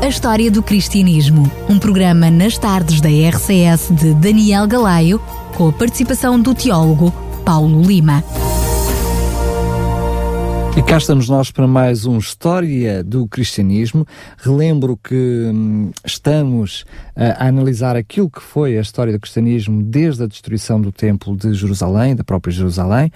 A 0.00 0.06
História 0.06 0.48
do 0.48 0.62
Cristianismo, 0.62 1.50
um 1.68 1.76
programa 1.76 2.30
nas 2.30 2.56
tardes 2.56 3.00
da 3.00 3.08
RCS 3.08 3.90
de 3.90 4.14
Daniel 4.14 4.64
Galaio, 4.66 5.20
com 5.56 5.68
a 5.68 5.72
participação 5.72 6.40
do 6.40 6.54
teólogo 6.54 7.10
Paulo 7.44 7.82
Lima. 7.82 8.22
E 10.78 10.82
cá 10.82 10.96
estamos 10.96 11.28
nós 11.28 11.50
para 11.50 11.66
mais 11.66 12.06
um 12.06 12.18
História 12.18 13.02
do 13.02 13.26
Cristianismo. 13.26 14.06
Relembro 14.36 14.96
que 14.96 15.50
hum, 15.52 15.90
estamos 16.06 16.84
a 17.16 17.48
analisar 17.48 17.96
aquilo 17.96 18.30
que 18.30 18.40
foi 18.40 18.78
a 18.78 18.80
história 18.80 19.12
do 19.12 19.18
cristianismo 19.18 19.82
desde 19.82 20.22
a 20.22 20.26
destruição 20.28 20.80
do 20.80 20.92
Templo 20.92 21.36
de 21.36 21.52
Jerusalém, 21.52 22.14
da 22.14 22.22
própria 22.22 22.52
Jerusalém, 22.52 23.10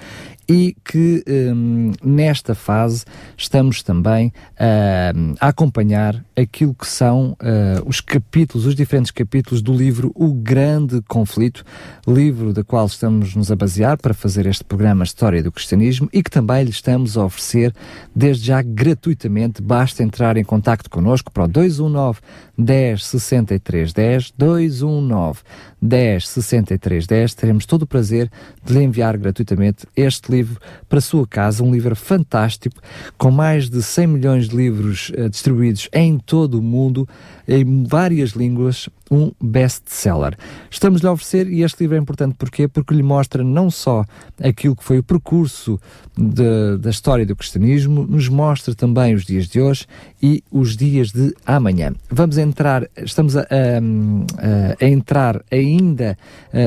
e 0.48 0.76
que 0.84 1.24
um, 1.26 1.92
nesta 2.02 2.54
fase 2.54 3.04
estamos 3.36 3.82
também 3.82 4.28
uh, 4.28 5.34
a 5.40 5.48
acompanhar 5.48 6.24
aquilo 6.36 6.74
que 6.74 6.86
são 6.86 7.32
uh, 7.32 7.86
os 7.86 8.00
capítulos, 8.00 8.66
os 8.66 8.74
diferentes 8.74 9.10
capítulos 9.10 9.62
do 9.62 9.72
livro 9.72 10.12
O 10.14 10.32
Grande 10.32 11.00
Conflito, 11.08 11.64
livro 12.06 12.52
da 12.52 12.64
qual 12.64 12.86
estamos 12.86 13.34
nos 13.34 13.50
a 13.50 13.56
basear 13.56 13.98
para 13.98 14.14
fazer 14.14 14.46
este 14.46 14.64
programa 14.64 15.04
História 15.04 15.42
do 15.42 15.52
Cristianismo 15.52 16.08
e 16.12 16.22
que 16.22 16.30
também 16.30 16.64
lhe 16.64 16.70
estamos 16.70 17.16
a 17.16 17.24
oferecer 17.24 17.74
desde 18.14 18.46
já 18.46 18.62
gratuitamente. 18.62 19.62
Basta 19.62 20.02
entrar 20.02 20.36
em 20.36 20.44
contato 20.44 20.88
connosco 20.90 21.32
para 21.32 21.44
o 21.44 21.48
219 21.48 22.20
10 22.58 23.04
63 23.04 23.92
10 23.92 24.32
219 24.36 25.40
10 25.82 26.28
63 26.28 27.06
10. 27.06 27.34
Teremos 27.34 27.66
todo 27.66 27.82
o 27.82 27.86
prazer 27.86 28.30
de 28.64 28.72
lhe 28.72 28.84
enviar 28.84 29.18
gratuitamente 29.18 29.84
este 29.96 30.30
livro 30.30 30.60
para 30.88 30.98
a 30.98 31.02
sua 31.02 31.26
casa, 31.26 31.64
um 31.64 31.72
livro 31.72 31.96
fantástico, 31.96 32.80
com 33.18 33.32
mais 33.32 33.68
de 33.68 33.82
100 33.82 34.06
milhões 34.06 34.48
de 34.48 34.56
livros 34.56 35.10
uh, 35.10 35.28
distribuídos 35.28 35.88
em 35.92 36.18
todo 36.18 36.60
o 36.60 36.62
mundo, 36.62 37.08
em 37.46 37.84
várias 37.84 38.30
línguas, 38.30 38.88
um 39.10 39.30
best-seller. 39.42 40.36
Estamos-lhe 40.70 41.06
a 41.06 41.12
oferecer, 41.12 41.46
e 41.50 41.62
este 41.62 41.82
livro 41.82 41.96
é 41.96 41.98
importante 41.98 42.34
porquê? 42.38 42.66
Porque 42.66 42.94
lhe 42.94 43.02
mostra 43.02 43.44
não 43.44 43.70
só 43.70 44.04
aquilo 44.42 44.74
que 44.74 44.82
foi 44.82 44.98
o 44.98 45.02
percurso 45.02 45.78
de, 46.16 46.78
da 46.78 46.90
história 46.90 47.26
do 47.26 47.36
cristianismo, 47.36 48.06
nos 48.06 48.28
mostra 48.28 48.74
também 48.74 49.14
os 49.14 49.24
dias 49.24 49.46
de 49.46 49.60
hoje 49.60 49.86
e 50.22 50.42
os 50.50 50.76
dias 50.76 51.10
de 51.12 51.34
amanhã. 51.44 51.92
Vamos 52.10 52.38
entrar, 52.38 52.88
estamos 52.96 53.36
a, 53.36 53.42
a, 53.42 54.84
a 54.84 54.86
entrar 54.86 55.42
ainda 55.50 56.16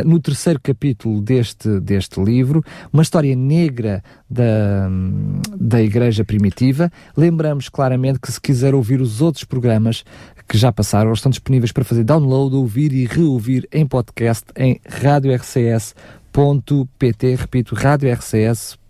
no 0.05 0.19
terceiro 0.19 0.59
capítulo 0.61 1.21
deste, 1.21 1.79
deste 1.79 2.21
livro, 2.21 2.63
uma 2.91 3.01
história 3.01 3.35
negra 3.35 4.03
da, 4.29 4.89
da 5.57 5.81
Igreja 5.81 6.23
Primitiva. 6.23 6.91
Lembramos 7.15 7.69
claramente 7.69 8.19
que 8.19 8.31
se 8.31 8.39
quiser 8.39 8.75
ouvir 8.75 9.01
os 9.01 9.21
outros 9.21 9.43
programas 9.43 10.03
que 10.47 10.57
já 10.57 10.71
passaram, 10.71 11.11
estão 11.13 11.29
disponíveis 11.29 11.71
para 11.71 11.83
fazer 11.83 12.03
download, 12.03 12.55
ouvir 12.55 12.93
e 12.93 13.05
reouvir 13.05 13.67
em 13.71 13.85
podcast 13.85 14.45
em 14.55 14.79
radiorcs.pt, 14.87 15.95
repito, 17.35 17.75
radiorcs.pt. 17.75 18.84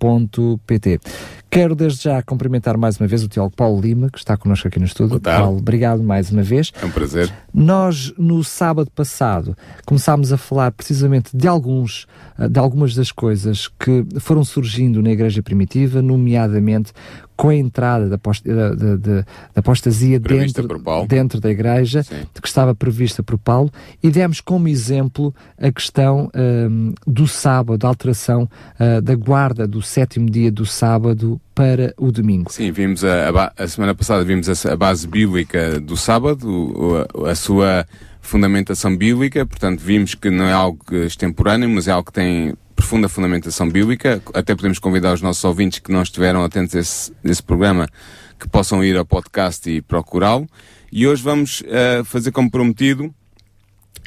Quero 1.49 1.73
desde 1.73 2.03
já 2.03 2.21
cumprimentar 2.21 2.77
mais 2.77 2.99
uma 2.99 3.07
vez 3.07 3.23
o 3.23 3.29
teólogo 3.29 3.55
Paulo 3.55 3.79
Lima, 3.79 4.09
que 4.09 4.17
está 4.17 4.35
connosco 4.35 4.67
aqui 4.67 4.77
no 4.77 4.85
estúdio. 4.85 5.21
Paulo, 5.21 5.57
obrigado 5.57 6.03
mais 6.03 6.29
uma 6.29 6.43
vez. 6.43 6.73
É 6.81 6.85
um 6.85 6.91
prazer. 6.91 7.31
Nós, 7.53 8.13
no 8.17 8.43
sábado 8.43 8.91
passado, 8.93 9.55
começámos 9.85 10.33
a 10.33 10.37
falar 10.37 10.71
precisamente 10.71 11.29
de 11.33 11.47
alguns, 11.47 12.07
de 12.49 12.59
algumas 12.59 12.93
das 12.93 13.09
coisas 13.09 13.69
que 13.69 14.05
foram 14.19 14.43
surgindo 14.43 15.01
na 15.01 15.11
Igreja 15.11 15.41
Primitiva, 15.41 16.01
nomeadamente 16.01 16.91
com 17.35 17.49
a 17.49 17.55
entrada 17.55 18.07
da, 18.07 18.17
post, 18.17 18.47
da, 18.47 18.73
da, 18.73 18.95
da 18.95 19.25
apostasia 19.55 20.19
dentro, 20.19 20.67
dentro 21.07 21.41
da 21.41 21.49
Igreja, 21.49 22.03
Sim. 22.03 22.25
que 22.41 22.47
estava 22.47 22.73
prevista 22.73 23.21
por 23.21 23.37
Paulo, 23.37 23.71
e 24.01 24.09
demos 24.09 24.39
como 24.39 24.67
exemplo 24.67 25.35
a 25.59 25.71
questão 25.71 26.29
um, 26.33 26.93
do 27.05 27.27
sábado, 27.27 27.77
da 27.77 27.87
alteração 27.87 28.49
uh, 28.79 29.01
da 29.01 29.15
guarda 29.15 29.67
do 29.67 29.81
sétimo 29.95 30.29
dia 30.29 30.51
do 30.51 30.65
sábado 30.65 31.39
para 31.53 31.93
o 31.97 32.11
domingo. 32.11 32.51
Sim, 32.51 32.69
vimos 32.69 33.01
a, 33.05 33.29
a, 33.29 33.63
a 33.63 33.67
semana 33.67 33.95
passada 33.95 34.25
vimos 34.25 34.49
a, 34.49 34.73
a, 34.73 34.75
base 34.75 35.07
bíblica 35.07 35.79
do 35.79 35.95
sábado, 35.95 37.07
a, 37.25 37.33
sua 37.33 37.87
fundamentação 38.19 38.95
bíblica, 38.95 39.45
portanto 39.45 39.79
vimos 39.79 40.13
que 40.13 40.29
não 40.29 40.45
é 40.45 40.51
algo 40.51 40.83
extemporâneo, 40.93 41.69
mas 41.69 41.87
é 41.87 41.91
algo 41.91 42.07
que 42.07 42.11
tem 42.11 42.53
profunda 42.75 43.07
fundamentação 43.07 43.69
bíblica. 43.69 44.21
Até 44.33 44.53
podemos 44.53 44.79
convidar 44.79 45.13
os 45.13 45.21
nossos 45.21 45.43
ouvintes 45.45 45.79
que 45.79 45.93
não 45.93 46.03
estiveram 46.03 46.43
atentos 46.43 46.75
a 46.75 46.79
esse, 46.79 47.13
esse 47.23 47.41
programa 47.41 47.87
que 48.37 48.49
possam 48.49 48.83
ir 48.83 48.97
ao 48.97 49.05
podcast 49.05 49.69
e 49.69 49.81
procurá-lo. 49.81 50.45
E 50.91 51.07
hoje 51.07 51.23
vamos 51.23 51.61
uh, 51.61 52.03
fazer 52.03 52.31
como 52.31 52.51
prometido 52.51 53.15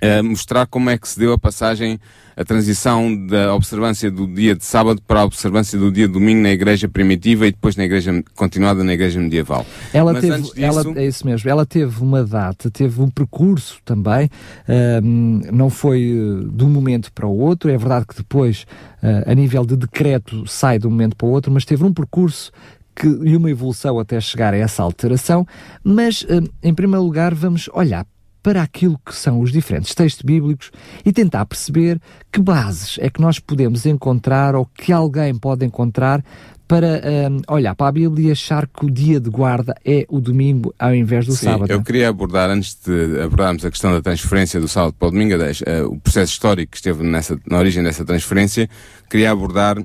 uh, 0.02 0.24
mostrar 0.24 0.66
como 0.66 0.90
é 0.90 0.98
que 0.98 1.08
se 1.08 1.18
deu 1.18 1.32
a 1.32 1.38
passagem, 1.38 1.98
a 2.36 2.44
transição 2.44 3.26
da 3.26 3.54
observância 3.54 4.10
do 4.10 4.26
dia 4.26 4.54
de 4.54 4.64
sábado 4.64 5.02
para 5.06 5.20
a 5.20 5.24
observância 5.24 5.78
do 5.78 5.90
dia 5.90 6.06
de 6.06 6.12
domingo 6.12 6.40
na 6.40 6.50
igreja 6.50 6.88
primitiva 6.88 7.46
e 7.46 7.50
depois 7.50 7.74
na 7.76 7.84
igreja 7.84 8.22
continuada 8.34 8.84
na 8.84 8.92
igreja 8.92 9.18
medieval. 9.18 9.66
Ela 9.92 10.12
Mas 10.12 10.22
teve, 10.22 10.42
disso... 10.42 10.54
ela, 10.56 10.84
é 10.96 11.06
isso 11.06 11.26
mesmo, 11.26 11.50
ela 11.50 11.66
teve 11.66 12.00
uma 12.00 12.24
data, 12.24 12.70
teve 12.70 13.00
um 13.02 13.10
percurso 13.10 13.80
também, 13.84 14.26
uh, 14.26 15.52
não 15.52 15.68
foi 15.68 16.12
uh, 16.12 16.48
de 16.48 16.64
um 16.64 16.70
momento 16.70 17.12
para 17.12 17.26
o 17.26 17.36
outro, 17.36 17.70
é 17.70 17.76
verdade 17.76 18.06
que 18.06 18.16
depois, 18.16 18.66
uh, 19.02 19.30
a 19.30 19.34
nível 19.34 19.64
de 19.64 19.76
decreto, 19.76 20.46
sai 20.46 20.78
de 20.78 20.86
um 20.86 20.90
momento 20.90 21.16
para 21.16 21.26
o 21.26 21.30
outro, 21.30 21.50
mas 21.50 21.64
teve 21.64 21.84
um 21.84 21.92
percurso 21.92 22.52
que, 22.94 23.06
e 23.06 23.36
uma 23.36 23.50
evolução 23.50 23.98
até 23.98 24.20
chegar 24.20 24.54
a 24.54 24.56
essa 24.56 24.82
alteração, 24.82 25.46
mas, 25.82 26.24
em 26.62 26.74
primeiro 26.74 27.04
lugar, 27.04 27.34
vamos 27.34 27.68
olhar 27.72 28.06
para 28.42 28.62
aquilo 28.62 28.98
que 29.04 29.14
são 29.14 29.40
os 29.40 29.52
diferentes 29.52 29.94
textos 29.94 30.22
bíblicos 30.22 30.70
e 31.04 31.12
tentar 31.12 31.44
perceber 31.46 32.00
que 32.30 32.40
bases 32.40 32.96
é 33.00 33.10
que 33.10 33.20
nós 33.20 33.38
podemos 33.38 33.86
encontrar 33.86 34.54
ou 34.54 34.66
que 34.66 34.92
alguém 34.92 35.34
pode 35.34 35.64
encontrar 35.64 36.22
para 36.68 37.00
um, 37.30 37.54
olhar 37.54 37.74
para 37.74 37.88
a 37.88 37.92
Bíblia 37.92 38.28
e 38.28 38.30
achar 38.30 38.66
que 38.66 38.84
o 38.84 38.90
dia 38.90 39.18
de 39.18 39.30
guarda 39.30 39.74
é 39.82 40.04
o 40.08 40.20
domingo 40.20 40.74
ao 40.78 40.94
invés 40.94 41.24
do 41.24 41.32
Sim, 41.32 41.46
sábado. 41.46 41.70
Eu 41.70 41.82
queria 41.82 42.10
abordar, 42.10 42.50
antes 42.50 42.74
de 42.74 43.20
abordarmos 43.22 43.64
a 43.64 43.70
questão 43.70 43.90
da 43.90 44.02
transferência 44.02 44.60
do 44.60 44.68
sábado 44.68 44.94
para 44.98 45.08
o 45.08 45.10
domingo, 45.10 45.34
uh, 45.34 45.86
o 45.86 45.98
processo 45.98 46.32
histórico 46.32 46.72
que 46.72 46.76
esteve 46.76 47.02
nessa, 47.02 47.40
na 47.46 47.58
origem 47.58 47.82
dessa 47.82 48.04
transferência, 48.04 48.68
queria 49.08 49.30
abordar 49.30 49.82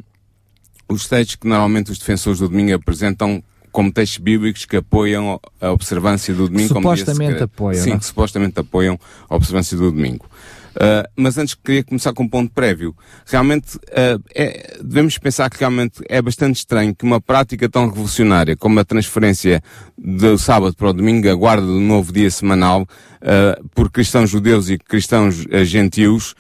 os 0.89 1.07
textos 1.07 1.37
que 1.37 1.47
normalmente 1.47 1.89
os 1.89 1.97
defensores 1.97 2.39
do 2.39 2.49
domingo 2.49 2.73
apresentam 2.73 3.41
como 3.73 3.91
textos 3.91 4.19
bíblicos 4.19 4.63
que 4.66 4.78
apoiam 4.78 5.41
a 5.59 5.72
observância 5.72 6.34
do 6.34 6.47
domingo. 6.47 6.69
Supostamente 6.69 7.34
como 7.34 7.44
apoiam. 7.44 7.84
Sim, 7.84 7.89
não? 7.89 8.00
que 8.00 8.06
supostamente 8.06 8.59
apoiam 8.59 9.00
a 9.28 9.35
observância 9.35 9.75
do 9.75 9.91
domingo. 9.91 10.25
Uh, 10.73 11.06
mas 11.16 11.38
antes 11.38 11.53
queria 11.53 11.83
começar 11.83 12.13
com 12.13 12.23
um 12.23 12.29
ponto 12.29 12.51
prévio. 12.51 12.95
Realmente, 13.25 13.75
uh, 13.78 14.23
é, 14.33 14.78
devemos 14.83 15.17
pensar 15.17 15.50
que 15.50 15.59
realmente 15.59 16.01
é 16.09 16.22
bastante 16.22 16.57
estranho 16.57 16.95
que 16.95 17.03
uma 17.03 17.22
prática 17.22 17.69
tão 17.69 17.88
revolucionária 17.88 18.56
como 18.56 18.79
a 18.79 18.85
transferência 18.85 19.62
do 19.97 20.38
sábado 20.38 20.75
para 20.75 20.89
o 20.89 20.94
domingo, 20.94 21.29
a 21.29 21.35
guarda 21.35 21.66
do 21.66 21.79
novo 21.79 22.12
dia 22.12 22.29
semanal, 22.29 22.83
uh, 22.83 23.67
por 23.69 23.91
cristãos 23.91 24.29
judeus 24.29 24.69
e 24.69 24.78
cristãos 24.78 25.45
gentios, 25.63 26.35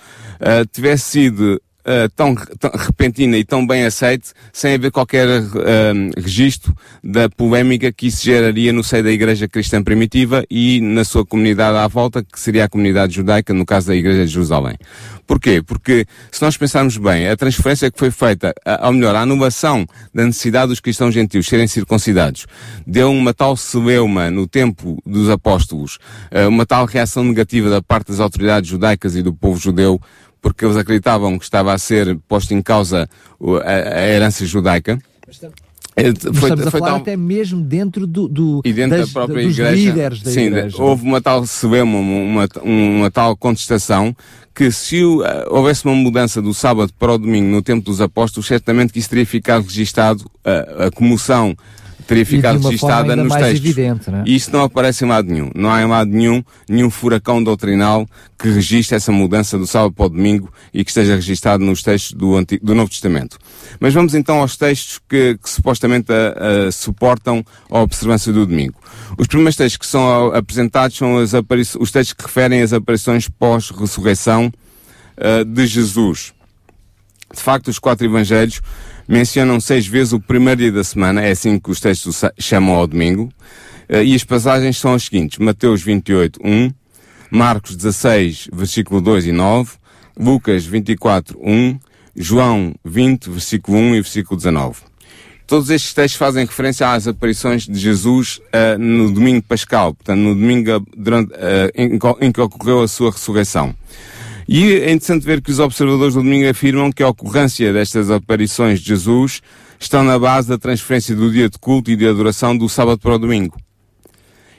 tivesse 0.71 1.03
sido 1.11 1.61
uh, 1.85 2.09
tão, 2.15 2.35
tão, 2.35 2.71
repentina 2.73 3.37
e 3.37 3.43
tão 3.43 3.65
bem 3.65 3.85
aceite, 3.85 4.31
sem 4.51 4.73
haver 4.73 4.91
qualquer 4.91 5.27
uh, 5.27 6.21
registro 6.21 6.75
da 7.03 7.29
polémica 7.29 7.91
que 7.91 8.07
isso 8.07 8.23
geraria 8.23 8.73
no 8.73 8.83
seio 8.83 9.03
da 9.03 9.11
Igreja 9.11 9.47
Cristã 9.47 9.83
Primitiva 9.83 10.43
e 10.49 10.81
na 10.81 11.03
sua 11.03 11.25
comunidade 11.25 11.77
à 11.77 11.87
volta, 11.87 12.23
que 12.23 12.39
seria 12.39 12.65
a 12.65 12.69
comunidade 12.69 13.15
judaica, 13.15 13.53
no 13.53 13.65
caso 13.65 13.87
da 13.87 13.95
Igreja 13.95 14.25
de 14.25 14.31
Jerusalém. 14.31 14.77
Porquê? 15.25 15.61
Porque, 15.61 16.05
se 16.31 16.41
nós 16.41 16.57
pensarmos 16.57 16.97
bem, 16.97 17.27
a 17.29 17.37
transferência 17.37 17.89
que 17.89 17.97
foi 17.97 18.11
feita, 18.11 18.53
ou 18.81 18.91
melhor, 18.91 19.15
a 19.15 19.21
anulação 19.21 19.85
da 20.13 20.25
necessidade 20.25 20.67
dos 20.67 20.79
cristãos 20.79 21.13
gentios 21.13 21.47
serem 21.47 21.67
circuncidados, 21.67 22.45
deu 22.85 23.11
uma 23.11 23.33
tal 23.33 23.55
celeuma 23.55 24.29
no 24.29 24.47
tempo 24.47 25.01
dos 25.05 25.29
apóstolos, 25.29 25.97
uh, 26.31 26.49
uma 26.49 26.65
tal 26.65 26.85
reação 26.85 27.23
negativa 27.23 27.69
da 27.69 27.81
parte 27.81 28.09
das 28.09 28.19
autoridades 28.19 28.69
judaicas 28.69 29.15
e 29.15 29.21
do 29.21 29.33
povo 29.33 29.59
judeu, 29.59 29.99
porque 30.43 30.65
eles 30.65 30.75
acreditavam 30.75 31.39
que 31.39 31.45
estava 31.45 31.73
a 31.73 31.77
ser 31.77 32.19
posto 32.27 32.53
em 32.53 32.61
causa 32.61 33.09
a, 33.63 33.99
a 33.99 34.07
herança 34.07 34.45
judaica. 34.45 34.99
É, 35.95 36.05
foi, 36.05 36.49
estamos 36.49 36.67
a 36.67 36.71
falar 36.71 36.87
tal... 36.87 36.97
até 36.97 37.15
mesmo 37.15 37.61
dentro 37.61 38.05
do, 38.05 38.27
do 38.27 38.61
e 38.65 38.73
dentro 38.73 38.97
das, 38.97 39.07
da 39.07 39.13
própria 39.13 39.43
dos 39.43 39.57
igreja, 39.57 39.75
líderes 39.75 40.21
da 40.23 40.31
sim, 40.31 40.45
igreja. 40.47 40.81
houve 40.81 41.03
uma 41.03 41.21
tal 41.21 41.45
se 41.45 41.67
vê 41.67 41.81
uma, 41.81 41.99
uma, 41.99 42.49
uma, 42.63 43.11
tal 43.11 43.37
contestação 43.37 44.15
que 44.55 44.71
se 44.71 45.03
uh, 45.03 45.21
houvesse 45.49 45.85
uma 45.85 45.93
mudança 45.93 46.41
do 46.41 46.51
sábado 46.51 46.91
para 46.97 47.13
o 47.13 47.17
domingo 47.17 47.47
no 47.47 47.61
tempo 47.61 47.85
dos 47.85 48.01
apóstolos, 48.01 48.47
certamente 48.47 48.91
que 48.91 48.97
isso 48.99 49.09
teria 49.09 49.25
ficado 49.25 49.63
registado 49.65 50.21
uh, 50.23 50.83
a 50.87 50.91
comoção 50.91 51.55
teria 52.07 52.25
ficado 52.25 52.59
registada 52.59 53.15
nos 53.15 53.33
textos. 53.33 53.59
Evidente, 53.59 54.11
né? 54.11 54.23
E 54.25 54.35
isso 54.35 54.51
não 54.51 54.63
aparece 54.63 55.05
em 55.05 55.07
lado 55.07 55.31
nenhum. 55.31 55.49
Não 55.55 55.71
há 55.71 55.81
em 55.81 55.87
lado 55.87 56.11
nenhum, 56.11 56.43
nenhum 56.69 56.89
furacão 56.89 57.43
doutrinal 57.43 58.07
que 58.37 58.49
registre 58.49 58.95
essa 58.95 59.11
mudança 59.11 59.57
do 59.57 59.65
sábado 59.65 59.93
para 59.93 60.05
o 60.05 60.09
domingo 60.09 60.51
e 60.73 60.83
que 60.83 60.91
esteja 60.91 61.15
registado 61.15 61.63
nos 61.63 61.81
textos 61.81 62.13
do, 62.13 62.35
Antigo, 62.35 62.65
do 62.65 62.75
Novo 62.75 62.89
Testamento. 62.89 63.37
Mas 63.79 63.93
vamos 63.93 64.13
então 64.13 64.39
aos 64.39 64.57
textos 64.57 64.99
que, 65.07 65.37
que 65.41 65.49
supostamente 65.49 66.11
a, 66.11 66.67
a, 66.67 66.71
suportam 66.71 67.43
a 67.69 67.79
observância 67.79 68.31
do 68.31 68.45
domingo. 68.45 68.75
Os 69.17 69.27
primeiros 69.27 69.55
textos 69.55 69.77
que 69.77 69.85
são 69.85 70.33
apresentados 70.33 70.97
são 70.97 71.15
os 71.15 71.91
textos 71.91 72.13
que 72.13 72.23
referem 72.23 72.61
às 72.61 72.73
aparições 72.73 73.29
pós-ressurreição 73.29 74.51
uh, 75.17 75.45
de 75.45 75.65
Jesus. 75.65 76.33
De 77.33 77.41
facto, 77.41 77.69
os 77.69 77.79
quatro 77.79 78.05
evangelhos 78.05 78.61
mencionam 79.07 79.59
seis 79.59 79.85
vezes 79.87 80.13
o 80.13 80.19
primeiro 80.19 80.61
dia 80.61 80.71
da 80.71 80.83
semana, 80.83 81.21
é 81.21 81.31
assim 81.31 81.59
que 81.59 81.69
os 81.69 81.79
textos 81.79 82.21
chamam 82.39 82.75
ao 82.75 82.87
domingo, 82.87 83.29
eh, 83.89 84.03
e 84.03 84.15
as 84.15 84.23
passagens 84.23 84.77
são 84.77 84.93
as 84.93 85.03
seguintes, 85.03 85.39
Mateus 85.39 85.81
28, 85.81 86.39
1, 86.43 86.71
Marcos 87.29 87.75
16, 87.75 88.49
versículo 88.53 89.01
2 89.01 89.27
e 89.27 89.31
9, 89.31 89.71
Lucas 90.17 90.65
24, 90.65 91.39
1, 91.41 91.79
João 92.15 92.75
20, 92.85 93.29
versículo 93.29 93.77
1 93.77 93.95
e 93.95 94.01
versículo 94.01 94.37
19. 94.37 94.93
Todos 95.45 95.69
estes 95.69 95.93
textos 95.93 96.17
fazem 96.17 96.45
referência 96.45 96.91
às 96.91 97.07
aparições 97.07 97.67
de 97.67 97.77
Jesus 97.77 98.37
uh, 98.37 98.77
no 98.79 99.11
domingo 99.11 99.41
pascal, 99.41 99.93
portanto, 99.93 100.19
no 100.19 100.33
domingo 100.33 100.85
durante, 100.95 101.33
uh, 101.33 101.69
em, 101.75 101.99
em, 102.21 102.31
que 102.31 102.41
ocorreu 102.41 102.81
a 102.81 102.87
sua 102.87 103.11
ressurreição. 103.11 103.75
E 104.47 104.73
é 104.73 104.91
interessante 104.91 105.25
ver 105.25 105.41
que 105.41 105.51
os 105.51 105.59
observadores 105.59 106.15
do 106.15 106.21
domingo 106.21 106.49
afirmam 106.49 106.91
que 106.91 107.01
a 107.01 107.07
ocorrência 107.07 107.71
destas 107.71 108.11
aparições 108.11 108.79
de 108.79 108.87
Jesus 108.87 109.41
estão 109.79 110.03
na 110.03 110.19
base 110.19 110.49
da 110.49 110.57
transferência 110.57 111.15
do 111.15 111.31
dia 111.31 111.49
de 111.49 111.57
culto 111.57 111.91
e 111.91 111.95
de 111.95 112.07
adoração 112.07 112.57
do 112.57 112.67
sábado 112.67 112.99
para 112.99 113.15
o 113.15 113.19
domingo. 113.19 113.57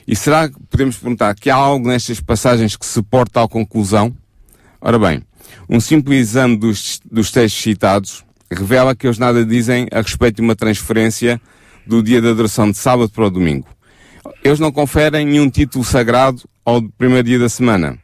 E 0.07 0.15
será 0.15 0.49
que 0.49 0.55
podemos 0.69 0.97
perguntar 0.97 1.35
que 1.35 1.49
há 1.49 1.55
algo 1.55 1.87
nestas 1.87 2.19
passagens 2.19 2.75
que 2.75 2.85
suporta 2.85 3.33
tal 3.33 3.49
conclusão? 3.49 4.15
Ora 4.81 4.99
bem, 4.99 5.21
um 5.69 5.79
simples 5.79 6.19
exame 6.19 6.57
dos, 6.57 6.99
dos 7.09 7.31
textos 7.31 7.61
citados 7.61 8.25
revela 8.51 8.95
que 8.95 9.07
eles 9.07 9.17
nada 9.17 9.43
dizem 9.43 9.87
a 9.91 10.01
respeito 10.01 10.37
de 10.37 10.41
uma 10.41 10.55
transferência 10.55 11.41
do 11.85 12.01
dia 12.01 12.21
de 12.21 12.27
adoração 12.27 12.69
de 12.69 12.77
sábado 12.77 13.09
para 13.09 13.25
o 13.25 13.29
domingo. 13.29 13.67
Eles 14.43 14.59
não 14.59 14.71
conferem 14.71 15.25
nenhum 15.25 15.49
título 15.49 15.83
sagrado 15.83 16.41
ao 16.63 16.81
primeiro 16.81 17.27
dia 17.27 17.39
da 17.39 17.49
semana 17.49 17.99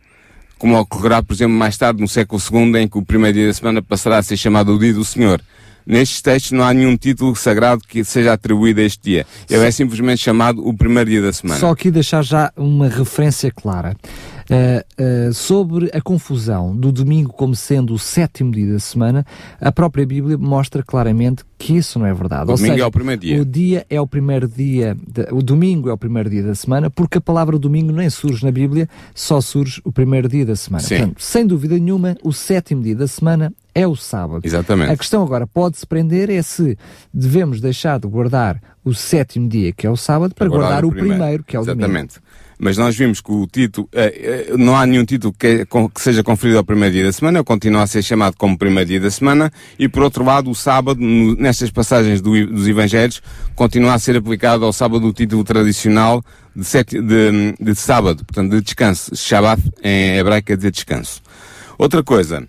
como 0.61 0.77
ocorrerá, 0.79 1.23
por 1.23 1.33
exemplo, 1.33 1.57
mais 1.57 1.75
tarde, 1.75 1.99
no 1.99 2.07
século 2.07 2.39
II, 2.39 2.83
em 2.83 2.87
que 2.87 2.95
o 2.95 3.01
primeiro 3.01 3.35
dia 3.35 3.47
da 3.47 3.53
semana 3.53 3.81
passará 3.81 4.19
a 4.19 4.21
ser 4.21 4.37
chamado 4.37 4.75
o 4.75 4.77
Dia 4.77 4.93
do 4.93 5.03
Senhor. 5.03 5.41
Nestes 5.87 6.21
textos 6.21 6.51
não 6.51 6.63
há 6.63 6.71
nenhum 6.71 6.95
título 6.95 7.35
sagrado 7.35 7.81
que 7.87 8.03
seja 8.03 8.33
atribuído 8.33 8.79
a 8.79 8.83
este 8.83 9.01
dia. 9.01 9.25
Ele 9.49 9.65
é 9.65 9.71
simplesmente 9.71 10.21
chamado 10.21 10.63
o 10.63 10.71
primeiro 10.71 11.09
dia 11.09 11.19
da 11.19 11.33
semana. 11.33 11.59
Só 11.59 11.71
aqui 11.71 11.89
deixar 11.89 12.21
já 12.23 12.53
uma 12.55 12.87
referência 12.87 13.49
clara. 13.49 13.97
Uh, 14.51 15.29
uh, 15.29 15.33
sobre 15.33 15.89
a 15.93 16.01
confusão 16.01 16.75
do 16.75 16.91
domingo 16.91 17.31
como 17.31 17.55
sendo 17.55 17.93
o 17.93 17.99
sétimo 17.99 18.51
dia 18.51 18.73
da 18.73 18.79
semana, 18.79 19.25
a 19.61 19.71
própria 19.71 20.05
Bíblia 20.05 20.37
mostra 20.37 20.83
claramente 20.83 21.45
que 21.57 21.77
isso 21.77 21.97
não 21.97 22.05
é 22.05 22.13
verdade. 22.13 22.49
O 22.49 22.51
Ou 22.51 22.57
domingo 22.57 22.73
seja, 22.73 22.83
é 22.83 22.87
o 22.87 22.91
primeiro 22.91 23.21
dia. 23.21 23.41
O 23.41 23.45
dia 23.45 23.85
é 23.89 24.01
o 24.01 24.07
primeiro 24.07 24.47
dia, 24.49 24.97
de, 25.07 25.27
o 25.31 25.41
domingo 25.41 25.89
é 25.89 25.93
o 25.93 25.97
primeiro 25.97 26.29
dia 26.29 26.43
da 26.43 26.53
semana, 26.53 26.89
porque 26.89 27.19
a 27.19 27.21
palavra 27.21 27.57
domingo 27.57 27.93
nem 27.93 28.09
surge 28.09 28.43
na 28.43 28.51
Bíblia, 28.51 28.89
só 29.15 29.39
surge 29.39 29.79
o 29.85 29.91
primeiro 29.91 30.27
dia 30.27 30.45
da 30.45 30.55
semana. 30.55 30.83
Sim. 30.83 30.97
Portanto, 30.97 31.21
sem 31.21 31.47
dúvida 31.47 31.77
nenhuma, 31.77 32.17
o 32.21 32.33
sétimo 32.33 32.81
dia 32.81 32.95
da 32.95 33.07
semana 33.07 33.53
é 33.73 33.87
o 33.87 33.95
sábado. 33.95 34.41
Exatamente. 34.43 34.91
A 34.91 34.97
questão 34.97 35.23
agora 35.23 35.47
pode-se 35.47 35.87
prender 35.87 36.29
é 36.29 36.41
se 36.41 36.77
devemos 37.13 37.61
deixar 37.61 37.99
de 37.99 38.07
guardar 38.07 38.61
o 38.83 38.93
sétimo 38.93 39.47
dia, 39.47 39.71
que 39.71 39.87
é 39.87 39.89
o 39.89 39.95
sábado, 39.95 40.35
para, 40.35 40.49
para 40.49 40.57
guardar, 40.57 40.81
guardar, 40.81 40.85
o 40.85 40.91
primeiro, 40.91 41.17
primeiro 41.19 41.43
que 41.45 41.55
é 41.55 41.59
o 41.59 41.63
Exatamente. 41.63 41.87
domingo. 41.87 41.99
Exatamente 41.99 42.31
mas 42.63 42.77
nós 42.77 42.95
vimos 42.95 43.19
que 43.19 43.31
o 43.31 43.47
título, 43.47 43.89
eh, 43.91 44.49
eh, 44.51 44.53
não 44.55 44.77
há 44.77 44.85
nenhum 44.85 45.03
título 45.03 45.33
que, 45.33 45.65
que, 45.65 45.99
seja 45.99 46.23
conferido 46.23 46.59
ao 46.59 46.63
primeiro 46.63 46.93
dia 46.93 47.03
da 47.05 47.11
semana, 47.11 47.43
continua 47.43 47.81
a 47.81 47.87
ser 47.87 48.03
chamado 48.03 48.37
como 48.37 48.55
primeiro 48.55 48.87
dia 48.87 48.99
da 48.99 49.09
semana, 49.09 49.51
e 49.79 49.89
por 49.89 50.03
outro 50.03 50.23
lado, 50.23 50.47
o 50.47 50.53
sábado, 50.53 51.01
no, 51.01 51.33
nestas 51.37 51.71
passagens 51.71 52.21
do, 52.21 52.45
dos 52.45 52.67
Evangelhos, 52.67 53.19
continua 53.55 53.95
a 53.95 53.99
ser 53.99 54.15
aplicado 54.15 54.63
ao 54.63 54.71
sábado 54.71 55.07
o 55.07 55.11
título 55.11 55.43
tradicional 55.43 56.23
de, 56.55 56.63
sete, 56.63 57.01
de, 57.01 57.55
de 57.59 57.73
sábado, 57.73 58.23
portanto, 58.23 58.51
de 58.51 58.61
descanso. 58.61 59.15
Shabbat 59.15 59.59
em 59.83 60.17
hebraico 60.17 60.45
quer 60.45 60.57
dizer 60.57 60.69
descanso. 60.69 61.19
Outra 61.79 62.03
coisa, 62.03 62.47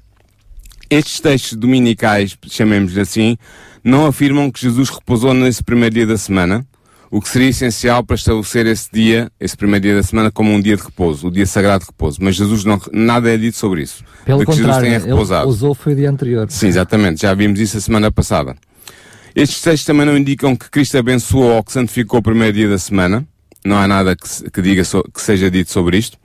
estes 0.91 1.21
textos 1.21 1.57
dominicais, 1.57 2.37
chamemos-lhe 2.49 3.01
assim, 3.01 3.39
não 3.83 4.05
afirmam 4.05 4.51
que 4.51 4.61
Jesus 4.61 4.91
repousou 4.91 5.33
nesse 5.33 5.65
primeiro 5.65 5.95
dia 5.95 6.07
da 6.07 6.19
semana, 6.19 6.67
o 7.13 7.21
que 7.21 7.29
seria 7.29 7.51
essencial 7.51 8.03
para 8.03 8.17
estabelecer 8.17 8.67
esse 8.67 8.89
dia, 8.91 9.31
esse 9.39 9.55
primeiro 9.55 9.83
dia 9.83 9.95
da 9.97 10.03
semana, 10.03 10.31
como 10.31 10.51
um 10.51 10.59
dia 10.59 10.79
de 10.79 10.83
repouso, 10.83 11.27
o 11.27 11.31
dia 11.31 11.45
sagrado 11.45 11.85
de 11.85 11.91
repouso. 11.91 12.17
Mas 12.23 12.37
Jesus 12.37 12.65
não, 12.65 12.81
nada 12.91 13.31
é 13.31 13.37
dito 13.37 13.59
sobre 13.59 13.83
isso. 13.83 14.03
Pelo 14.25 14.39
de 14.39 14.47
que 14.47 14.53
contrário, 14.53 14.87
Jesus 14.87 15.03
tenha 15.03 15.13
repousado. 15.13 15.47
usou 15.47 15.75
foi 15.75 15.93
o 15.93 15.97
dia 15.97 16.11
anterior. 16.11 16.51
Sim, 16.51 16.69
exatamente. 16.69 17.21
Já 17.21 17.35
vimos 17.35 17.61
isso 17.61 17.77
a 17.77 17.83
semana 17.83 18.11
passada. 18.11 18.57
Estes 19.37 19.61
textos 19.61 19.85
também 19.85 20.07
não 20.07 20.17
indicam 20.17 20.57
que 20.57 20.71
Cristo 20.71 20.97
abençoou 20.97 21.57
ou 21.57 21.63
que 21.63 21.71
santificou 21.71 22.21
o 22.21 22.23
primeiro 22.23 22.55
dia 22.55 22.69
da 22.71 22.79
semana. 22.79 23.23
Não 23.63 23.77
há 23.77 23.87
nada 23.87 24.17
que, 24.17 24.51
que 24.51 24.63
diga 24.63 24.83
so, 24.83 25.05
que 25.13 25.21
seja 25.21 25.51
dito 25.51 25.71
sobre 25.71 25.99
isto. 25.99 26.17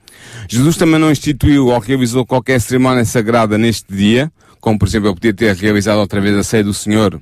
Jesus 0.48 0.78
também 0.78 0.98
não 0.98 1.10
instituiu 1.10 1.66
ou 1.66 1.78
realizou 1.78 2.24
qualquer 2.24 2.62
cerimónia 2.62 3.04
sagrada 3.04 3.58
neste 3.58 3.94
dia, 3.94 4.32
como 4.58 4.78
por 4.78 4.88
exemplo 4.88 5.08
ele 5.08 5.14
podia 5.14 5.34
ter 5.34 5.54
realizado 5.54 5.98
outra 5.98 6.18
vez 6.18 6.34
a 6.34 6.42
ceia 6.42 6.64
do 6.64 6.72
Senhor, 6.72 7.20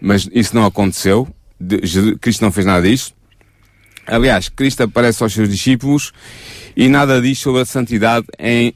mas 0.00 0.28
isso 0.32 0.52
não 0.52 0.66
aconteceu 0.66 1.28
Jesus, 1.82 2.16
Cristo 2.20 2.42
não 2.42 2.52
fez 2.52 2.66
nada 2.66 2.86
disso. 2.88 3.14
Aliás, 4.06 4.48
Cristo 4.48 4.82
aparece 4.82 5.22
aos 5.22 5.32
seus 5.32 5.48
discípulos 5.48 6.12
e 6.76 6.88
nada 6.88 7.20
diz 7.20 7.38
sobre 7.38 7.62
a 7.62 7.64
santidade 7.64 8.26
em, 8.38 8.72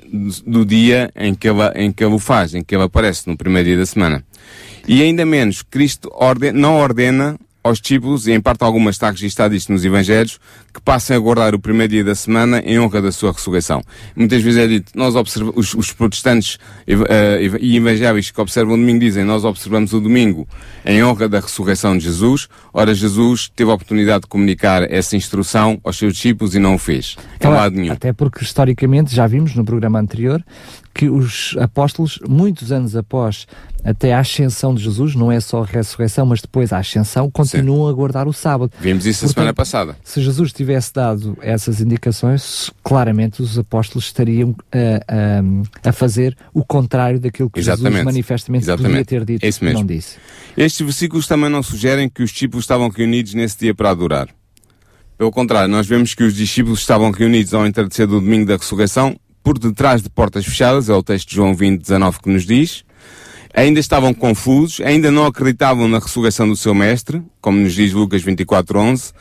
do 0.46 0.64
dia 0.64 1.10
em 1.14 1.34
que, 1.34 1.48
ele, 1.48 1.68
em 1.74 1.92
que 1.92 2.02
ele 2.02 2.14
o 2.14 2.18
faz, 2.18 2.54
em 2.54 2.62
que 2.62 2.74
ele 2.74 2.84
aparece, 2.84 3.28
no 3.28 3.36
primeiro 3.36 3.68
dia 3.68 3.76
da 3.76 3.86
semana. 3.86 4.24
E 4.86 5.02
ainda 5.02 5.26
menos, 5.26 5.62
Cristo 5.62 6.10
não 6.54 6.76
ordena 6.76 7.38
aos 7.62 7.80
discípulos, 7.80 8.26
e 8.26 8.32
em 8.32 8.40
parte 8.40 8.62
algumas 8.62 8.94
está 8.94 9.10
registrado 9.10 9.54
isto 9.54 9.70
nos 9.70 9.84
Evangelhos, 9.84 10.40
que 10.78 10.84
passem 10.84 11.16
a 11.16 11.18
guardar 11.18 11.54
o 11.54 11.58
primeiro 11.58 11.92
dia 11.92 12.04
da 12.04 12.14
semana 12.14 12.62
em 12.64 12.78
honra 12.78 13.02
da 13.02 13.12
sua 13.12 13.32
ressurreição. 13.32 13.82
Muitas 14.14 14.40
vezes 14.42 14.60
é 14.60 14.66
dito, 14.66 14.92
nós 14.94 15.16
observamos, 15.16 15.56
os, 15.56 15.74
os 15.74 15.92
protestantes 15.92 16.54
uh, 16.54 17.56
e 17.60 17.76
evangélicos 17.76 18.30
que 18.30 18.40
observam 18.40 18.74
o 18.74 18.76
domingo 18.76 19.00
dizem, 19.00 19.24
nós 19.24 19.44
observamos 19.44 19.92
o 19.92 20.00
domingo 20.00 20.46
em 20.86 21.02
honra 21.02 21.28
da 21.28 21.40
ressurreição 21.40 21.98
de 21.98 22.04
Jesus. 22.04 22.48
Ora, 22.72 22.94
Jesus 22.94 23.50
teve 23.54 23.70
a 23.70 23.74
oportunidade 23.74 24.22
de 24.22 24.28
comunicar 24.28 24.90
essa 24.90 25.16
instrução 25.16 25.80
aos 25.82 25.98
seus 25.98 26.14
discípulos 26.14 26.54
e 26.54 26.58
não 26.58 26.76
o 26.76 26.78
fez. 26.78 27.16
Em 27.40 27.48
lado 27.48 27.74
nenhum. 27.74 27.92
Até 27.92 28.12
porque, 28.12 28.44
historicamente, 28.44 29.14
já 29.14 29.26
vimos 29.26 29.54
no 29.54 29.64
programa 29.64 29.98
anterior, 29.98 30.44
que 30.94 31.08
os 31.08 31.56
apóstolos, 31.58 32.18
muitos 32.28 32.72
anos 32.72 32.96
após 32.96 33.46
até 33.84 34.12
a 34.12 34.18
ascensão 34.18 34.74
de 34.74 34.82
Jesus, 34.82 35.14
não 35.14 35.30
é 35.30 35.40
só 35.40 35.62
a 35.62 35.64
ressurreição, 35.64 36.26
mas 36.26 36.40
depois 36.40 36.72
a 36.72 36.78
ascensão, 36.78 37.30
continuam 37.30 37.86
Sim. 37.86 37.90
a 37.90 37.94
guardar 37.94 38.26
o 38.26 38.32
sábado. 38.32 38.72
Vimos 38.80 39.06
isso 39.06 39.20
Portanto, 39.20 39.30
a 39.30 39.40
semana 39.40 39.54
passada. 39.54 39.96
Se 40.02 40.20
Jesus 40.20 40.52
tivesse 40.52 40.67
dado 40.94 41.36
essas 41.40 41.80
indicações, 41.80 42.70
claramente 42.82 43.42
os 43.42 43.58
apóstolos 43.58 44.06
estariam 44.06 44.54
a, 44.72 45.86
a, 45.86 45.90
a 45.90 45.92
fazer 45.92 46.36
o 46.52 46.64
contrário 46.64 47.18
daquilo 47.20 47.50
que 47.50 47.60
Exatamente. 47.60 47.92
Jesus 47.92 48.04
manifestamente 48.04 48.64
Exatamente. 48.64 49.04
podia 49.04 49.04
ter 49.04 49.24
dito, 49.24 49.64
é 49.64 49.72
não 49.72 49.84
disse. 49.84 50.16
Estes 50.56 50.80
versículos 50.80 51.26
também 51.26 51.50
não 51.50 51.62
sugerem 51.62 52.08
que 52.08 52.22
os 52.22 52.30
discípulos 52.30 52.64
estavam 52.64 52.88
reunidos 52.88 53.34
nesse 53.34 53.58
dia 53.58 53.74
para 53.74 53.90
adorar. 53.90 54.28
Pelo 55.16 55.30
contrário, 55.30 55.68
nós 55.68 55.86
vemos 55.86 56.14
que 56.14 56.22
os 56.22 56.34
discípulos 56.34 56.80
estavam 56.80 57.10
reunidos 57.10 57.52
ao 57.52 57.66
entardecer 57.66 58.06
do 58.06 58.20
domingo 58.20 58.46
da 58.46 58.56
ressurreição 58.56 59.18
por 59.42 59.58
detrás 59.58 60.02
de 60.02 60.10
portas 60.10 60.44
fechadas, 60.44 60.88
é 60.88 60.94
o 60.94 61.02
texto 61.02 61.30
de 61.30 61.36
João 61.36 61.54
20, 61.54 61.80
19 61.80 62.20
que 62.20 62.28
nos 62.28 62.44
diz. 62.44 62.84
Ainda 63.58 63.80
estavam 63.80 64.14
confusos, 64.14 64.80
ainda 64.86 65.10
não 65.10 65.26
acreditavam 65.26 65.88
na 65.88 65.98
ressurreição 65.98 66.48
do 66.48 66.54
seu 66.54 66.72
mestre, 66.72 67.20
como 67.40 67.58
nos 67.58 67.74
diz 67.74 67.92
Lucas 67.92 68.22
24, 68.22 68.78
11, 68.78 69.12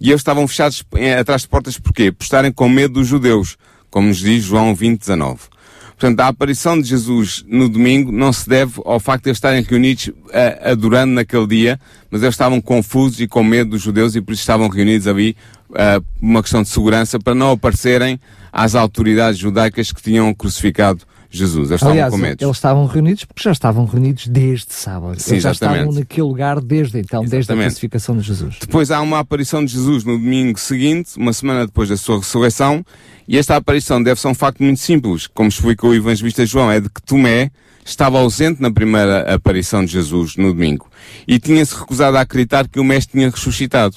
e 0.00 0.08
eles 0.08 0.20
estavam 0.20 0.48
fechados 0.48 0.84
atrás 1.20 1.42
de 1.42 1.48
portas 1.48 1.78
porquê? 1.78 2.10
Por 2.10 2.24
estarem 2.24 2.50
com 2.50 2.68
medo 2.68 2.94
dos 2.94 3.06
judeus, 3.06 3.56
como 3.92 4.08
nos 4.08 4.18
diz 4.18 4.42
João 4.42 4.74
20, 4.74 4.98
19. 4.98 5.42
Portanto, 5.90 6.18
a 6.18 6.26
aparição 6.26 6.80
de 6.80 6.88
Jesus 6.88 7.44
no 7.46 7.68
domingo 7.68 8.10
não 8.10 8.32
se 8.32 8.48
deve 8.48 8.82
ao 8.84 8.98
facto 8.98 9.22
de 9.22 9.28
eles 9.28 9.36
estarem 9.36 9.62
reunidos 9.62 10.08
uh, 10.08 10.72
adorando 10.72 11.12
naquele 11.12 11.46
dia, 11.46 11.80
mas 12.10 12.20
eles 12.20 12.34
estavam 12.34 12.60
confusos 12.60 13.20
e 13.20 13.28
com 13.28 13.44
medo 13.44 13.70
dos 13.70 13.82
judeus 13.82 14.16
e 14.16 14.20
por 14.20 14.32
isso 14.32 14.42
estavam 14.42 14.66
reunidos 14.66 15.06
ali 15.06 15.36
uh, 15.70 16.04
uma 16.20 16.42
questão 16.42 16.64
de 16.64 16.68
segurança 16.68 17.20
para 17.20 17.32
não 17.32 17.52
aparecerem 17.52 18.18
às 18.52 18.74
autoridades 18.74 19.38
judaicas 19.38 19.92
que 19.92 20.02
tinham 20.02 20.34
crucificado 20.34 21.06
Jesus. 21.36 21.70
Eles 21.70 21.82
Aliás, 21.82 21.98
estavam 21.98 22.10
com 22.10 22.16
medo. 22.18 22.44
eles 22.44 22.56
estavam 22.56 22.86
reunidos 22.86 23.24
porque 23.24 23.42
já 23.42 23.52
estavam 23.52 23.84
reunidos 23.84 24.26
desde 24.28 24.72
sábado. 24.72 25.20
Sim, 25.20 25.32
eles 25.32 25.42
já 25.42 25.50
exatamente. 25.50 25.80
estavam 25.80 26.00
naquele 26.00 26.26
lugar 26.26 26.60
desde 26.60 26.98
então, 26.98 27.20
desde 27.20 27.36
a 27.36 27.38
Exatamente. 27.40 27.66
crucificação 27.66 28.16
de 28.16 28.22
Jesus. 28.22 28.56
Depois 28.60 28.90
há 28.90 29.00
uma 29.00 29.18
aparição 29.18 29.64
de 29.64 29.72
Jesus 29.72 30.04
no 30.04 30.18
domingo 30.18 30.58
seguinte, 30.58 31.10
uma 31.16 31.32
semana 31.32 31.66
depois 31.66 31.88
da 31.88 31.96
sua 31.96 32.18
ressurreição, 32.18 32.84
e 33.26 33.38
esta 33.38 33.56
aparição 33.56 34.02
deve 34.02 34.20
ser 34.20 34.28
um 34.28 34.34
facto 34.34 34.62
muito 34.62 34.80
simples, 34.80 35.26
como 35.26 35.48
explicou 35.48 35.90
o 35.90 35.94
evangelista 35.94 36.44
João, 36.46 36.70
é 36.70 36.80
de 36.80 36.88
que 36.88 37.02
Tomé 37.02 37.50
estava 37.84 38.18
ausente 38.18 38.62
na 38.62 38.70
primeira 38.70 39.34
aparição 39.34 39.84
de 39.84 39.92
Jesus 39.92 40.36
no 40.36 40.52
domingo 40.52 40.88
e 41.28 41.38
tinha-se 41.38 41.74
recusado 41.74 42.16
a 42.16 42.20
acreditar 42.22 42.66
que 42.68 42.80
o 42.80 42.84
mestre 42.84 43.18
tinha 43.18 43.30
ressuscitado. 43.30 43.96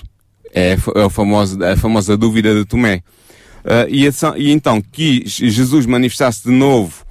É 0.54 0.78
a, 0.96 1.06
a 1.06 1.10
famosa, 1.10 1.74
a 1.74 1.78
famosa 1.78 2.18
dúvida 2.18 2.54
de 2.54 2.66
Tomé. 2.66 3.02
Ah, 3.64 3.86
e, 3.90 4.08
e 4.38 4.52
então 4.52 4.82
quis 4.82 5.32
Jesus 5.34 5.86
manifestar-se 5.86 6.44
de 6.44 6.52
novo 6.52 7.06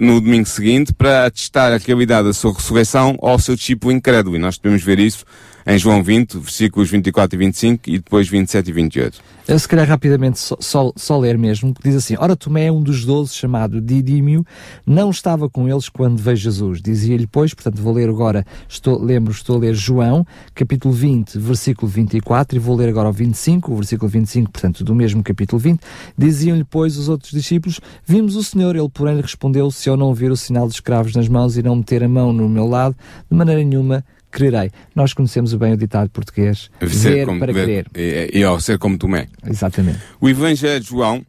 no 0.00 0.20
domingo 0.20 0.46
seguinte 0.46 0.92
para 0.92 1.26
atestar 1.26 1.72
a 1.72 1.78
realidade 1.78 2.28
da 2.28 2.32
sua 2.32 2.52
ressurreição 2.52 3.16
ao 3.20 3.38
seu 3.38 3.54
discípulo 3.56 3.92
incrédulo. 3.92 4.36
E 4.36 4.38
nós 4.38 4.56
podemos 4.56 4.82
ver 4.82 4.98
isso 4.98 5.24
em 5.68 5.76
João 5.76 6.02
20, 6.02 6.38
versículos 6.38 6.90
24 6.90 7.36
e 7.36 7.38
25 7.38 7.90
e 7.90 7.98
depois 7.98 8.26
27 8.26 8.68
e 8.68 8.72
28. 8.72 9.20
Eu, 9.46 9.58
se 9.58 9.68
calhar, 9.68 9.86
rapidamente, 9.86 10.38
só, 10.38 10.56
só, 10.60 10.92
só 10.96 11.18
ler 11.18 11.36
mesmo, 11.36 11.74
que 11.74 11.82
diz 11.82 11.94
assim: 11.94 12.16
Ora, 12.18 12.34
Tomé, 12.34 12.72
um 12.72 12.82
dos 12.82 13.04
doze, 13.04 13.34
chamado 13.34 13.78
Didímio, 13.78 14.44
não 14.86 15.10
estava 15.10 15.48
com 15.48 15.68
eles 15.68 15.90
quando 15.90 16.18
veio 16.18 16.36
Jesus. 16.36 16.80
Dizia-lhe, 16.80 17.26
pois, 17.26 17.52
portanto, 17.52 17.80
vou 17.82 17.92
ler 17.92 18.08
agora, 18.08 18.46
estou, 18.66 19.02
lembro, 19.02 19.30
estou 19.30 19.56
a 19.56 19.58
ler 19.58 19.74
João, 19.74 20.26
capítulo 20.54 20.92
20, 20.92 21.38
versículo 21.38 21.86
24, 21.86 22.56
e 22.56 22.58
vou 22.58 22.74
ler 22.74 22.88
agora 22.88 23.10
o 23.10 23.12
25, 23.12 23.72
o 23.72 23.76
versículo 23.76 24.08
25, 24.10 24.50
portanto, 24.50 24.82
do 24.82 24.94
mesmo 24.94 25.22
capítulo 25.22 25.58
20. 25.58 25.80
Diziam-lhe, 26.16 26.64
pois, 26.64 26.96
os 26.96 27.10
outros 27.10 27.30
discípulos: 27.32 27.78
Vimos 28.06 28.36
o 28.36 28.42
Senhor. 28.42 28.74
Ele, 28.74 28.88
porém, 28.88 29.16
lhe 29.16 29.22
respondeu: 29.22 29.70
Se 29.70 29.88
eu 29.88 29.98
não 29.98 30.14
vir 30.14 30.30
o 30.30 30.36
sinal 30.36 30.66
dos 30.66 30.76
escravos 30.76 31.14
nas 31.14 31.28
mãos 31.28 31.58
e 31.58 31.62
não 31.62 31.76
meter 31.76 32.02
a 32.02 32.08
mão 32.08 32.32
no 32.32 32.48
meu 32.48 32.66
lado, 32.66 32.96
de 33.30 33.36
maneira 33.36 33.62
nenhuma 33.62 34.02
crerei. 34.30 34.70
Nós 34.94 35.12
conhecemos 35.12 35.54
bem 35.54 35.72
o 35.72 35.76
ditado 35.76 36.10
português: 36.10 36.70
ver 36.80 37.26
para 37.26 37.52
ver- 37.52 37.64
crer. 37.64 37.86
E, 38.34 38.38
e 38.38 38.44
ao 38.44 38.60
ser 38.60 38.78
como 38.78 38.96
Tomé. 38.98 39.28
Exatamente. 39.46 39.98
O 40.20 40.28
Evangelho 40.28 40.80
de 40.80 40.86
João, 40.88 41.24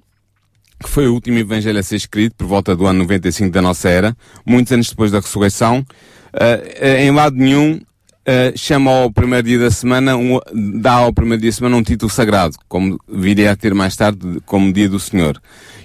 que 0.81 0.89
foi 0.89 1.07
o 1.07 1.13
último 1.13 1.37
Evangelho 1.37 1.79
a 1.79 1.83
ser 1.83 1.95
escrito 1.97 2.35
por 2.37 2.47
volta 2.47 2.75
do 2.75 2.85
ano 2.85 2.99
95 2.99 3.51
da 3.51 3.61
nossa 3.61 3.89
era, 3.89 4.15
muitos 4.45 4.71
anos 4.71 4.89
depois 4.89 5.11
da 5.11 5.19
ressurreição, 5.19 5.85
eh, 6.33 7.03
em 7.05 7.11
lado 7.11 7.35
nenhum 7.35 7.79
eh, 8.25 8.53
chama 8.55 8.91
ao 8.91 9.11
primeiro 9.11 9.47
dia 9.47 9.57
da 9.59 9.71
semana, 9.71 10.15
um- 10.15 10.39
dá 10.79 10.93
ao 10.93 11.11
primeiro 11.11 11.41
dia 11.41 11.49
da 11.49 11.55
semana 11.55 11.77
um 11.77 11.81
título 11.83 12.11
sagrado, 12.11 12.55
como 12.67 12.99
viria 13.11 13.51
a 13.51 13.55
ter 13.55 13.73
mais 13.73 13.95
tarde 13.95 14.19
como 14.45 14.71
dia 14.71 14.87
do 14.87 14.99
Senhor. 14.99 15.41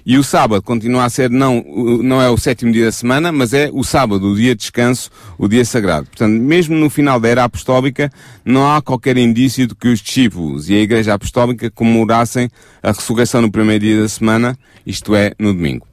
E 0.07 0.19
o 0.19 0.23
sábado 0.23 0.63
continua 0.63 1.05
a 1.05 1.09
ser, 1.09 1.31
não, 1.31 1.65
não 2.03 2.21
é 2.21 2.29
o 2.29 2.37
sétimo 2.37 2.71
dia 2.71 2.85
da 2.85 2.93
semana, 2.93 3.33
mas 3.33 3.55
é 3.55 3.71
o 3.73 3.83
sábado, 3.83 4.33
o 4.33 4.37
dia 4.37 4.55
de 4.55 4.61
descanso, 4.61 5.11
o 5.39 5.49
dia 5.49 5.65
sagrado. 5.65 6.07
Portanto, 6.07 6.33
mesmo 6.33 6.77
no 6.77 6.91
final 6.91 7.19
da 7.19 7.27
era 7.29 7.45
apostólica, 7.45 8.13
não 8.45 8.71
há 8.71 8.83
qualquer 8.83 9.17
indício 9.17 9.67
de 9.67 9.75
que 9.75 9.89
os 9.89 10.01
discípulos 10.01 10.69
e 10.69 10.75
a 10.75 10.81
Igreja 10.81 11.15
Apostólica 11.15 11.71
comemorassem 11.71 12.51
a 12.83 12.93
ressurreição 12.93 13.41
no 13.41 13.51
primeiro 13.51 13.83
dia 13.83 14.03
da 14.03 14.09
semana, 14.09 14.59
isto 14.87 15.15
é, 15.15 15.33
no 15.39 15.55
domingo. 15.55 15.87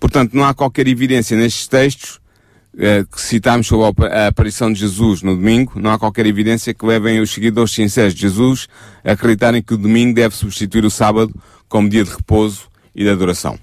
Portanto, 0.00 0.34
não 0.34 0.44
há 0.44 0.52
qualquer 0.52 0.88
evidência 0.88 1.36
nestes 1.36 1.68
textos 1.68 2.18
eh, 2.76 3.04
que 3.10 3.20
citámos 3.20 3.68
sobre 3.68 4.06
a 4.06 4.26
aparição 4.26 4.72
de 4.72 4.80
Jesus 4.80 5.22
no 5.22 5.36
domingo, 5.36 5.74
não 5.76 5.92
há 5.92 5.98
qualquer 5.98 6.26
evidência 6.26 6.74
que 6.74 6.84
levem 6.84 7.20
os 7.20 7.30
seguidores 7.30 7.72
sinceros 7.72 8.12
de 8.12 8.22
Jesus 8.22 8.66
a 9.04 9.12
acreditarem 9.12 9.62
que 9.62 9.72
o 9.72 9.78
domingo 9.78 10.14
deve 10.14 10.34
substituir 10.34 10.84
o 10.84 10.90
sábado 10.90 11.32
como 11.68 11.88
dia 11.88 12.02
de 12.02 12.10
repouso 12.10 12.68
e 12.96 13.04
de 13.04 13.10
adoração. 13.10 13.58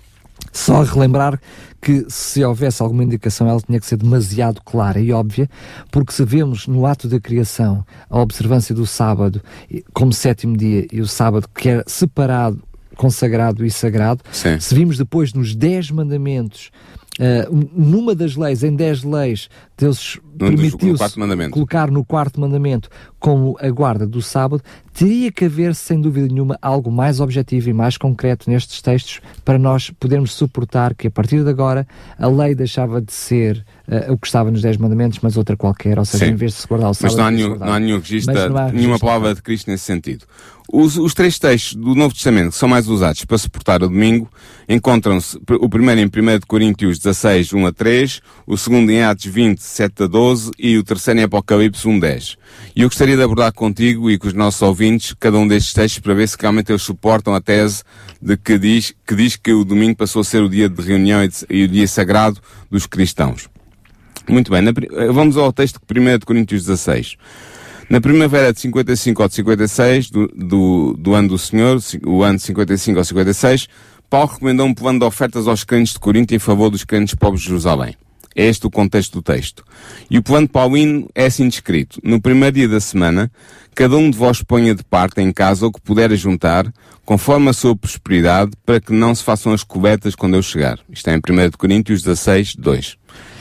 Só 0.51 0.83
relembrar 0.83 1.39
que 1.81 2.05
se 2.07 2.43
houvesse 2.43 2.81
alguma 2.81 3.03
indicação, 3.03 3.47
ela 3.47 3.59
tinha 3.59 3.79
que 3.79 3.85
ser 3.85 3.97
demasiado 3.97 4.61
clara 4.61 4.99
e 5.01 5.11
óbvia, 5.11 5.49
porque 5.91 6.13
se 6.13 6.23
vemos 6.23 6.67
no 6.67 6.85
ato 6.85 7.09
da 7.09 7.19
criação 7.19 7.85
a 8.09 8.19
observância 8.21 8.73
do 8.73 8.85
sábado 8.85 9.41
como 9.91 10.13
sétimo 10.13 10.55
dia 10.55 10.87
e 10.91 11.01
o 11.01 11.07
sábado 11.07 11.47
que 11.53 11.69
é 11.69 11.83
separado, 11.85 12.61
consagrado 12.95 13.65
e 13.65 13.71
sagrado, 13.71 14.23
Sim. 14.31 14.59
se 14.59 14.73
vimos 14.73 14.97
depois 14.97 15.33
nos 15.33 15.55
dez 15.55 15.91
mandamentos, 15.91 16.71
eh, 17.19 17.47
numa 17.51 18.15
das 18.15 18.35
leis, 18.35 18.63
em 18.63 18.75
dez 18.75 19.03
leis, 19.03 19.49
Deus 19.77 20.19
Num 20.23 20.37
dos- 20.37 20.49
no 20.49 20.57
permitiu 20.57 20.97
quarto 20.97 21.19
mandamento. 21.19 21.51
colocar 21.51 21.91
no 21.91 22.03
quarto 22.03 22.39
mandamento 22.39 22.89
como 23.19 23.55
a 23.59 23.69
guarda 23.69 24.05
do 24.07 24.21
sábado, 24.21 24.63
teria 24.93 25.31
que 25.31 25.45
haver, 25.45 25.75
sem 25.75 25.99
dúvida 26.01 26.27
nenhuma, 26.27 26.57
algo 26.61 26.91
mais 26.91 27.19
objetivo 27.19 27.69
e 27.69 27.73
mais 27.73 27.97
concreto 27.97 28.49
nestes 28.49 28.81
textos 28.81 29.21
para 29.45 29.59
nós 29.59 29.89
podermos 29.91 30.33
suportar 30.33 30.93
que, 30.95 31.07
a 31.07 31.11
partir 31.11 31.43
de 31.43 31.49
agora, 31.49 31.87
a 32.17 32.27
lei 32.27 32.55
deixava 32.55 33.01
de 33.01 33.13
ser 33.13 33.63
eh, 33.87 34.11
o 34.11 34.17
que 34.17 34.27
estava 34.27 34.49
nos 34.51 34.61
Dez 34.61 34.77
Mandamentos, 34.77 35.19
mas 35.21 35.35
outra 35.37 35.55
qualquer, 35.57 35.97
ou 35.99 36.05
seja, 36.05 36.25
Sim. 36.25 36.31
em 36.31 36.35
vez 36.35 36.53
de 36.53 36.59
se 36.61 36.67
guardar 36.67 36.89
o 36.91 36.93
sábado. 36.93 37.11
Mas 37.11 37.17
não 37.17 37.25
há, 37.25 37.31
nenhum, 37.31 37.55
não 37.57 37.73
há 37.73 37.79
nenhum 37.79 37.99
registro, 37.99 38.33
não 38.33 38.41
há 38.41 38.47
nenhuma 38.65 38.71
registro. 38.71 38.99
palavra 38.99 39.35
de 39.35 39.41
Cristo 39.41 39.69
nesse 39.69 39.83
sentido. 39.85 40.25
Os, 40.71 40.97
os 40.97 41.13
três 41.13 41.37
textos 41.37 41.75
do 41.75 41.93
Novo 41.93 42.13
Testamento 42.15 42.51
que 42.51 42.57
são 42.57 42.69
mais 42.69 42.87
usados 42.87 43.25
para 43.25 43.37
suportar 43.37 43.83
o 43.83 43.89
domingo 43.89 44.29
encontram-se, 44.67 45.37
o 45.59 45.67
primeiro 45.69 45.99
em 45.99 46.05
1 46.05 46.39
de 46.39 46.45
Coríntios 46.47 46.97
16, 46.97 47.51
1 47.53 47.65
a 47.67 47.71
3, 47.73 48.21
o 48.47 48.57
segundo 48.57 48.89
em 48.89 49.03
Atos 49.03 49.25
20, 49.25 49.59
7 49.59 50.03
a 50.03 50.07
12 50.07 50.51
e 50.57 50.77
o 50.77 50.83
terceiro 50.83 51.19
em 51.19 51.23
Apocalipse 51.23 51.85
1, 51.87 51.99
10. 51.99 52.37
E 52.75 52.81
eu 52.81 52.87
gostaria 52.87 53.15
de 53.17 53.21
abordar 53.21 53.51
contigo 53.53 54.09
e 54.09 54.17
com 54.17 54.27
os 54.27 54.33
nossos 54.33 54.61
ouvintes 54.61 55.13
cada 55.19 55.37
um 55.37 55.47
destes 55.47 55.73
textos 55.73 55.99
para 55.99 56.13
ver 56.13 56.27
se 56.29 56.37
realmente 56.39 56.71
eles 56.71 56.81
suportam 56.81 57.35
a 57.35 57.41
tese 57.41 57.83
de 58.21 58.37
que 58.37 58.57
diz 58.57 58.93
que, 59.05 59.15
diz 59.15 59.35
que 59.35 59.51
o 59.51 59.65
domingo 59.65 59.97
passou 59.97 60.21
a 60.21 60.25
ser 60.25 60.41
o 60.41 60.49
dia 60.49 60.69
de 60.69 60.81
reunião 60.81 61.21
e, 61.23 61.27
de- 61.27 61.45
e 61.49 61.63
o 61.65 61.67
dia 61.67 61.87
sagrado 61.87 62.39
dos 62.71 62.85
cristãos. 62.87 63.49
Muito 64.27 64.51
bem, 64.51 64.61
na 64.61 64.71
eh, 64.71 65.11
vamos 65.11 65.37
ao 65.37 65.51
texto 65.51 65.79
de 65.85 65.99
1 65.99 66.17
de 66.19 66.25
Coríntios 66.25 66.65
16. 66.65 67.17
Na 67.89 67.99
primavera 67.99 68.53
de 68.53 68.59
55 68.61 69.21
ao 69.21 69.27
de 69.27 69.35
56, 69.35 70.09
do, 70.09 70.27
do, 70.27 70.95
do 70.97 71.13
ano 71.13 71.29
do 71.29 71.37
Senhor, 71.37 71.79
o 72.05 72.23
ano 72.23 72.37
de 72.37 72.43
55 72.43 72.97
ao 72.97 73.03
56, 73.03 73.67
Paulo 74.09 74.31
recomendou 74.31 74.65
um 74.65 74.73
plano 74.73 74.99
de 74.99 75.05
ofertas 75.05 75.47
aos 75.47 75.63
crentes 75.63 75.93
de 75.93 75.99
Corinto 75.99 76.33
em 76.33 76.39
favor 76.39 76.69
dos 76.69 76.83
crentes 76.83 77.15
pobres 77.15 77.41
de 77.41 77.47
Jerusalém. 77.47 77.95
É 78.35 78.45
este 78.45 78.65
o 78.65 78.71
contexto 78.71 79.13
do 79.13 79.21
texto. 79.21 79.63
E 80.09 80.17
o 80.17 80.23
plano 80.23 80.47
paulino 80.47 81.07
é 81.13 81.25
assim 81.25 81.47
descrito. 81.47 81.99
No 82.03 82.19
primeiro 82.19 82.55
dia 82.55 82.67
da 82.67 82.79
semana, 82.79 83.31
cada 83.75 83.95
um 83.95 84.09
de 84.09 84.17
vós 84.17 84.41
ponha 84.41 84.73
de 84.73 84.83
parte 84.83 85.21
em 85.21 85.31
casa 85.31 85.67
o 85.67 85.71
que 85.71 85.81
puder 85.81 86.11
juntar, 86.15 86.71
conforme 87.05 87.49
a 87.49 87.53
sua 87.53 87.75
prosperidade, 87.75 88.51
para 88.65 88.79
que 88.79 88.91
não 88.91 89.13
se 89.13 89.23
façam 89.23 89.53
as 89.53 89.63
coletas 89.63 90.15
quando 90.15 90.35
eu 90.35 90.41
chegar. 90.41 90.79
Isto 90.89 91.09
é 91.09 91.15
em 91.15 91.17
1 91.17 91.49
de 91.49 91.57
Coríntios 91.57 92.01
16, 92.01 92.55
2. 92.55 92.97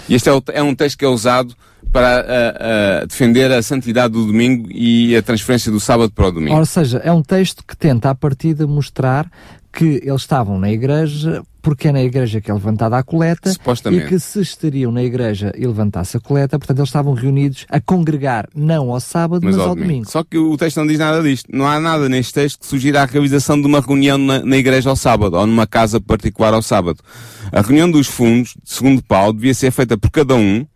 Este 0.08 0.28
é, 0.28 0.32
o- 0.32 0.42
é 0.52 0.62
um 0.62 0.74
texto 0.74 0.98
que 0.98 1.04
é 1.04 1.08
usado 1.08 1.54
para 1.92 2.20
ah, 2.20 3.02
ah, 3.02 3.06
defender 3.06 3.50
a 3.52 3.62
santidade 3.62 4.12
do 4.14 4.24
domingo 4.26 4.68
e 4.70 5.14
a 5.16 5.22
transferência 5.22 5.70
do 5.70 5.80
sábado 5.80 6.10
para 6.12 6.28
o 6.28 6.32
domingo. 6.32 6.56
Ou 6.56 6.64
seja, 6.66 6.98
é 6.98 7.12
um 7.12 7.22
texto 7.22 7.62
que 7.66 7.76
tenta, 7.76 8.10
à 8.10 8.14
partida, 8.14 8.66
mostrar 8.66 9.30
que 9.72 10.00
eles 10.04 10.22
estavam 10.22 10.58
na 10.58 10.70
igreja 10.70 11.42
porque 11.62 11.88
é 11.88 11.92
na 11.92 12.02
igreja 12.02 12.40
que 12.40 12.50
é 12.50 12.54
levantada 12.54 12.98
a 12.98 13.02
coleta 13.02 13.52
e 13.90 14.08
que 14.08 14.18
se 14.18 14.40
estariam 14.40 14.90
na 14.90 15.02
igreja 15.02 15.52
e 15.56 15.66
levantasse 15.66 16.16
a 16.16 16.20
coleta, 16.20 16.58
portanto 16.58 16.78
eles 16.78 16.88
estavam 16.88 17.14
reunidos 17.14 17.64
a 17.70 17.80
congregar 17.80 18.48
não 18.54 18.90
ao 18.90 19.00
sábado, 19.00 19.44
mas, 19.44 19.56
ao 19.56 19.74
domingo. 19.74 20.10
Só 20.10 20.24
que 20.24 20.36
o 20.36 20.56
texto 20.56 20.78
não 20.78 20.86
diz 20.86 20.98
nada 20.98 21.22
disto. 21.22 21.48
Não 21.52 21.66
há 21.66 21.78
nada 21.78 22.08
neste 22.08 22.34
texto 22.34 22.60
que 22.60 22.66
sugira 22.66 23.02
a 23.02 23.06
realização 23.06 23.60
de 23.60 23.66
uma 23.66 23.80
reunião 23.80 24.18
na, 24.18 24.44
na 24.44 24.56
igreja 24.56 24.90
ao 24.90 24.96
sábado, 24.96 25.36
ou 25.36 25.46
numa 25.46 25.66
casa 25.66 26.00
particular 26.00 26.52
ao 26.52 26.62
sábado. 26.62 26.98
A 27.52 27.60
reunião 27.60 27.90
dos 27.90 28.08
fundos, 28.08 28.56
segundo 28.64 29.02
Paulo, 29.02 29.32
devia 29.32 29.54
ser 29.54 29.70
feita 29.70 29.96
por 29.96 30.10
cada 30.10 30.34
um, 30.34 30.66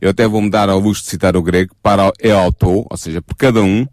eu 0.00 0.10
até 0.10 0.28
vou-me 0.28 0.50
dar 0.50 0.68
ao 0.68 0.78
luxo 0.78 1.02
de 1.02 1.08
citar 1.08 1.36
o 1.36 1.42
grego, 1.42 1.74
para 1.82 2.12
eauto, 2.20 2.86
ou 2.88 2.96
seja, 2.96 3.22
por 3.22 3.34
cada 3.34 3.62
um, 3.62 3.86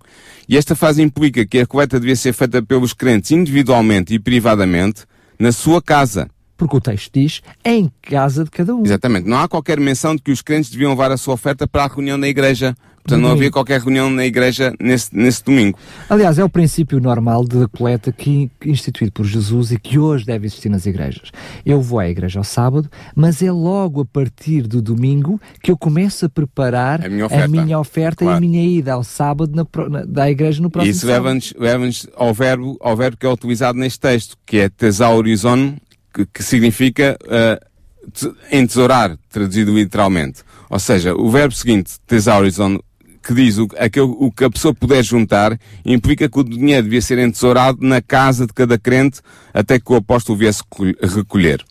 e 0.48 0.58
esta 0.58 0.76
fase 0.76 1.02
implica 1.02 1.46
que 1.46 1.60
a 1.60 1.66
coleta 1.66 2.00
devia 2.00 2.16
ser 2.16 2.34
feita 2.34 2.62
pelos 2.62 2.94
crentes 2.94 3.32
individualmente 3.32 4.14
e 4.14 4.20
privadamente, 4.20 5.06
na 5.40 5.52
sua 5.52 5.82
casa. 5.82 6.30
Porque 6.64 6.78
o 6.78 6.82
texto 6.82 7.12
diz 7.14 7.42
em 7.66 7.92
casa 8.02 8.44
de 8.44 8.50
cada 8.52 8.74
um. 8.76 8.84
Exatamente. 8.86 9.28
Não 9.28 9.38
há 9.40 9.48
qualquer 9.48 9.80
menção 9.80 10.16
de 10.16 10.22
que 10.22 10.32
os 10.32 10.42
crentes 10.42 10.70
deviam 10.72 10.92
levar 10.92 11.12
a 11.12 11.18
sua 11.18 11.34
oferta 11.34 11.68
para 11.68 11.84
a 11.84 11.88
reunião 11.88 12.20
da 12.20 12.28
igreja. 12.28 12.76
Portanto, 13.04 13.22
não 13.22 13.32
havia 13.32 13.52
qualquer 13.52 13.82
reunião 13.82 14.10
na 14.10 14.26
igreja 14.26 14.74
nesse, 14.80 15.14
nesse 15.14 15.44
domingo. 15.44 15.78
Aliás, 16.10 16.40
é 16.40 16.44
o 16.44 16.48
princípio 16.48 17.02
normal 17.02 17.44
de 17.44 17.68
coleta 17.68 18.14
que 18.14 18.50
instituído 18.66 19.12
por 19.12 19.26
Jesus 19.26 19.74
e 19.74 19.78
que 19.78 20.00
hoje 20.00 20.26
deve 20.26 20.46
existir 20.46 20.70
nas 20.70 20.86
igrejas. 20.86 21.30
Eu 21.66 21.82
vou 21.82 22.00
à 22.00 22.08
igreja 22.08 22.40
ao 22.40 22.46
sábado, 22.46 22.90
mas 23.14 23.42
é 23.44 23.52
logo 23.52 24.00
a 24.00 24.06
partir 24.06 24.62
do 24.68 24.82
domingo 24.82 25.38
que 25.62 25.70
eu 25.70 25.76
começo 25.78 26.28
a 26.28 26.30
preparar 26.30 27.06
A 27.06 27.10
minha 27.10 27.26
oferta. 27.26 27.48
minha 27.50 27.78
oferta 27.78 28.24
e 28.24 28.26
Claro. 28.26 28.38
a 28.38 28.40
minha 28.40 28.64
ida 28.64 28.94
ao 28.94 29.04
sábado 29.04 29.52
na 29.54 29.66
na- 29.90 30.06
da 30.06 30.32
igreja 30.32 30.62
no 30.62 30.70
E 30.70 30.72
próximo 30.72 30.92
isso 30.96 31.06
leva-nos 31.06 31.54
leva-nos 31.60 32.08
ao 32.16 32.34
verbo, 32.34 32.78
ao 32.80 32.96
verbo 32.96 33.18
que 33.18 33.26
é 33.26 33.30
utilizado 33.30 33.78
neste 33.78 34.00
texto, 34.00 34.38
que 34.46 34.60
é 34.60 34.70
tesaurizon, 34.70 35.76
que, 36.14 36.26
que 36.26 36.44
significa 36.44 37.18
uh, 37.24 38.12
te- 38.12 38.34
entesourar, 38.52 39.18
traduzido 39.30 39.74
literalmente. 39.74 40.42
Ou 40.70 40.80
seja, 40.80 41.16
o 41.16 41.30
verbo 41.30 41.54
seguinte, 41.54 41.94
tesaurizon, 42.06 42.80
que 43.26 43.34
diz 43.34 43.58
o, 43.58 43.68
aquele, 43.78 44.06
o 44.06 44.32
que 44.32 44.44
a 44.44 44.50
pessoa 44.50 44.74
puder 44.74 45.04
juntar, 45.04 45.58
implica 45.86 46.30
que 46.30 46.40
o 46.40 46.44
dinheiro 46.44 46.84
devia 46.84 47.02
ser 47.02 47.18
entesourado 47.20 47.80
na 47.82 48.02
casa 48.02 48.46
de 48.46 48.54
cada 48.54 48.78
crente 48.78 49.22
até 49.54 49.80
que 49.80 49.92
o 49.92 49.96
apóstolo 49.96 50.38
viesse 50.38 50.62
recolher. 51.02 51.64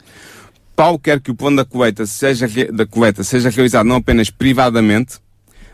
Paulo 0.75 0.99
quer 0.99 1.21
que 1.21 1.31
o 1.31 1.35
plano 1.35 1.59
da 1.59 1.65
coleta 1.65 2.07
seja, 2.07 2.49
da 2.73 2.87
coleta 2.87 3.23
seja 3.23 3.51
realizado 3.51 3.87
não 3.87 3.97
apenas 3.97 4.31
privadamente, 4.31 5.19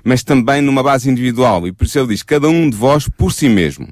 mas 0.02 0.24
também 0.24 0.60
numa 0.60 0.82
base 0.82 1.08
individual. 1.08 1.66
E 1.68 1.72
por 1.72 1.84
isso 1.84 1.98
ele 1.98 2.08
diz, 2.08 2.22
cada 2.22 2.48
um 2.48 2.68
de 2.68 2.76
vós 2.76 3.08
por 3.08 3.32
si 3.32 3.48
mesmo. 3.48 3.88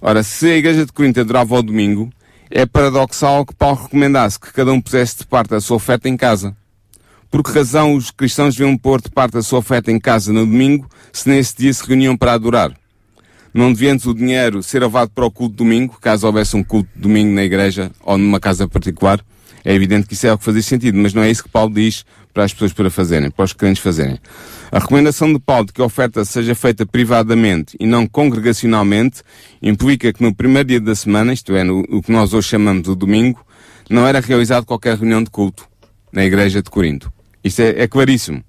Ora, 0.00 0.22
se 0.22 0.46
a 0.46 0.56
Igreja 0.56 0.86
de 0.86 0.92
Corinto 0.92 1.20
adorava 1.20 1.56
ao 1.56 1.62
domingo, 1.62 2.10
é 2.50 2.64
paradoxal 2.64 3.44
que 3.44 3.54
Paulo 3.54 3.82
recomendasse 3.82 4.38
que 4.38 4.52
cada 4.52 4.72
um 4.72 4.80
pusesse 4.80 5.18
de 5.18 5.26
parte 5.26 5.54
a 5.54 5.60
sua 5.60 5.76
oferta 5.76 6.08
em 6.08 6.16
casa. 6.16 6.56
Por 7.30 7.42
que 7.42 7.50
razão 7.50 7.94
os 7.94 8.10
cristãos 8.10 8.56
deviam 8.56 8.76
pôr 8.76 9.02
de 9.02 9.10
parte 9.10 9.36
a 9.36 9.42
sua 9.42 9.58
oferta 9.58 9.92
em 9.92 10.00
casa 10.00 10.32
no 10.32 10.46
domingo, 10.46 10.88
se 11.12 11.28
nesse 11.28 11.56
dia 11.56 11.72
se 11.72 11.86
reuniam 11.86 12.16
para 12.16 12.32
adorar? 12.32 12.72
Não 13.52 13.72
devia 13.72 13.94
o 13.94 14.14
dinheiro 14.14 14.62
ser 14.62 14.80
levado 14.80 15.10
para 15.10 15.26
o 15.26 15.30
culto 15.30 15.52
de 15.52 15.58
domingo, 15.58 15.98
caso 16.00 16.26
houvesse 16.26 16.56
um 16.56 16.64
culto 16.64 16.88
de 16.94 17.02
domingo 17.02 17.34
na 17.34 17.42
igreja 17.42 17.90
ou 18.02 18.16
numa 18.16 18.40
casa 18.40 18.66
particular? 18.66 19.20
É 19.64 19.74
evidente 19.74 20.06
que 20.06 20.14
isso 20.14 20.26
é 20.26 20.32
o 20.32 20.38
que 20.38 20.44
fazia 20.44 20.62
sentido, 20.62 20.96
mas 20.96 21.12
não 21.12 21.22
é 21.22 21.30
isso 21.30 21.42
que 21.42 21.48
Paulo 21.50 21.74
diz 21.74 22.04
para 22.32 22.44
as 22.44 22.52
pessoas 22.52 22.72
para 22.72 22.88
fazerem, 22.88 23.30
para 23.30 23.44
os 23.44 23.52
crentes 23.52 23.82
fazerem. 23.82 24.18
A 24.70 24.78
recomendação 24.78 25.32
de 25.32 25.38
Paulo 25.38 25.66
de 25.66 25.72
que 25.72 25.80
a 25.80 25.84
oferta 25.84 26.24
seja 26.26 26.54
feita 26.54 26.84
privadamente 26.84 27.74
e 27.80 27.86
não 27.86 28.06
congregacionalmente 28.06 29.22
implica 29.62 30.12
que 30.12 30.22
no 30.22 30.34
primeiro 30.34 30.68
dia 30.68 30.80
da 30.80 30.94
semana, 30.94 31.32
isto 31.32 31.54
é, 31.56 31.64
no, 31.64 31.80
o 31.88 32.02
que 32.02 32.12
nós 32.12 32.34
hoje 32.34 32.48
chamamos 32.48 32.82
de 32.82 32.94
domingo, 32.94 33.44
não 33.88 34.06
era 34.06 34.20
realizado 34.20 34.66
qualquer 34.66 34.98
reunião 34.98 35.22
de 35.22 35.30
culto 35.30 35.66
na 36.12 36.22
igreja 36.22 36.62
de 36.62 36.68
Corinto. 36.68 37.10
Isto 37.42 37.62
é, 37.62 37.82
é 37.82 37.88
claríssimo. 37.88 38.44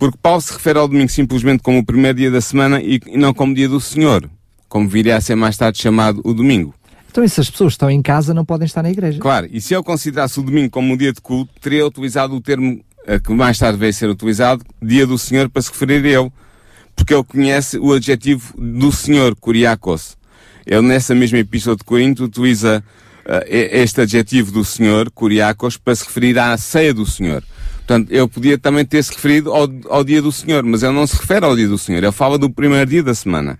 Porque 0.00 0.18
Paulo 0.20 0.40
se 0.40 0.52
refere 0.52 0.80
ao 0.80 0.88
domingo 0.88 1.10
simplesmente 1.10 1.62
como 1.62 1.78
o 1.78 1.86
primeiro 1.86 2.18
dia 2.18 2.30
da 2.30 2.40
semana 2.40 2.82
e, 2.82 3.00
e 3.06 3.16
não 3.16 3.32
como 3.32 3.54
dia 3.54 3.68
do 3.68 3.80
Senhor, 3.80 4.28
como 4.68 4.88
viria 4.88 5.16
a 5.16 5.20
ser 5.20 5.36
mais 5.36 5.56
tarde 5.56 5.80
chamado 5.80 6.20
o 6.24 6.34
domingo. 6.34 6.74
Então, 7.08 7.22
e 7.22 7.28
se 7.28 7.40
as 7.40 7.48
pessoas 7.48 7.74
estão 7.74 7.88
em 7.88 8.02
casa, 8.02 8.34
não 8.34 8.44
podem 8.44 8.66
estar 8.66 8.82
na 8.82 8.90
igreja? 8.90 9.20
Claro, 9.20 9.48
e 9.50 9.60
se 9.60 9.72
eu 9.72 9.82
considerasse 9.82 10.38
o 10.40 10.42
domingo 10.42 10.70
como 10.70 10.92
um 10.92 10.96
dia 10.96 11.12
de 11.12 11.20
culto, 11.20 11.50
teria 11.60 11.86
utilizado 11.86 12.34
o 12.34 12.40
termo 12.40 12.84
que 13.22 13.32
mais 13.32 13.58
tarde 13.58 13.78
veio 13.78 13.92
ser 13.92 14.08
utilizado, 14.08 14.64
dia 14.82 15.06
do 15.06 15.16
Senhor, 15.16 15.48
para 15.48 15.62
se 15.62 15.70
referir 15.70 16.04
a 16.04 16.20
ele. 16.20 16.32
Porque 16.94 17.14
ele 17.14 17.24
conhece 17.24 17.78
o 17.78 17.92
adjetivo 17.92 18.54
do 18.56 18.90
Senhor, 18.90 19.36
Kuriakos. 19.36 20.16
Ele, 20.66 20.82
nessa 20.82 21.14
mesma 21.14 21.38
epístola 21.38 21.76
de 21.76 21.84
Corinto, 21.84 22.24
utiliza 22.24 22.82
uh, 23.26 23.44
este 23.48 24.00
adjetivo 24.00 24.50
do 24.50 24.64
Senhor, 24.64 25.10
Kuriakos, 25.10 25.76
para 25.76 25.94
se 25.94 26.04
referir 26.04 26.38
à 26.38 26.56
ceia 26.56 26.92
do 26.92 27.06
Senhor. 27.06 27.44
Portanto, 27.86 28.10
ele 28.10 28.26
podia 28.26 28.58
também 28.58 28.84
ter 28.84 29.02
se 29.04 29.12
referido 29.12 29.52
ao, 29.52 29.68
ao 29.88 30.02
dia 30.02 30.20
do 30.20 30.32
Senhor, 30.32 30.64
mas 30.64 30.82
ele 30.82 30.92
não 30.92 31.06
se 31.06 31.16
refere 31.16 31.44
ao 31.44 31.54
dia 31.54 31.68
do 31.68 31.78
Senhor, 31.78 32.02
ele 32.02 32.10
fala 32.10 32.36
do 32.36 32.50
primeiro 32.50 32.90
dia 32.90 33.02
da 33.02 33.14
semana. 33.14 33.56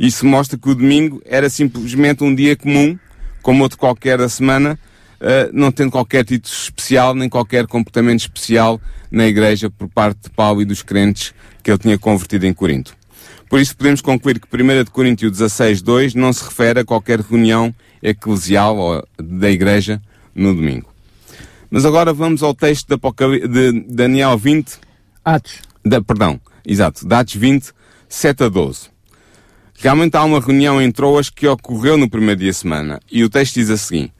Isso 0.00 0.24
mostra 0.24 0.58
que 0.58 0.70
o 0.70 0.74
domingo 0.74 1.20
era 1.26 1.50
simplesmente 1.50 2.24
um 2.24 2.34
dia 2.34 2.56
comum, 2.56 2.98
como 3.42 3.62
outro 3.62 3.76
qualquer 3.76 4.16
da 4.16 4.30
semana, 4.30 4.78
uh, 5.20 5.50
não 5.52 5.70
tendo 5.70 5.90
qualquer 5.90 6.24
título 6.24 6.54
especial, 6.54 7.14
nem 7.14 7.28
qualquer 7.28 7.66
comportamento 7.66 8.20
especial 8.20 8.80
na 9.10 9.26
igreja 9.26 9.70
por 9.70 9.88
parte 9.88 10.22
de 10.24 10.30
Paulo 10.30 10.62
e 10.62 10.64
dos 10.64 10.82
crentes 10.82 11.34
que 11.62 11.70
ele 11.70 11.78
tinha 11.78 11.98
convertido 11.98 12.46
em 12.46 12.52
Corinto. 12.52 12.96
Por 13.48 13.60
isso 13.60 13.76
podemos 13.76 14.00
concluir 14.00 14.40
que 14.40 14.62
1 14.62 14.84
de 14.84 14.90
Coríntios 14.90 15.32
16, 15.32 15.82
2 15.82 16.14
não 16.14 16.32
se 16.32 16.44
refere 16.44 16.80
a 16.80 16.84
qualquer 16.84 17.20
reunião 17.20 17.74
eclesial 18.02 18.76
ou 18.76 19.08
da 19.18 19.50
igreja 19.50 20.02
no 20.34 20.54
domingo. 20.54 20.92
Mas 21.70 21.84
agora 21.84 22.12
vamos 22.12 22.42
ao 22.42 22.54
texto 22.54 22.88
de, 22.88 23.48
de 23.48 23.80
Daniel 23.88 24.36
20. 24.36 24.78
Atos. 25.24 25.60
Da, 25.84 26.02
perdão, 26.02 26.40
exato, 26.66 27.06
de 27.06 27.14
Atos 27.14 27.34
20, 27.34 27.72
7 28.08 28.44
a 28.44 28.48
12. 28.48 28.90
Realmente 29.78 30.16
há 30.16 30.24
uma 30.24 30.40
reunião 30.40 30.80
em 30.80 30.90
Troas 30.90 31.28
que 31.28 31.46
ocorreu 31.46 31.96
no 31.96 32.08
primeiro 32.08 32.40
dia 32.40 32.50
da 32.50 32.54
semana. 32.54 33.00
E 33.10 33.22
o 33.22 33.28
texto 33.28 33.54
diz 33.54 33.70
assim. 33.70 34.10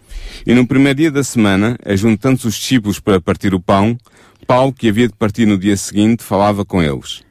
E 0.47 0.55
no 0.55 0.67
primeiro 0.67 0.99
dia 0.99 1.11
da 1.11 1.25
semana, 1.25 1.77
ajuntando-se 1.85 2.47
os 2.47 2.55
discípulos 2.55 3.01
para 3.01 3.21
partir 3.21 3.55
o 3.55 3.61
pão, 3.61 3.99
Paulo, 4.47 4.73
que 4.73 4.89
havia 4.89 5.09
de 5.09 5.15
partir 5.15 5.47
no 5.47 5.59
dia 5.59 5.77
seguinte, 5.77 6.23
falava 6.23 6.65
com 6.65 6.83
eles. 6.83 7.23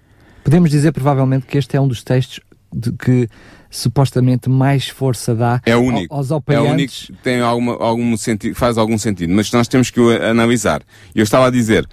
Podemos 0.44 0.70
dizer 0.70 0.92
provavelmente 0.92 1.46
que 1.46 1.58
este 1.58 1.78
é 1.78 1.82
um 1.82 1.88
dos 1.88 2.04
textos 2.04 2.40
de 2.72 2.92
que 2.92 3.30
supostamente 3.70 4.50
mais 4.50 4.88
força 4.88 5.34
dá 5.34 5.62
é 5.66 5.76
único, 5.76 6.14
aos 6.14 6.32
operantes. 6.32 7.08
É 7.10 7.12
único, 7.12 7.24
tem 7.24 7.42
alguma, 7.42 7.74
algum 7.74 8.18
sentido, 8.18 8.56
faz 8.56 8.78
algum 8.78 8.98
sentido, 8.98 9.34
mas 9.34 9.52
nós 9.52 9.68
temos 9.68 9.90
que 9.90 10.00
o 10.00 10.10
analisar. 10.10 10.82
Eu 11.14 11.24
estava 11.24 11.48
a 11.48 11.50
dizer, 11.50 11.88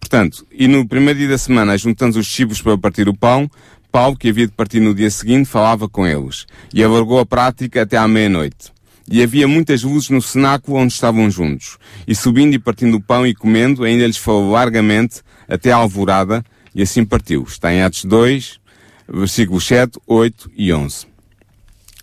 portanto, 0.00 0.46
e 0.50 0.68
no 0.68 0.86
primeiro 0.86 1.18
dia 1.18 1.28
da 1.28 1.38
semana, 1.38 1.76
juntando 1.76 2.18
os 2.18 2.26
discípulos 2.26 2.62
para 2.62 2.78
partir 2.78 3.08
o 3.08 3.16
pão, 3.16 3.50
Paulo, 3.90 4.16
que 4.16 4.28
havia 4.28 4.46
de 4.46 4.52
partir 4.52 4.80
no 4.80 4.94
dia 4.94 5.10
seguinte, 5.10 5.48
falava 5.48 5.88
com 5.88 6.06
eles, 6.06 6.46
e 6.72 6.84
alargou 6.84 7.18
a 7.18 7.26
prática 7.26 7.82
até 7.82 7.96
à 7.96 8.06
meia-noite. 8.06 8.72
E 9.10 9.22
havia 9.22 9.48
muitas 9.48 9.82
luzes 9.82 10.10
no 10.10 10.20
cenáculo 10.20 10.78
onde 10.78 10.92
estavam 10.92 11.30
juntos. 11.30 11.78
E 12.06 12.14
subindo 12.14 12.54
e 12.54 12.58
partindo 12.58 12.96
o 12.96 13.00
pão 13.00 13.26
e 13.26 13.34
comendo, 13.34 13.84
ainda 13.84 14.06
lhes 14.06 14.18
falou 14.18 14.50
largamente 14.50 15.22
até 15.48 15.72
à 15.72 15.76
alvorada, 15.76 16.44
e 16.74 16.82
assim 16.82 17.04
partiu. 17.04 17.42
Está 17.42 17.72
em 17.72 17.82
Atos 17.82 18.04
2, 18.04 18.60
versículos 19.08 19.66
7, 19.66 19.98
8 20.06 20.50
e 20.54 20.72
11. 20.72 21.06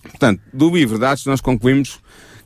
Portanto, 0.01 0.41
do 0.51 0.69
livro 0.69 0.97
de 0.97 1.05
Atos 1.05 1.25
nós 1.25 1.41
concluímos 1.41 1.99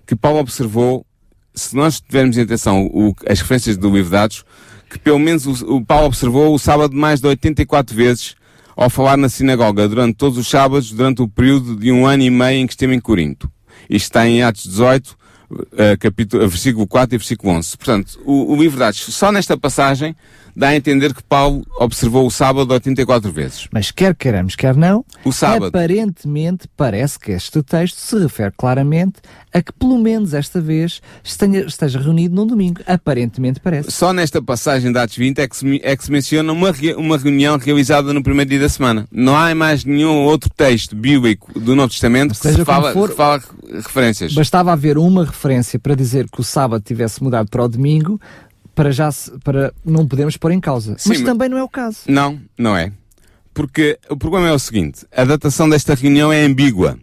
que 0.06 0.16
Paulo 0.16 0.40
observou, 0.40 1.06
se 1.54 1.76
nós 1.76 2.02
tivermos 2.02 2.38
em 2.38 2.42
atenção 2.42 2.86
o, 2.88 3.16
as 3.28 3.40
referências 3.40 3.78
do 3.78 3.90
livro 3.90 4.10
de 4.10 4.18
Atos, 4.18 4.44
que 4.90 5.00
pelo 5.00 5.20
menos 5.20 5.46
o, 5.46 5.78
o 5.78 5.86
Paulo 5.86 6.08
observou 6.08 6.54
o 6.54 6.60
sábado 6.60 6.96
mais 6.96 7.22
de 7.22 7.28
84 7.28 7.96
vezes 7.96 8.36
ao 8.76 8.90
falar 8.90 9.18
na 9.18 9.30
sinagoga 9.30 9.88
durante 9.88 10.16
todos 10.16 10.38
os 10.38 10.48
sábados, 10.48 10.92
durante 10.92 11.22
o 11.22 11.28
período 11.28 11.76
de 11.76 11.92
um 11.92 12.06
ano 12.06 12.24
e 12.24 12.30
meio 12.30 12.60
em 12.60 12.68
que 12.68 12.74
esteve 12.74 12.96
em 12.96 13.00
Corinto. 13.00 13.52
Isto 13.90 14.06
está 14.06 14.28
em 14.28 14.44
Atos 14.44 14.64
18, 14.64 15.18
uh, 15.52 15.58
capítulo, 16.00 16.48
versículo 16.48 16.88
4 16.88 17.16
e 17.16 17.18
versículo 17.18 17.54
11. 17.54 17.78
Portanto, 17.78 18.20
o, 18.26 18.54
o 18.54 18.56
livro 18.56 18.78
de 18.78 18.84
Atos, 18.84 19.02
só 19.14 19.32
nesta 19.32 19.58
passagem, 19.58 20.16
dá 20.60 20.68
a 20.70 20.76
entender 20.76 21.14
que 21.14 21.24
Paulo 21.24 21.66
observou 21.80 22.28
o 22.28 22.30
sábado 22.30 22.74
84 22.74 23.32
vezes. 23.32 23.70
Mas 23.72 23.92
quer 23.92 24.14
queiramos, 24.14 24.58
quer 24.58 24.76
não, 24.76 25.06
o 25.24 25.32
sábado. 25.32 25.68
aparentemente 25.68 26.68
parece 26.76 27.18
que 27.18 27.32
este 27.32 27.64
texto 27.64 27.96
se 27.96 28.20
refere 28.20 28.52
claramente 28.58 29.22
a 29.54 29.62
que 29.62 29.72
pelo 29.72 29.98
menos 29.98 30.34
esta 30.34 30.60
vez 30.60 31.02
esteja, 31.24 31.66
esteja 31.66 32.00
reunido 32.00 32.36
num 32.36 32.46
domingo. 32.46 32.82
Aparentemente 32.86 33.62
parece. 33.62 33.90
Só 33.90 34.12
nesta 34.12 34.42
passagem 34.42 34.92
de 34.92 35.00
Atos 35.00 35.16
20 35.16 35.40
é 35.40 35.48
que 35.48 35.56
se, 35.56 35.82
é 35.82 35.96
que 35.96 36.04
se 36.04 36.12
menciona 36.12 36.52
uma, 36.52 36.72
uma 36.98 37.18
reunião 37.18 37.58
realizada 37.58 38.14
no 38.14 38.22
primeiro 38.22 38.50
dia 38.50 38.60
da 38.60 38.70
semana. 38.70 39.08
Não 39.10 39.38
há 39.38 39.56
mais 39.56 39.86
nenhum 39.86 40.26
outro 40.26 40.50
texto 40.50 40.94
bíblico 40.94 41.58
do 41.58 41.74
Novo 41.74 41.90
Testamento 41.90 42.32
que 42.32 42.38
se 42.38 42.66
fala, 42.66 42.92
for, 42.92 43.16
fala 43.16 43.42
referências. 43.74 44.34
Bastava 44.34 44.74
haver 44.74 44.98
uma 44.98 45.24
referência 45.24 45.80
para 45.80 45.96
dizer 45.96 46.28
que 46.30 46.42
o 46.42 46.44
sábado 46.44 46.84
tivesse 46.84 47.24
mudado 47.24 47.50
para 47.50 47.64
o 47.64 47.68
domingo, 47.70 48.20
para 48.76 48.92
já 48.92 49.10
para 49.44 49.74
não 49.84 50.08
podemos 50.08 50.38
pôr 50.38 50.52
em 50.52 50.60
causa. 50.60 50.96
Sim, 50.98 51.10
mas 51.10 51.22
também 51.22 51.50
não 51.50 51.58
é 51.58 51.64
o 51.64 51.70
caso. 51.70 52.00
Não, 52.08 52.40
não 52.58 52.76
é. 52.76 52.92
Porque 53.54 54.00
o 54.10 54.18
problema 54.18 54.48
é 54.48 54.54
o 54.54 54.60
seguinte: 54.60 55.06
a 55.12 55.24
datação 55.24 55.70
desta 55.70 55.96
reunião 55.96 56.32
é 56.32 56.44
ambígua. 56.44 56.98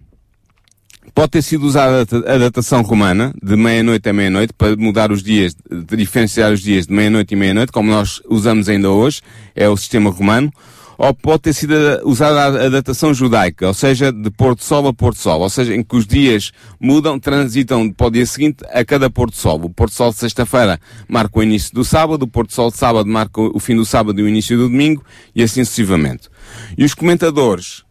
Pode 1.15 1.31
ter 1.31 1.43
sido 1.43 1.65
usada 1.65 2.07
a 2.27 2.39
datação 2.39 2.83
romana, 2.83 3.33
de 3.43 3.57
meia-noite 3.57 4.09
a 4.09 4.13
meia-noite, 4.13 4.53
para 4.53 4.77
mudar 4.77 5.11
os 5.11 5.23
dias, 5.23 5.57
diferenciar 5.97 6.53
os 6.53 6.61
dias 6.61 6.87
de 6.87 6.93
meia-noite 6.93 7.33
e 7.33 7.37
meia-noite, 7.37 7.73
como 7.73 7.91
nós 7.91 8.21
usamos 8.29 8.69
ainda 8.69 8.91
hoje, 8.91 9.23
é 9.55 9.67
o 9.69 9.77
sistema 9.77 10.11
romano 10.11 10.53
ou 10.99 11.13
pode 11.15 11.43
ter 11.43 11.53
sido 11.53 11.75
usada 12.05 12.67
a 12.67 12.69
datação 12.69 13.13
judaica, 13.13 13.67
ou 13.67 13.75
seja, 13.75 14.13
de 14.13 14.31
pôr 14.31 14.57
sol 14.59 14.89
a 14.89 14.93
pôr 14.93 15.15
sol, 15.15 15.41
ou 15.41 15.51
seja, 15.51 15.75
em 15.75 15.83
que 15.83 15.97
os 15.97 16.07
dias 16.07 16.53
mudam, 16.81 17.19
transitam 17.19 17.91
para 17.91 18.07
o 18.07 18.11
dia 18.11 18.27
seguinte 18.27 18.65
a 18.73 18.85
cada 18.85 19.11
pôr 19.11 19.33
sol. 19.33 19.61
O 19.65 19.71
pôr 19.71 19.91
sol 19.91 20.11
de 20.11 20.17
sexta-feira 20.17 20.81
marca 21.09 21.39
o 21.39 21.43
início 21.43 21.75
do 21.75 21.85
sábado, 21.85 22.23
o 22.23 22.29
pôr 22.29 22.47
sol 22.51 22.71
de 22.71 22.77
sábado 22.77 23.09
marca 23.09 23.41
o 23.41 23.59
fim 23.61 23.77
do 23.77 23.85
sábado 23.85 24.21
e 24.21 24.23
o 24.23 24.29
início 24.29 24.57
do 24.57 24.69
domingo, 24.69 25.05
e 25.35 25.43
assim 25.43 25.65
sucessivamente. 25.65 26.29
E 26.77 26.85
os 26.85 26.95
comentadores 26.95 27.85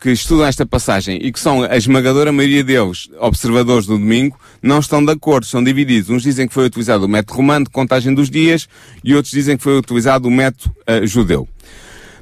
que 0.00 0.10
estudam 0.10 0.46
esta 0.46 0.66
passagem 0.66 1.18
e 1.22 1.32
que 1.32 1.40
são 1.40 1.62
a 1.62 1.76
esmagadora 1.76 2.30
maioria 2.30 2.62
deles 2.62 3.08
observadores 3.18 3.86
do 3.86 3.98
domingo, 3.98 4.38
não 4.62 4.78
estão 4.78 5.04
de 5.04 5.10
acordo, 5.10 5.46
são 5.46 5.64
divididos. 5.64 6.10
Uns 6.10 6.22
dizem 6.22 6.46
que 6.46 6.54
foi 6.54 6.66
utilizado 6.66 7.06
o 7.06 7.08
método 7.08 7.34
romano 7.34 7.64
de 7.64 7.70
contagem 7.70 8.14
dos 8.14 8.28
dias 8.28 8.68
e 9.02 9.14
outros 9.14 9.32
dizem 9.32 9.56
que 9.56 9.62
foi 9.62 9.78
utilizado 9.78 10.28
o 10.28 10.30
método 10.30 10.74
uh, 10.88 11.06
judeu. 11.06 11.48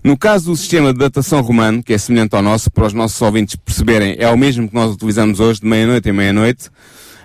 No 0.05 0.19
caso 0.19 0.51
do 0.51 0.57
sistema 0.57 0.93
de 0.93 0.99
datação 0.99 1.40
romano, 1.40 1.83
que 1.83 1.95
é 1.95 1.97
semelhante 1.97 2.37
ao 2.37 2.43
nosso, 2.43 2.71
para 2.71 2.85
os 2.85 2.93
nossos 2.93 3.21
ouvintes 3.23 3.57
perceberem, 3.57 4.17
é 4.19 4.29
o 4.29 4.37
mesmo 4.37 4.69
que 4.69 4.75
nós 4.75 4.93
utilizamos 4.93 5.40
hoje, 5.40 5.61
de 5.61 5.67
meia-noite 5.67 6.11
a 6.11 6.12
meia-noite, 6.12 6.69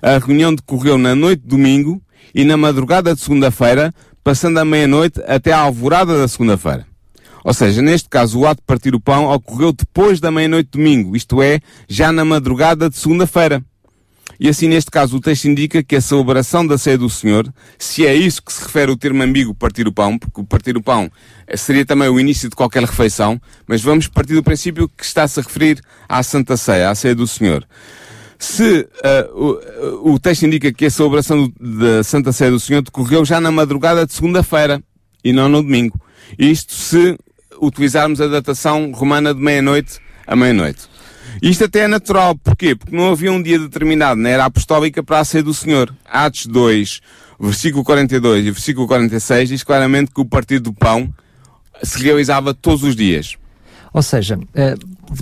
a 0.02 0.18
reunião 0.18 0.56
decorreu 0.56 0.98
na 0.98 1.14
noite 1.14 1.42
de 1.42 1.50
domingo 1.50 2.02
e 2.34 2.46
na 2.46 2.56
madrugada 2.56 3.14
de 3.14 3.20
segunda-feira, 3.20 3.94
passando 4.24 4.60
a 4.60 4.64
meia-noite 4.64 5.22
até 5.28 5.52
à 5.52 5.60
alvorada 5.60 6.18
da 6.18 6.26
segunda-feira. 6.26 6.88
Ou 7.44 7.54
seja, 7.54 7.82
neste 7.82 8.08
caso, 8.08 8.40
o 8.40 8.48
ato 8.48 8.62
de 8.62 8.66
partir 8.66 8.96
o 8.96 9.00
pão 9.02 9.26
ocorreu 9.26 9.74
depois 9.74 10.22
da 10.22 10.32
meia-noite 10.32 10.70
de 10.72 10.78
domingo, 10.78 11.18
isto 11.18 11.42
é, 11.42 11.60
já 11.90 12.14
na 12.14 12.24
madrugada 12.24 12.90
de 12.90 12.96
segunda-feira. 12.96 13.62
E 14.40 14.48
assim, 14.48 14.70
neste 14.70 14.90
caso, 14.90 15.18
o 15.18 15.20
texto 15.20 15.46
indica 15.46 15.84
que 15.84 15.96
a 15.96 16.02
celebração 16.02 16.66
da 16.66 16.78
ceia 16.78 16.98
do 16.98 17.10
Senhor, 17.10 17.52
se 17.78 18.06
é 18.06 18.16
isso 18.16 18.42
que 18.42 18.54
se 18.54 18.64
refere 18.64 18.90
o 18.90 18.96
termo 18.96 19.22
ambíguo 19.22 19.54
partir 19.54 19.86
o 19.88 19.92
pão, 19.92 20.18
porque 20.18 20.42
partir 20.44 20.78
o 20.78 20.82
pão 20.82 21.12
seria 21.56 21.86
também 21.86 22.08
o 22.08 22.20
início 22.20 22.50
de 22.50 22.56
qualquer 22.56 22.84
refeição, 22.84 23.40
mas 23.68 23.82
vamos 23.82 24.08
partir 24.08 24.36
do 24.36 24.44
princípio 24.44 24.88
que 24.88 25.04
está-se 25.04 25.40
a 25.40 25.44
referir 25.44 25.82
à 26.08 26.24
Santa 26.24 26.56
Ceia, 26.56 26.90
à 26.90 26.96
ceia 26.96 27.14
do 27.14 27.28
Senhor. 27.28 27.68
Se 28.38 28.88
uh, 29.34 30.00
o, 30.06 30.14
o, 30.14 30.20
texto 30.20 30.44
indica 30.44 30.72
que 30.72 30.86
a 30.86 30.90
celebração 30.90 31.52
da 31.60 32.02
Santa 32.04 32.32
Ceia 32.32 32.52
do 32.52 32.60
Senhor 32.60 32.82
decorreu 32.82 33.26
já 33.26 33.42
na 33.42 33.52
madrugada 33.52 34.06
de 34.06 34.14
segunda-feira 34.14 34.82
e 35.22 35.34
não 35.34 35.50
no 35.50 35.62
domingo. 35.62 36.00
Isto 36.38 36.74
se 36.74 37.18
utilizarmos 37.62 38.22
a 38.22 38.28
datação 38.28 38.94
romana 38.94 39.34
de 39.34 39.42
meia-noite 39.42 40.00
a 40.30 40.36
meia-noite. 40.36 40.88
Isto 41.42 41.66
até 41.66 41.82
é 41.82 41.88
natural. 41.88 42.36
Porquê? 42.36 42.76
Porque 42.76 42.96
não 42.96 43.12
havia 43.12 43.32
um 43.32 43.42
dia 43.42 43.60
determinado 43.60 44.20
na 44.20 44.30
era 44.30 44.46
apostólica 44.46 45.04
para 45.04 45.20
a 45.20 45.26
ceia 45.26 45.44
do 45.44 45.54
Senhor. 45.54 45.94
Atos 46.06 46.46
2, 46.46 47.02
versículo 47.40 47.84
42 47.84 48.46
e 48.46 48.52
versículo 48.52 48.88
46 48.88 49.50
diz 49.50 49.64
claramente 49.64 50.12
que 50.12 50.22
o 50.22 50.26
partido 50.26 50.64
do 50.66 50.74
pão 50.74 51.14
se 51.82 52.02
realizava 52.04 52.54
todos 52.54 52.84
os 52.84 52.96
dias. 52.96 53.38
Ou 53.94 54.04
seja, 54.04 54.40
eh, 54.54 54.76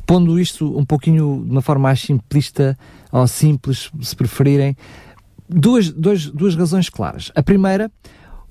pondo 0.05 0.39
isto 0.39 0.77
um 0.77 0.85
pouquinho 0.85 1.43
de 1.45 1.51
uma 1.51 1.61
forma 1.61 1.83
mais 1.83 2.01
simplista 2.01 2.77
ou 3.11 3.25
simples, 3.27 3.89
se 4.01 4.15
preferirem, 4.15 4.75
duas, 5.47 5.89
duas, 5.89 6.25
duas 6.25 6.55
razões 6.55 6.89
claras. 6.89 7.31
A 7.35 7.41
primeira, 7.41 7.89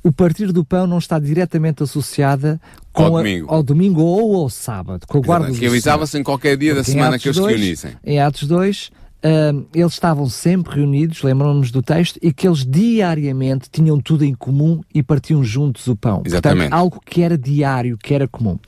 o 0.03 0.12
partir 0.12 0.53
do 0.53 0.64
pão 0.64 0.87
não 0.87 0.99
está 0.99 1.19
diretamente 1.19 1.83
associada 1.83 2.61
com 2.97 3.05
ao, 3.05 3.17
a, 3.17 3.19
domingo. 3.19 3.47
ao 3.55 3.63
domingo 3.63 4.01
ou 4.03 4.43
ao 4.43 4.49
sábado, 4.49 5.07
com 5.07 5.19
o 5.19 5.21
guarda 5.21 5.53
Realizava-se 5.53 6.19
em 6.19 6.23
qualquer 6.23 6.57
dia 6.57 6.75
da 6.75 6.83
semana 6.83 7.19
que 7.19 7.29
eles 7.29 7.37
se 7.37 7.47
reunissem. 7.47 7.93
Em 8.03 8.19
Atos 8.19 8.49
2, 8.49 8.87
uh, 8.87 9.67
eles 9.75 9.93
estavam 9.93 10.27
sempre 10.31 10.77
reunidos, 10.77 11.23
lembramos 11.23 11.71
do 11.71 11.83
texto, 11.83 12.19
e 12.23 12.33
que 12.33 12.49
eles 12.49 12.65
diariamente 12.65 13.69
tinham 13.71 14.01
tudo 14.01 14.25
em 14.25 14.35
comum 14.35 14.81
e 14.95 15.03
partiam 15.03 15.45
juntos 15.45 15.87
o 15.87 15.95
pão. 15.95 16.23
Exatamente. 16.25 16.71
Portanto, 16.71 16.81
algo 16.81 17.03
que 17.05 17.23
era 17.23 17.37
diário, 17.37 17.99
que 17.99 18.15
era 18.15 18.27
comum. 18.27 18.59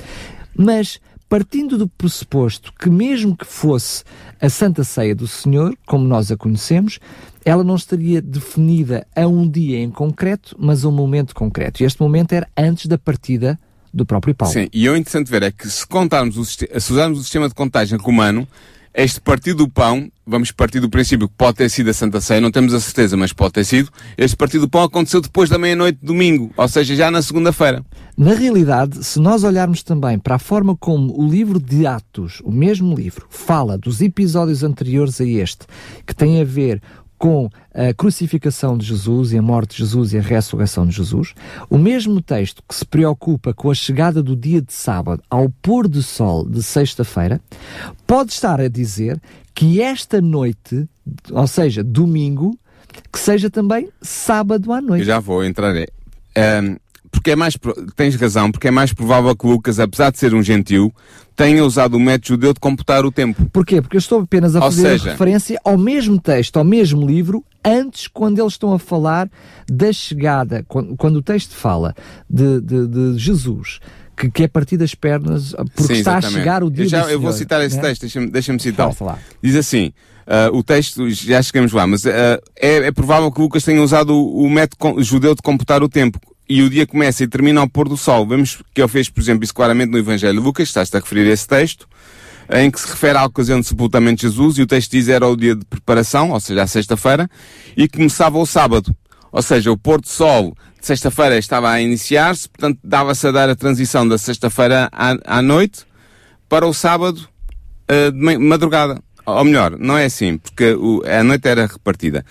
Mas 0.54 1.00
partindo 1.26 1.78
do 1.78 1.88
pressuposto 1.88 2.72
que, 2.78 2.90
mesmo 2.90 3.36
que 3.36 3.46
fosse 3.46 4.04
a 4.40 4.48
Santa 4.48 4.84
Ceia 4.84 5.14
do 5.14 5.26
Senhor, 5.26 5.74
como 5.86 6.06
nós 6.06 6.30
a 6.30 6.36
conhecemos, 6.36 6.98
ela 7.44 7.64
não 7.64 7.76
estaria 7.76 8.20
definida 8.20 9.06
a 9.16 9.26
um 9.26 9.48
dia 9.48 9.78
em 9.78 9.90
concreto, 9.90 10.54
mas 10.58 10.84
a 10.84 10.88
um 10.88 10.92
momento 10.92 11.34
concreto. 11.34 11.82
E 11.82 11.86
este 11.86 12.00
momento 12.00 12.32
era 12.32 12.46
antes 12.56 12.86
da 12.86 12.98
partida 12.98 13.58
do 13.98 14.06
próprio 14.06 14.34
Paulo. 14.34 14.52
Sim, 14.52 14.68
e 14.72 14.88
o 14.88 14.96
interessante 14.96 15.30
ver 15.30 15.42
é 15.42 15.50
que 15.50 15.68
se 15.68 15.86
contarmos 15.86 16.36
o, 16.38 16.44
se 16.44 16.66
usarmos 16.90 17.18
o 17.18 17.22
sistema 17.22 17.48
de 17.48 17.54
contagem 17.54 17.98
romano, 17.98 18.48
este 18.94 19.20
partido 19.20 19.58
do 19.58 19.68
pão, 19.68 20.10
vamos 20.26 20.50
partir 20.50 20.80
do 20.80 20.90
princípio 20.90 21.28
que 21.28 21.34
pode 21.36 21.58
ter 21.58 21.68
sido 21.68 21.88
a 21.88 21.92
Santa 21.92 22.20
Ceia, 22.20 22.40
não 22.40 22.50
temos 22.50 22.74
a 22.74 22.80
certeza, 22.80 23.16
mas 23.16 23.32
pode 23.32 23.52
ter 23.52 23.64
sido. 23.64 23.90
Este 24.16 24.36
partido 24.36 24.62
do 24.62 24.68
pão 24.68 24.82
aconteceu 24.82 25.20
depois 25.20 25.48
da 25.48 25.56
meia-noite 25.56 25.98
de 26.00 26.06
domingo, 26.06 26.50
ou 26.56 26.66
seja, 26.66 26.96
já 26.96 27.10
na 27.10 27.22
segunda-feira. 27.22 27.84
Na 28.16 28.34
realidade, 28.34 29.04
se 29.04 29.20
nós 29.20 29.44
olharmos 29.44 29.84
também 29.84 30.18
para 30.18 30.34
a 30.34 30.38
forma 30.38 30.76
como 30.76 31.16
o 31.16 31.28
livro 31.28 31.60
de 31.60 31.86
Atos, 31.86 32.40
o 32.42 32.50
mesmo 32.50 32.92
livro, 32.96 33.26
fala 33.30 33.78
dos 33.78 34.00
episódios 34.00 34.64
anteriores 34.64 35.20
a 35.20 35.24
este, 35.24 35.66
que 36.04 36.12
tem 36.12 36.40
a 36.40 36.44
ver 36.44 36.82
com 37.18 37.50
a 37.74 37.92
crucificação 37.92 38.78
de 38.78 38.86
Jesus 38.86 39.32
e 39.32 39.38
a 39.38 39.42
morte 39.42 39.72
de 39.72 39.78
Jesus 39.78 40.12
e 40.12 40.18
a 40.18 40.22
ressurreição 40.22 40.86
de 40.86 40.94
Jesus, 40.94 41.34
o 41.68 41.76
mesmo 41.76 42.22
texto 42.22 42.62
que 42.66 42.74
se 42.74 42.84
preocupa 42.84 43.52
com 43.52 43.70
a 43.70 43.74
chegada 43.74 44.22
do 44.22 44.36
dia 44.36 44.62
de 44.62 44.72
sábado 44.72 45.22
ao 45.28 45.50
pôr 45.50 45.88
do 45.88 46.02
sol 46.02 46.48
de 46.48 46.62
sexta-feira, 46.62 47.40
pode 48.06 48.32
estar 48.32 48.60
a 48.60 48.68
dizer 48.68 49.20
que 49.54 49.82
esta 49.82 50.20
noite, 50.20 50.88
ou 51.30 51.46
seja, 51.46 51.82
domingo, 51.82 52.58
que 53.12 53.18
seja 53.18 53.50
também 53.50 53.88
sábado 54.00 54.72
à 54.72 54.80
noite. 54.80 55.00
Eu 55.00 55.06
já 55.06 55.18
vou 55.18 55.44
entrar. 55.44 55.74
Um, 55.74 56.76
porque 57.10 57.32
é 57.32 57.36
mais, 57.36 57.56
tens 57.96 58.14
razão, 58.14 58.50
porque 58.50 58.68
é 58.68 58.70
mais 58.70 58.92
provável 58.92 59.34
que 59.36 59.46
Lucas, 59.46 59.78
apesar 59.78 60.10
de 60.10 60.18
ser 60.18 60.34
um 60.34 60.42
gentil, 60.42 60.92
tenha 61.38 61.64
usado 61.64 61.96
o 61.96 62.00
método 62.00 62.28
judeu 62.28 62.52
de 62.52 62.58
computar 62.58 63.04
o 63.06 63.12
tempo. 63.12 63.46
Porquê? 63.52 63.80
Porque 63.80 63.96
eu 63.96 64.00
estou 64.00 64.20
apenas 64.20 64.56
a 64.56 64.60
fazer 64.60 64.98
seja, 64.98 65.12
referência 65.12 65.60
ao 65.64 65.78
mesmo 65.78 66.20
texto, 66.20 66.56
ao 66.56 66.64
mesmo 66.64 67.06
livro, 67.06 67.44
antes, 67.64 68.08
quando 68.08 68.40
eles 68.40 68.54
estão 68.54 68.72
a 68.72 68.78
falar 68.78 69.30
da 69.70 69.92
chegada, 69.92 70.64
quando, 70.66 70.96
quando 70.96 71.16
o 71.16 71.22
texto 71.22 71.54
fala 71.54 71.94
de, 72.28 72.60
de, 72.60 72.86
de 72.88 73.18
Jesus, 73.18 73.78
que, 74.16 74.28
que, 74.28 74.42
é 74.42 74.48
partir 74.48 74.76
das 74.76 74.96
pernas, 74.96 75.54
porque 75.76 75.94
Sim, 75.94 76.00
está 76.00 76.18
a 76.18 76.22
chegar 76.22 76.64
o 76.64 76.70
dia 76.70 76.86
eu, 76.86 76.88
já, 76.88 77.02
do 77.04 77.10
eu 77.10 77.20
vou 77.20 77.32
citar 77.32 77.64
esse 77.64 77.76
né? 77.76 77.82
texto, 77.82 78.00
deixa-me 78.00 78.26
deixa 78.30 78.58
citar. 78.58 78.90
Diz 79.40 79.54
assim, 79.54 79.92
uh, 80.26 80.56
o 80.56 80.64
texto, 80.64 81.08
já 81.08 81.40
chegamos 81.40 81.72
lá, 81.72 81.86
mas 81.86 82.04
uh, 82.04 82.08
é, 82.56 82.78
é, 82.86 82.90
provável 82.90 83.30
que 83.30 83.40
Lucas 83.40 83.62
tenha 83.62 83.80
usado 83.80 84.12
o, 84.12 84.42
o 84.42 84.50
método 84.50 85.00
judeu 85.04 85.36
de 85.36 85.42
computar 85.42 85.84
o 85.84 85.88
tempo 85.88 86.18
e 86.48 86.62
o 86.62 86.70
dia 86.70 86.86
começa 86.86 87.22
e 87.22 87.28
termina 87.28 87.60
ao 87.60 87.68
pôr 87.68 87.88
do 87.88 87.96
sol. 87.96 88.26
Vemos 88.26 88.62
que 88.74 88.80
ele 88.80 88.88
fez, 88.88 89.08
por 89.08 89.20
exemplo, 89.20 89.44
isso 89.44 89.54
claramente 89.54 89.90
no 89.90 89.98
Evangelho 89.98 90.38
de 90.38 90.44
Lucas, 90.44 90.68
está-se 90.68 90.96
a 90.96 91.00
referir 91.00 91.28
a 91.28 91.32
esse 91.32 91.46
texto, 91.46 91.86
em 92.50 92.70
que 92.70 92.80
se 92.80 92.88
refere 92.88 93.18
à 93.18 93.24
ocasião 93.24 93.60
de 93.60 93.66
sepultamento 93.66 94.16
de 94.16 94.22
Jesus, 94.22 94.56
e 94.56 94.62
o 94.62 94.66
texto 94.66 94.90
diz 94.92 95.08
era 95.08 95.26
o 95.26 95.36
dia 95.36 95.54
de 95.54 95.64
preparação, 95.64 96.30
ou 96.30 96.40
seja, 96.40 96.62
a 96.62 96.66
sexta-feira, 96.66 97.28
e 97.76 97.86
começava 97.88 98.38
o 98.38 98.46
sábado. 98.46 98.96
Ou 99.30 99.42
seja, 99.42 99.70
o 99.70 99.76
pôr 99.76 100.00
do 100.00 100.08
sol 100.08 100.56
de 100.80 100.86
sexta-feira 100.86 101.36
estava 101.36 101.70
a 101.70 101.80
iniciar-se, 101.80 102.48
portanto 102.48 102.78
dava-se 102.82 103.26
a 103.26 103.30
dar 103.30 103.50
a 103.50 103.54
transição 103.54 104.08
da 104.08 104.16
sexta-feira 104.16 104.88
à, 104.92 105.38
à, 105.38 105.42
noite 105.42 105.84
para 106.48 106.66
o 106.66 106.72
sábado 106.72 107.28
uh, 107.90 108.12
de 108.12 108.38
madrugada. 108.38 109.02
Ou 109.36 109.44
melhor, 109.44 109.78
não 109.78 109.96
é 109.96 110.06
assim, 110.06 110.38
porque 110.38 110.72
o, 110.72 111.02
a 111.04 111.22
noite 111.22 111.46
era 111.46 111.66
repartida. 111.66 112.24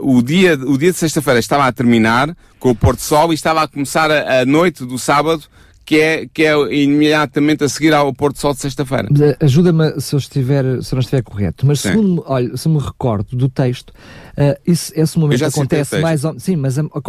Uh, 0.00 0.16
o, 0.16 0.22
dia, 0.22 0.54
o 0.54 0.76
dia 0.76 0.90
de 0.90 0.98
sexta-feira 0.98 1.38
estava 1.38 1.66
a 1.66 1.72
terminar 1.72 2.36
com 2.58 2.70
o 2.70 2.74
pôr 2.74 2.96
do 2.96 3.00
sol 3.00 3.32
e 3.32 3.34
estava 3.34 3.62
a 3.62 3.68
começar 3.68 4.10
a, 4.10 4.40
a 4.40 4.46
noite 4.46 4.84
do 4.84 4.98
sábado 4.98 5.44
que 5.84 6.00
é, 6.00 6.26
que 6.32 6.44
é 6.44 6.54
imediatamente 6.74 7.64
a 7.64 7.68
seguir 7.68 7.92
ao 7.92 8.12
Porto 8.12 8.38
Sol 8.38 8.54
de 8.54 8.60
sexta-feira. 8.60 9.08
Ajuda-me 9.40 10.00
se 10.00 10.14
eu 10.14 10.18
estiver, 10.18 10.64
se 10.82 10.94
eu 10.94 10.96
não 10.96 11.00
estiver 11.00 11.22
correto, 11.22 11.66
mas 11.66 11.80
Sim. 11.80 11.90
segundo, 11.90 12.24
olha, 12.26 12.56
se 12.56 12.68
me 12.68 12.78
recordo 12.78 13.36
do 13.36 13.48
texto, 13.48 13.92
uh, 14.36 14.60
isso, 14.66 14.92
esse 14.94 15.18
momento 15.18 15.44
acontece 15.44 15.98
mais 16.00 16.24
ou, 16.24 16.38
sim, 16.38 16.56
mas 16.56 16.78
a, 16.78 16.82
a, 16.82 17.00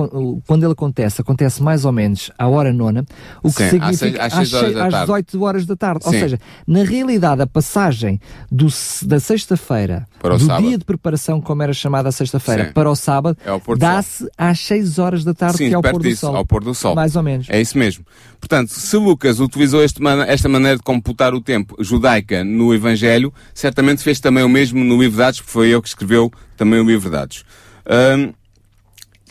quando 0.46 0.64
ele 0.64 0.74
acontece, 0.74 1.22
acontece 1.22 1.62
mais 1.62 1.86
ou 1.86 1.92
menos 1.92 2.32
à 2.38 2.48
hora 2.48 2.72
nona, 2.74 3.06
o 3.42 3.50
que 3.50 3.64
sim, 3.64 3.70
significa 3.72 4.26
às, 4.26 4.34
seis, 4.34 4.54
às, 4.54 4.62
seis, 4.62 4.76
às 4.78 5.02
18 5.02 5.42
horas 5.42 5.66
da 5.66 5.76
tarde. 5.76 6.04
Sim. 6.04 6.10
Ou 6.10 6.20
seja, 6.20 6.40
na 6.68 6.84
realidade, 6.84 7.42
a 7.42 7.48
passagem 7.48 8.20
do, 8.52 8.68
da 9.04 9.20
sexta-feira, 9.20 10.08
do 10.22 10.40
sábado. 10.40 10.68
dia 10.68 10.78
de 10.78 10.86
preparação, 10.86 11.42
como 11.42 11.64
era 11.64 11.74
chamada 11.74 12.10
a 12.10 12.12
sexta-feira, 12.12 12.72
para 12.74 12.90
o 12.90 12.96
sábado, 12.96 13.38
é 13.46 13.76
dá-se 13.76 14.28
às 14.38 14.60
6 14.60 15.00
horas 15.00 15.24
da 15.24 15.34
tarde, 15.34 15.58
sim, 15.58 15.68
que 15.68 15.74
é 15.74 15.76
ao 15.76 15.82
pôr, 15.82 16.02
disso, 16.02 16.28
ao 16.28 16.46
pôr 16.46 16.64
do 16.64 16.74
sol. 16.74 16.96
Mais 16.96 17.16
ou 17.16 17.24
menos. 17.24 17.48
É 17.50 17.60
isso 17.60 17.78
mesmo. 17.78 18.06
Portanto, 18.40 18.70
se 18.70 18.98
Lucas 18.98 19.40
utilizou 19.40 19.84
este, 19.84 20.02
esta 20.28 20.50
maneira 20.50 20.78
de 20.78 20.84
computar 20.84 21.34
o 21.34 21.42
tempo 21.42 21.76
judaica 21.80 22.44
no 22.44 22.74
Evangelho, 22.74 23.34
certamente 23.54 24.04
fez 24.04 24.20
também 24.20 24.44
o 24.44 24.50
mesmo 24.50 24.84
no 24.84 25.02
livro 25.02 25.18
de 25.18 25.24
Atos, 25.24 25.40
porque 25.40 25.52
foi 25.52 25.72
ele 25.72 25.82
que 25.82 25.88
escreveu 25.88 26.32
também 26.56 26.80
o 26.80 26.84
livro 26.84 27.10
de 27.10 27.16
Atos. 27.18 27.46
Um, 27.86 28.34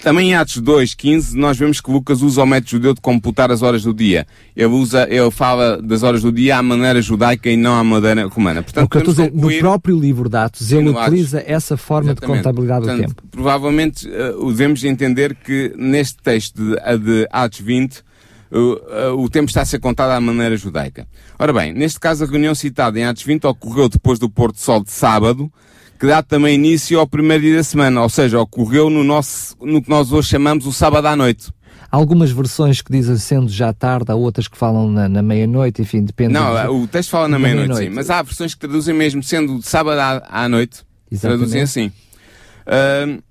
também 0.03 0.31
em 0.31 0.35
Atos 0.35 0.61
2.15 0.61 1.35
nós 1.35 1.57
vemos 1.57 1.81
que 1.81 1.89
Lucas 1.91 2.23
usa 2.23 2.43
o 2.43 2.47
método 2.47 2.71
judeu 2.71 2.93
de 2.93 3.01
computar 3.01 3.53
as 3.53 3.63
horas 3.63 3.85
do 3.85 3.95
dia. 3.95 4.27
Ele 4.57 4.75
usa, 4.75 5.07
ele 5.09 5.31
fala 5.31 5.81
das 5.81 6.03
horas 6.03 6.23
do 6.23 6.33
dia 6.33 6.59
à 6.59 6.63
maneira 6.63 7.01
judaica 7.01 7.49
e 7.49 7.57
não 7.57 7.75
à 7.77 7.85
maneira 7.85 8.27
romana. 8.27 8.63
Portanto, 8.63 8.85
o 8.85 8.89
que 8.89 8.97
eu 8.97 9.11
estou 9.11 9.31
no 9.33 9.59
próprio 9.61 9.99
livro 9.99 10.29
de 10.29 10.37
Atos, 10.37 10.73
ele 10.73 10.89
utiliza 10.89 11.39
Atos, 11.39 11.51
essa 11.51 11.77
forma 11.77 12.11
exatamente. 12.11 12.39
de 12.39 12.43
contabilidade 12.43 12.85
Portanto, 12.85 13.07
do 13.07 13.15
tempo. 13.15 13.23
Provavelmente 13.31 14.09
uh, 14.09 14.51
devemos 14.51 14.83
entender 14.83 15.37
que 15.37 15.73
neste 15.77 16.17
texto 16.21 16.57
de, 16.57 16.99
de 16.99 17.29
Atos 17.31 17.61
20 17.61 18.03
o, 18.51 19.23
o 19.23 19.31
tempo 19.31 19.49
está 19.49 19.63
a 19.63 19.65
ser 19.65 19.79
contado 19.79 20.11
à 20.11 20.21
maneira 20.21 20.57
judaica. 20.57 21.07
Ora 21.39 21.53
bem, 21.53 21.73
neste 21.73 21.99
caso 21.99 22.25
a 22.25 22.27
reunião 22.27 22.55
citada 22.55 22.99
em 22.99 23.05
Atos 23.05 23.23
20 23.23 23.47
ocorreu 23.47 23.89
depois 23.89 24.19
do 24.19 24.29
pôr 24.29 24.53
do 24.53 24.59
sol 24.59 24.83
de 24.83 24.91
sábado, 24.91 25.51
que 26.03 26.07
dá 26.09 26.21
também 26.21 26.57
início 26.57 26.99
ao 26.99 27.07
primeiro 27.07 27.45
dia 27.45 27.55
da 27.55 27.63
semana, 27.63 28.03
ou 28.03 28.09
seja, 28.09 28.41
ocorreu 28.41 28.91
no, 28.91 29.05
nosso, 29.05 29.57
no 29.61 29.81
que 29.81 29.89
nós 29.89 30.11
hoje 30.11 30.31
chamamos 30.31 30.67
o 30.67 30.73
sábado 30.73 31.07
à 31.07 31.15
noite. 31.15 31.53
Há 31.93 31.97
algumas 31.97 32.33
versões 32.33 32.83
que 32.83 32.91
dizem 32.91 33.17
sendo 33.19 33.49
já 33.49 33.73
tarde, 33.73 34.11
há 34.11 34.17
outras 34.17 34.49
que 34.49 34.59
falam 34.59 34.91
na, 34.91 35.09
na 35.09 35.23
meia-noite, 35.23 35.81
enfim, 35.81 36.03
depende. 36.03 36.33
Não, 36.33 36.83
o 36.83 36.89
texto 36.89 37.11
fala 37.11 37.29
na 37.29 37.39
meia-noite, 37.39 37.69
meia 37.69 37.89
sim, 37.89 37.95
mas 37.95 38.11
há 38.11 38.21
versões 38.21 38.53
que 38.53 38.59
traduzem 38.59 38.93
mesmo 38.93 39.23
sendo 39.23 39.61
de 39.61 39.69
sábado 39.69 40.01
à, 40.01 40.43
à 40.43 40.49
noite, 40.49 40.85
Exatamente. 41.09 41.39
traduzem 41.39 41.63
assim. 41.63 41.93
Uh, 42.67 43.23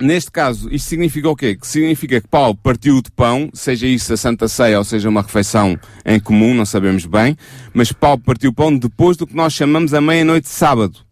Neste 0.00 0.32
caso, 0.32 0.68
isto 0.74 0.88
significa 0.88 1.28
o 1.28 1.36
quê? 1.36 1.54
Que 1.54 1.64
significa 1.64 2.20
que 2.20 2.26
Paulo 2.26 2.56
partiu 2.56 3.00
de 3.00 3.12
pão, 3.12 3.48
seja 3.54 3.86
isso 3.86 4.12
a 4.12 4.16
Santa 4.16 4.48
Ceia 4.48 4.76
ou 4.76 4.84
seja 4.84 5.08
uma 5.08 5.22
refeição 5.22 5.78
em 6.04 6.18
comum, 6.18 6.52
não 6.52 6.66
sabemos 6.66 7.06
bem, 7.06 7.36
mas 7.72 7.92
Paulo 7.92 8.18
partiu 8.18 8.52
pão 8.52 8.76
depois 8.76 9.16
do 9.16 9.24
que 9.24 9.36
nós 9.36 9.52
chamamos 9.52 9.94
a 9.94 10.00
meia-noite 10.00 10.48
de 10.48 10.52
sábado. 10.52 11.11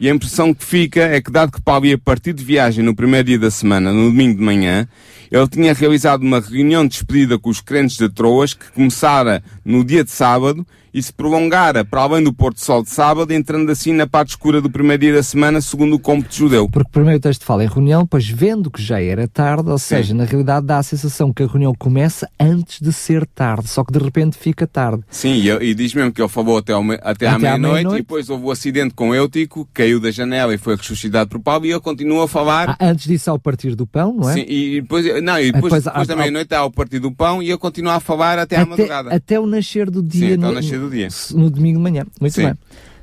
E 0.00 0.08
a 0.08 0.14
impressão 0.14 0.54
que 0.54 0.64
fica 0.64 1.00
é 1.00 1.20
que, 1.20 1.30
dado 1.30 1.50
que 1.50 1.60
Paulo 1.60 1.84
ia 1.84 1.98
partir 1.98 2.32
de 2.32 2.44
viagem 2.44 2.84
no 2.84 2.94
primeiro 2.94 3.26
dia 3.26 3.38
da 3.38 3.50
semana, 3.50 3.92
no 3.92 4.10
domingo 4.10 4.38
de 4.38 4.44
manhã, 4.44 4.86
ele 5.30 5.48
tinha 5.48 5.74
realizado 5.74 6.22
uma 6.22 6.40
reunião 6.40 6.84
de 6.84 6.90
despedida 6.90 7.36
com 7.36 7.50
os 7.50 7.60
crentes 7.60 7.96
de 7.96 8.08
Troas, 8.08 8.54
que 8.54 8.70
começara 8.70 9.42
no 9.64 9.84
dia 9.84 10.04
de 10.04 10.10
sábado 10.10 10.64
e 10.92 11.02
se 11.02 11.12
prolongara 11.12 11.84
para 11.84 12.02
além 12.02 12.22
do 12.22 12.32
pôr 12.32 12.52
do 12.52 12.60
sol 12.60 12.82
de 12.82 12.90
sábado, 12.90 13.32
entrando 13.32 13.70
assim 13.70 13.92
na 13.92 14.06
parte 14.06 14.30
escura 14.30 14.60
do 14.60 14.70
primeiro 14.70 15.00
dia 15.00 15.14
da 15.14 15.22
semana, 15.22 15.60
segundo 15.60 15.94
o 15.94 15.98
cômputo 15.98 16.34
judeu. 16.34 16.68
Porque 16.68 16.90
primeiro 16.90 17.18
o 17.18 17.20
texto 17.20 17.44
fala 17.44 17.64
em 17.64 17.68
reunião, 17.68 18.06
pois 18.06 18.28
vendo 18.28 18.70
que 18.70 18.82
já 18.82 19.00
era 19.00 19.26
tarde, 19.28 19.70
ou 19.70 19.78
seja, 19.78 20.14
na 20.14 20.24
realidade 20.24 20.66
dá 20.66 20.78
a 20.78 20.82
sensação 20.82 21.32
que 21.32 21.42
a 21.42 21.46
reunião 21.46 21.74
começa 21.74 22.28
antes 22.38 22.80
de 22.80 22.92
ser 22.92 23.26
tarde, 23.26 23.68
só 23.68 23.84
que 23.84 23.92
de 23.92 23.98
repente 23.98 24.36
fica 24.36 24.66
tarde. 24.66 25.02
Sim, 25.10 25.34
e, 25.34 25.48
e 25.48 25.74
diz 25.74 25.94
mesmo 25.94 26.12
que 26.12 26.20
ele 26.20 26.28
falou 26.28 26.58
até, 26.58 26.72
ao, 26.72 26.82
até, 27.02 27.26
à 27.26 27.38
meia-noite 27.38 27.84
meia 27.84 27.96
e 27.96 28.00
depois 28.00 28.28
houve 28.30 28.44
o 28.44 28.50
acidente 28.50 28.94
com 28.94 29.14
Eutico, 29.14 29.68
caiu 29.72 30.00
da 30.00 30.10
janela 30.10 30.54
e 30.54 30.58
foi 30.58 30.76
ressuscitado 30.76 31.30
por 31.30 31.40
Paulo 31.40 31.66
e 31.66 31.70
ele 31.70 31.80
continua 31.80 32.24
a 32.24 32.28
falar. 32.28 32.76
Ah, 32.78 32.88
antes 32.90 33.06
disso 33.06 33.30
ao 33.30 33.38
partir 33.38 33.74
do 33.74 33.86
pão, 33.86 34.14
não 34.14 34.30
é? 34.30 34.34
Sim, 34.34 34.44
e 34.48 34.80
depois, 34.80 35.04
não, 35.22 35.38
e 35.38 35.52
depois, 35.52 35.72
depois, 35.72 35.84
depois 35.84 36.08
da 36.08 36.16
meia-noite 36.16 36.54
ao 36.54 36.70
partir 36.70 36.98
do 36.98 37.12
pão 37.12 37.42
e 37.42 37.48
ele 37.48 37.58
continua 37.58 37.94
a 37.94 38.00
falar 38.00 38.38
até, 38.38 38.56
até 38.56 38.64
à 38.64 38.66
madrugada. 38.66 39.14
Até 39.14 39.40
o 39.40 39.46
nascer 39.46 39.90
do 39.90 40.02
dia. 40.02 40.28
Sim, 40.28 40.34
até 40.34 40.48
o 40.48 40.52
nascer 40.52 40.77
do 40.78 40.90
dia. 40.90 41.08
No 41.32 41.50
domingo 41.50 41.78
de 41.78 41.82
manhã. 41.82 42.06
Muito 42.20 42.34
Sim. 42.34 42.46
bem. 42.46 42.54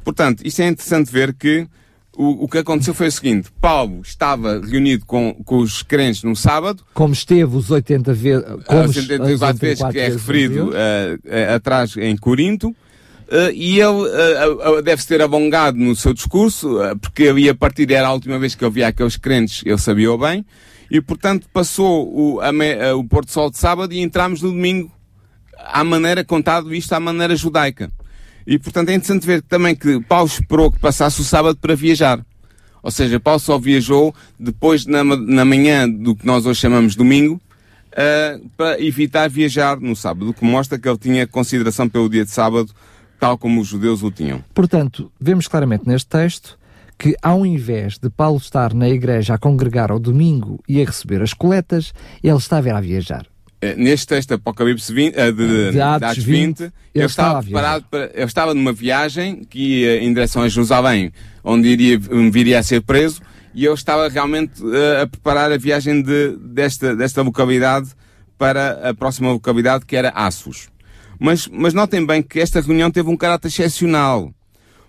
Portanto, 0.04 0.42
isto 0.46 0.62
é 0.62 0.68
interessante 0.68 1.12
ver 1.12 1.34
que 1.34 1.68
o, 2.18 2.46
o 2.46 2.48
que 2.48 2.60
aconteceu 2.60 2.94
foi 2.94 3.08
o 3.08 3.12
seguinte: 3.12 3.50
Paulo 3.60 4.02
estava 4.04 4.60
reunido 4.60 5.06
com, 5.06 5.34
com 5.46 5.58
os 5.58 5.84
crentes 5.84 6.24
no 6.24 6.36
sábado. 6.36 6.84
Como 6.94 7.14
esteve 7.14 7.56
os 7.56 7.70
80 7.70 8.14
vezes. 8.14 8.46
Como 8.66 8.86
os 8.86 8.96
84 8.96 9.58
vezes 9.58 9.84
que 9.90 10.00
é 10.00 10.10
referido 10.10 10.70
uh, 10.70 10.72
uh, 10.72 11.56
atrás 11.56 11.96
em 11.98 12.16
Corinto. 12.16 12.70
Uh, 12.70 13.50
e 13.56 13.80
ele 13.80 14.84
deve-se 14.84 15.08
ter 15.08 15.20
alongado 15.20 15.80
no 15.80 15.96
seu 15.96 16.14
discurso, 16.14 16.78
porque 17.02 17.28
havia 17.30 17.54
a 17.54 17.56
partir 17.56 17.92
era 17.92 18.08
a 18.08 18.14
última 18.14 18.38
vez 18.38 18.54
que 18.54 18.64
eu 18.64 18.70
via 18.70 18.90
aqueles 18.90 19.18
crentes, 19.18 19.64
ele 19.66 19.80
sabia 19.80 20.16
bem, 20.16 20.46
e 20.92 21.02
portanto 21.02 21.48
passou 21.52 22.08
o, 22.08 22.40
a, 22.40 22.52
o 22.96 23.04
Porto 23.04 23.32
Sol 23.32 23.50
de 23.50 23.58
sábado 23.58 23.92
e 23.92 24.00
entramos 24.00 24.44
no 24.44 24.52
domingo 24.52 24.92
à 25.58 25.84
maneira, 25.84 26.24
contado 26.24 26.74
isto 26.74 26.94
à 26.94 27.00
maneira 27.00 27.36
judaica. 27.36 27.92
E 28.46 28.60
portanto 28.60 28.90
é 28.90 28.94
interessante 28.94 29.26
ver 29.26 29.42
também 29.42 29.76
que 29.76 30.00
Paulo 30.02 30.28
esperou 30.28 30.72
que 30.72 30.80
passasse 30.80 31.20
o 31.20 31.24
sábado 31.24 31.58
para 31.60 31.76
viajar. 31.76 32.24
Ou 32.84 32.92
seja, 32.92 33.20
Paulo 33.20 33.40
só 33.40 33.58
viajou 33.58 34.14
depois 34.40 34.86
na, 34.86 35.04
na 35.04 35.44
manhã 35.44 35.90
do 35.90 36.16
que 36.16 36.26
nós 36.26 36.46
hoje 36.46 36.60
chamamos 36.60 36.96
domingo, 36.96 37.42
uh, 37.96 38.50
para 38.56 38.80
evitar 38.80 39.28
viajar 39.28 39.80
no 39.80 39.96
sábado, 39.96 40.30
o 40.30 40.34
que 40.34 40.46
mostra 40.46 40.78
que 40.78 40.88
ele 40.88 40.98
tinha 40.98 41.26
consideração 41.26 41.90
pelo 41.90 42.08
dia 42.10 42.24
de 42.24 42.32
sábado, 42.32 42.70
tal 43.20 43.38
como 43.38 43.62
os 43.62 43.68
judeus 43.68 44.04
o 44.04 44.12
tinham. 44.12 44.44
Portanto, 44.54 45.12
vemos 45.20 45.48
claramente 45.48 45.88
neste 45.88 46.08
texto 46.08 46.60
que 46.98 47.16
ao 47.22 47.46
invés 47.46 47.98
de 47.98 48.10
Paulo 48.10 48.38
estar 48.38 48.74
na 48.74 48.88
igreja 48.88 49.34
a 49.34 49.38
congregar 49.38 49.92
ao 49.92 50.00
domingo 50.00 50.62
e 50.68 50.82
a 50.82 50.86
receber 50.86 51.22
as 51.22 51.34
coletas, 51.34 51.94
ele 52.24 52.38
estava 52.38 52.72
a 52.72 52.80
viajar. 52.80 53.26
Neste 53.78 54.08
texto 54.08 54.34
Apocalipse 54.34 54.94
20, 54.94 55.16
de, 55.16 55.32
de, 55.32 55.72
de 55.72 55.82
Atos 55.82 56.24
20, 56.24 56.60
20 56.60 56.62
ele, 56.62 56.74
ele 56.94 57.06
estava 57.06 57.42
preparado 57.42 57.86
para, 57.90 58.12
ele 58.14 58.26
estava 58.26 58.54
numa 58.54 58.74
viagem 58.74 59.44
que 59.44 59.82
ia 59.82 60.04
em 60.04 60.14
direção 60.14 60.44
a 60.44 60.50
Jerusalém, 60.50 61.12
onde 61.44 61.70
iria, 61.70 61.98
viria 62.32 62.60
a 62.60 62.64
ser 62.64 62.82
preso, 62.82 63.22
e 63.54 63.66
ele 63.66 63.74
estava 63.74 64.08
realmente 64.10 64.62
uh, 64.62 65.04
a 65.04 65.08
preparar 65.08 65.52
a 65.52 65.58
viagem 65.58 66.02
de, 66.02 66.38
desta, 66.38 66.96
desta 66.96 67.22
localidade 67.22 67.90
para 68.38 68.90
a 68.90 68.94
próxima 68.94 69.32
localidade 69.32 69.86
que 69.86 69.96
era 69.96 70.10
Assos. 70.10 70.68
Mas, 71.20 71.48
mas 71.48 71.74
notem 71.74 72.06
bem 72.06 72.22
que 72.22 72.40
esta 72.40 72.60
reunião 72.60 72.92
teve 72.92 73.10
um 73.10 73.16
caráter 73.16 73.48
excepcional, 73.48 74.32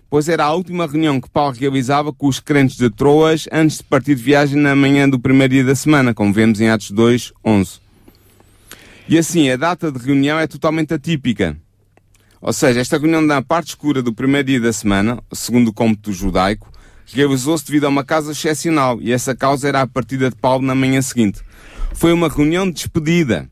pois 0.09 0.27
era 0.27 0.43
a 0.43 0.53
última 0.53 0.85
reunião 0.85 1.19
que 1.19 1.29
Paulo 1.29 1.55
realizava 1.57 2.11
com 2.11 2.27
os 2.27 2.39
crentes 2.39 2.77
de 2.77 2.89
Troas 2.89 3.47
antes 3.51 3.77
de 3.77 3.83
partir 3.85 4.15
de 4.15 4.23
viagem 4.23 4.59
na 4.59 4.75
manhã 4.75 5.09
do 5.09 5.19
primeiro 5.19 5.53
dia 5.53 5.63
da 5.63 5.75
semana, 5.75 6.13
como 6.13 6.33
vemos 6.33 6.59
em 6.59 6.69
Atos 6.69 6.91
2, 6.91 7.31
11. 7.43 7.86
E 9.09 9.17
assim, 9.17 9.49
a 9.49 9.55
data 9.55 9.89
de 9.89 9.99
reunião 9.99 10.37
é 10.37 10.45
totalmente 10.47 10.93
atípica. 10.93 11.55
Ou 12.41 12.51
seja, 12.51 12.81
esta 12.81 12.97
reunião 12.97 13.21
na 13.21 13.41
parte 13.41 13.69
escura 13.69 14.03
do 14.03 14.13
primeiro 14.13 14.47
dia 14.47 14.59
da 14.59 14.73
semana, 14.73 15.17
segundo 15.31 15.69
o 15.69 15.73
cômputo 15.73 16.11
judaico, 16.11 16.69
realizou-se 17.05 17.65
devido 17.65 17.85
a 17.85 17.89
uma 17.89 18.03
causa 18.03 18.33
excepcional, 18.33 18.99
e 19.01 19.13
essa 19.13 19.33
causa 19.33 19.67
era 19.67 19.81
a 19.81 19.87
partida 19.87 20.29
de 20.29 20.35
Paulo 20.35 20.65
na 20.65 20.75
manhã 20.75 21.01
seguinte. 21.01 21.39
Foi 21.93 22.11
uma 22.11 22.27
reunião 22.27 22.67
de 22.67 22.73
despedida. 22.73 23.49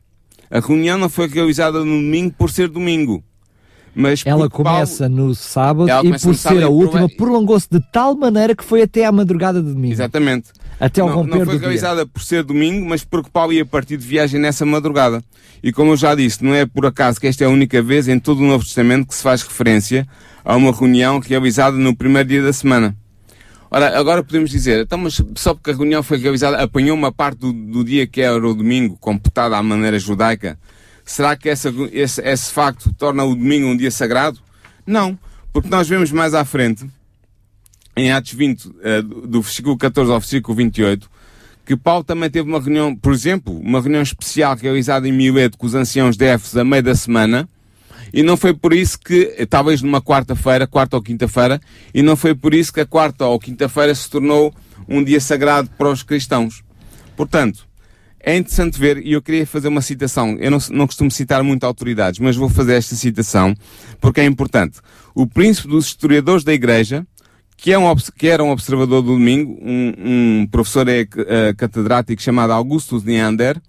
A 0.50 0.60
reunião 0.60 0.98
não 0.98 1.08
foi 1.08 1.26
realizada 1.26 1.78
no 1.78 1.84
domingo 1.84 2.34
por 2.36 2.50
ser 2.50 2.68
domingo. 2.68 3.24
Mas 3.94 4.22
ela 4.26 4.50
começa 4.50 5.08
Paulo, 5.08 5.28
no 5.28 5.34
sábado 5.34 5.88
e 6.06 6.18
por 6.20 6.34
ser 6.34 6.62
a 6.62 6.68
última 6.68 7.08
prolongou-se 7.08 7.66
de 7.70 7.80
tal 7.90 8.14
maneira 8.14 8.54
que 8.54 8.62
foi 8.62 8.82
até 8.82 9.06
à 9.06 9.10
madrugada 9.10 9.62
de 9.62 9.72
domingo. 9.72 9.94
Exatamente. 9.94 10.50
Até 10.78 11.00
ao 11.00 11.08
não, 11.08 11.16
romper 11.16 11.38
não 11.38 11.46
foi 11.46 11.58
realizada 11.58 12.04
dia. 12.04 12.06
por 12.06 12.22
ser 12.22 12.42
domingo, 12.42 12.86
mas 12.86 13.02
porque 13.02 13.30
Paulo 13.30 13.52
ia 13.52 13.64
partir 13.64 13.96
de 13.96 14.06
viagem 14.06 14.40
nessa 14.40 14.66
madrugada. 14.66 15.22
E 15.62 15.72
como 15.72 15.92
eu 15.92 15.96
já 15.96 16.14
disse, 16.14 16.44
não 16.44 16.54
é 16.54 16.66
por 16.66 16.84
acaso 16.86 17.20
que 17.20 17.26
esta 17.26 17.44
é 17.44 17.46
a 17.46 17.50
única 17.50 17.80
vez 17.82 18.08
em 18.08 18.18
todo 18.18 18.40
o 18.40 18.46
Novo 18.46 18.64
Testamento 18.64 19.06
que 19.06 19.14
se 19.14 19.22
faz 19.22 19.42
referência 19.42 20.06
a 20.44 20.54
uma 20.54 20.72
reunião 20.72 21.18
realizada 21.18 21.76
no 21.76 21.96
primeiro 21.96 22.28
dia 22.28 22.42
da 22.42 22.52
semana. 22.52 22.96
Ora, 23.70 23.98
agora 23.98 24.22
podemos 24.22 24.50
dizer, 24.50 24.82
então, 24.82 24.98
mas 24.98 25.20
só 25.34 25.54
porque 25.54 25.70
a 25.70 25.74
reunião 25.74 26.02
foi 26.02 26.18
realizada, 26.18 26.62
apanhou 26.62 26.96
uma 26.96 27.10
parte 27.10 27.38
do, 27.38 27.52
do 27.52 27.84
dia 27.84 28.06
que 28.06 28.20
era 28.20 28.36
o 28.36 28.54
domingo, 28.54 28.96
computada 29.00 29.56
à 29.56 29.62
maneira 29.62 29.98
judaica, 29.98 30.58
será 31.04 31.36
que 31.36 31.48
essa, 31.48 31.72
esse, 31.92 32.20
esse 32.22 32.52
facto 32.52 32.92
torna 32.92 33.24
o 33.24 33.34
domingo 33.34 33.66
um 33.66 33.76
dia 33.76 33.90
sagrado? 33.90 34.38
Não, 34.86 35.18
porque 35.52 35.68
nós 35.68 35.88
vemos 35.88 36.12
mais 36.12 36.32
à 36.32 36.44
frente, 36.44 36.86
em 37.96 38.12
Atos 38.12 38.32
20, 38.32 38.66
uh, 38.66 38.72
do 39.02 39.40
versículo 39.40 39.76
14 39.76 40.12
ao 40.12 40.20
versículo 40.20 40.56
28, 40.56 41.10
que 41.64 41.76
Paulo 41.76 42.04
também 42.04 42.30
teve 42.30 42.48
uma 42.48 42.60
reunião, 42.60 42.94
por 42.94 43.12
exemplo, 43.12 43.58
uma 43.58 43.80
reunião 43.80 44.02
especial 44.02 44.56
realizada 44.56 45.08
em 45.08 45.12
Mileto 45.12 45.58
com 45.58 45.66
os 45.66 45.74
anciãos 45.74 46.16
de 46.16 46.24
Éfeso 46.24 46.60
a 46.60 46.64
meio 46.64 46.82
da 46.82 46.94
semana, 46.94 47.48
e 48.12 48.22
não 48.22 48.36
foi 48.36 48.54
por 48.54 48.72
isso 48.72 48.98
que, 48.98 49.46
talvez 49.50 49.82
numa 49.82 50.00
quarta-feira, 50.00 50.66
quarta 50.66 50.96
ou 50.96 51.02
quinta-feira, 51.02 51.60
e 51.92 52.02
não 52.02 52.16
foi 52.16 52.34
por 52.34 52.54
isso 52.54 52.72
que 52.72 52.80
a 52.80 52.86
quarta 52.86 53.26
ou 53.26 53.38
quinta-feira 53.38 53.94
se 53.94 54.08
tornou 54.08 54.54
um 54.88 55.02
dia 55.02 55.20
sagrado 55.20 55.68
para 55.76 55.90
os 55.90 56.02
cristãos. 56.02 56.62
Portanto, 57.16 57.66
é 58.20 58.36
interessante 58.36 58.78
ver, 58.78 58.98
e 59.06 59.12
eu 59.12 59.22
queria 59.22 59.46
fazer 59.46 59.68
uma 59.68 59.80
citação. 59.80 60.36
Eu 60.38 60.50
não, 60.50 60.58
não 60.70 60.86
costumo 60.86 61.10
citar 61.10 61.42
muito 61.42 61.64
autoridades, 61.64 62.18
mas 62.18 62.34
vou 62.34 62.48
fazer 62.48 62.74
esta 62.74 62.94
citação 62.96 63.54
porque 64.00 64.20
é 64.20 64.24
importante. 64.24 64.80
O 65.14 65.26
príncipe 65.26 65.68
dos 65.68 65.86
historiadores 65.86 66.42
da 66.42 66.52
Igreja, 66.52 67.06
que, 67.56 67.72
é 67.72 67.78
um, 67.78 67.94
que 68.16 68.28
era 68.28 68.42
um 68.44 68.50
observador 68.50 69.02
do 69.02 69.12
domingo, 69.12 69.58
um, 69.62 69.94
um 70.42 70.46
professor 70.50 70.88
é, 70.88 71.02
uh, 71.02 71.56
catedrático 71.56 72.20
chamado 72.20 72.52
Augustus 72.52 73.02
Neander, 73.02 73.60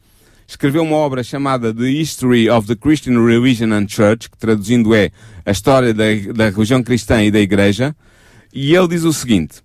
escreveu 0.48 0.84
uma 0.84 0.96
obra 0.96 1.24
chamada 1.24 1.74
The 1.74 1.90
History 1.90 2.50
of 2.50 2.68
the 2.68 2.76
Christian 2.76 3.26
Religion 3.26 3.74
and 3.74 3.88
Church, 3.90 4.30
que 4.30 4.38
traduzindo 4.38 4.96
é 4.96 5.12
a 5.46 5.52
história 5.52 5.94
da, 5.94 6.06
da 6.34 6.50
religião 6.50 6.82
cristã 6.82 7.24
e 7.24 7.30
da 7.30 7.40
Igreja, 7.40 7.96
e 8.54 8.74
ele 8.74 8.88
diz 8.88 9.04
o 9.04 9.12
seguinte, 9.12 9.56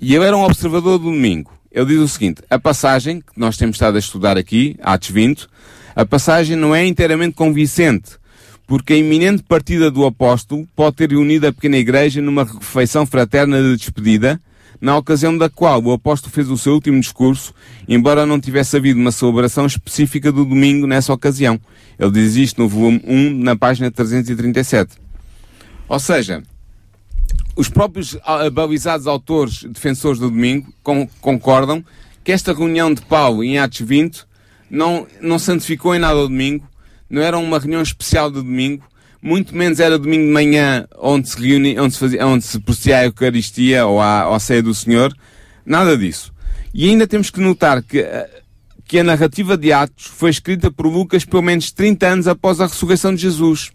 e 0.00 0.14
ele 0.14 0.24
era 0.24 0.36
um 0.36 0.44
observador 0.44 0.98
do 0.98 1.06
domingo, 1.06 1.52
ele 1.70 1.86
diz 1.86 1.98
o 1.98 2.08
seguinte, 2.08 2.42
a 2.48 2.58
passagem, 2.58 3.20
que 3.20 3.38
nós 3.38 3.56
temos 3.56 3.76
estado 3.76 3.96
a 3.96 3.98
estudar 3.98 4.38
aqui, 4.38 4.76
Atos 4.82 5.10
20, 5.10 5.48
a 5.96 6.06
passagem 6.06 6.56
não 6.56 6.74
é 6.74 6.86
inteiramente 6.86 7.34
convincente, 7.34 8.19
porque 8.70 8.92
a 8.92 8.96
iminente 8.96 9.42
partida 9.42 9.90
do 9.90 10.06
apóstolo 10.06 10.64
pode 10.76 10.94
ter 10.94 11.12
unido 11.12 11.44
a 11.44 11.52
pequena 11.52 11.76
igreja 11.76 12.22
numa 12.22 12.44
refeição 12.44 13.04
fraterna 13.04 13.60
de 13.60 13.76
despedida, 13.76 14.40
na 14.80 14.96
ocasião 14.96 15.36
da 15.36 15.50
qual 15.50 15.82
o 15.82 15.92
apóstolo 15.92 16.32
fez 16.32 16.48
o 16.48 16.56
seu 16.56 16.74
último 16.74 17.00
discurso, 17.00 17.52
embora 17.88 18.24
não 18.24 18.38
tivesse 18.38 18.76
havido 18.76 19.00
uma 19.00 19.10
celebração 19.10 19.66
específica 19.66 20.30
do 20.30 20.44
domingo 20.44 20.86
nessa 20.86 21.12
ocasião. 21.12 21.60
Ele 21.98 22.12
diz 22.12 22.36
isto 22.36 22.62
no 22.62 22.68
volume 22.68 23.02
1, 23.04 23.42
na 23.42 23.56
página 23.56 23.90
337. 23.90 24.98
Ou 25.88 25.98
seja, 25.98 26.40
os 27.56 27.68
próprios 27.68 28.16
balizados 28.52 29.08
autores 29.08 29.64
defensores 29.64 30.20
do 30.20 30.30
domingo 30.30 30.72
concordam 31.20 31.84
que 32.22 32.30
esta 32.30 32.54
reunião 32.54 32.94
de 32.94 33.02
Paulo 33.02 33.42
em 33.42 33.58
Atos 33.58 33.80
20 33.80 34.24
não, 34.70 35.08
não 35.20 35.40
santificou 35.40 35.92
em 35.92 35.98
nada 35.98 36.20
o 36.20 36.28
domingo, 36.28 36.69
não 37.10 37.20
era 37.20 37.36
uma 37.36 37.58
reunião 37.58 37.82
especial 37.82 38.30
de 38.30 38.36
domingo, 38.36 38.84
muito 39.20 39.54
menos 39.54 39.80
era 39.80 39.98
domingo 39.98 40.24
de 40.24 40.32
manhã 40.32 40.86
onde 40.98 41.28
se 41.28 41.38
reúne, 41.38 41.78
onde 41.78 41.94
se 41.94 42.00
fazia, 42.00 42.26
onde 42.26 42.44
se 42.44 42.92
a 42.92 43.04
Eucaristia 43.04 43.84
ou 43.84 44.00
a, 44.00 44.28
ou 44.28 44.34
a 44.34 44.40
ceia 44.40 44.62
do 44.62 44.72
Senhor, 44.72 45.14
nada 45.66 45.98
disso. 45.98 46.32
E 46.72 46.88
ainda 46.88 47.06
temos 47.06 47.28
que 47.28 47.40
notar 47.40 47.82
que, 47.82 48.06
que 48.86 48.98
a 48.98 49.04
narrativa 49.04 49.58
de 49.58 49.72
Atos 49.72 50.06
foi 50.06 50.30
escrita 50.30 50.70
por 50.70 50.86
Lucas 50.86 51.24
pelo 51.24 51.42
menos 51.42 51.70
30 51.70 52.06
anos 52.06 52.28
após 52.28 52.60
a 52.60 52.66
ressurreição 52.66 53.14
de 53.14 53.20
Jesus. 53.20 53.72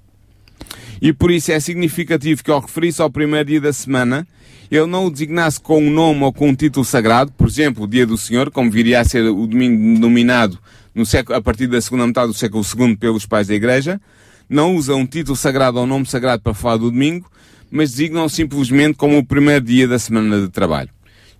E 1.02 1.12
por 1.12 1.30
isso 1.30 1.52
é 1.52 1.60
significativo 1.60 2.44
que 2.44 2.50
ao 2.50 2.62
referir-se 2.62 3.02
ao 3.02 3.10
primeiro 3.10 3.50
dia 3.50 3.62
da 3.62 3.74
semana, 3.74 4.26
ele 4.72 4.88
não 4.88 5.06
o 5.06 5.12
designasse 5.12 5.60
com 5.60 5.78
um 5.78 5.90
nome 5.90 6.24
ou 6.24 6.34
com 6.34 6.50
um 6.50 6.56
título 6.56 6.86
sagrado, 6.86 7.32
por 7.34 7.48
exemplo, 7.48 7.84
o 7.84 7.88
Dia 7.88 8.08
do 8.08 8.18
Senhor, 8.18 8.50
como 8.50 8.72
viria 8.72 9.02
a 9.02 9.06
ser 9.06 9.24
o 9.30 9.46
domingo 9.46 9.96
denominado 9.96 10.58
no 10.96 11.06
século, 11.06 11.38
a 11.38 11.42
partir 11.42 11.68
da 11.68 11.80
segunda 11.82 12.08
metade 12.08 12.28
do 12.28 12.34
século 12.34 12.64
II 12.64 12.96
pelos 12.96 13.26
pais 13.26 13.48
da 13.48 13.54
Igreja, 13.54 14.02
não 14.50 14.76
usa 14.76 14.96
um 14.96 15.06
título 15.06 15.36
sagrado 15.36 15.78
ou 15.78 15.86
nome 15.86 16.06
sagrado 16.06 16.42
para 16.42 16.54
falar 16.54 16.78
do 16.78 16.90
domingo, 16.90 17.30
mas 17.70 17.92
designam 17.92 18.30
simplesmente 18.30 18.96
como 18.96 19.18
o 19.18 19.26
primeiro 19.26 19.66
dia 19.66 19.88
da 19.88 20.00
semana 20.00 20.40
de 20.40 20.50
trabalho. 20.50 20.90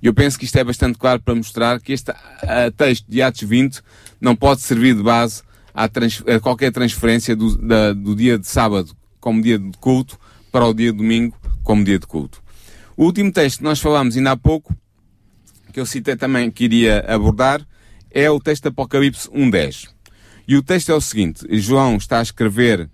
Eu 0.04 0.14
penso 0.14 0.38
que 0.38 0.46
isto 0.46 0.58
é 0.58 0.64
bastante 0.64 0.98
claro 0.98 1.22
para 1.22 1.34
mostrar 1.34 1.80
que 1.80 1.94
este 1.94 2.12
texto 2.76 3.06
de 3.08 3.22
Atos 3.22 3.42
20 3.42 3.82
não 4.20 4.36
pode 4.36 4.62
servir 4.62 4.94
de 4.94 5.02
base 5.02 5.42
a, 5.74 5.88
trans, 5.88 6.22
a 6.28 6.40
qualquer 6.40 6.72
transferência 6.72 7.36
do, 7.36 7.58
da, 7.58 7.94
do 7.94 8.16
dia 8.16 8.38
de 8.38 8.48
sábado 8.48 8.96
como 9.20 9.42
dia 9.42 9.58
de 9.58 9.72
culto 9.80 10.20
para 10.52 10.66
o 10.66 10.74
dia 10.74 10.92
de 10.92 10.98
domingo 10.98 11.36
como 11.64 11.84
dia 11.84 11.98
de 11.98 12.06
culto. 12.06 12.44
O 12.98 13.06
último 13.06 13.32
texto 13.32 13.60
que 13.60 13.64
nós 13.64 13.80
falámos 13.80 14.16
ainda 14.16 14.32
há 14.32 14.38
pouco, 14.38 14.76
que 15.74 15.80
eu 15.80 15.86
citei 15.86 16.16
também 16.16 16.52
que 16.52 16.66
iria 16.66 17.04
abordar, 17.08 17.66
é 18.16 18.32
o 18.32 18.40
texto 18.40 18.64
de 18.64 18.70
Apocalipse 18.70 19.30
1.10. 19.30 19.90
E 20.48 20.56
o 20.56 20.64
texto 20.64 20.92
é 20.92 20.96
o 20.96 21.02
seguinte, 21.02 21.46
João 21.60 21.98
está 21.98 22.20
a 22.20 22.24
escrever 22.24 22.90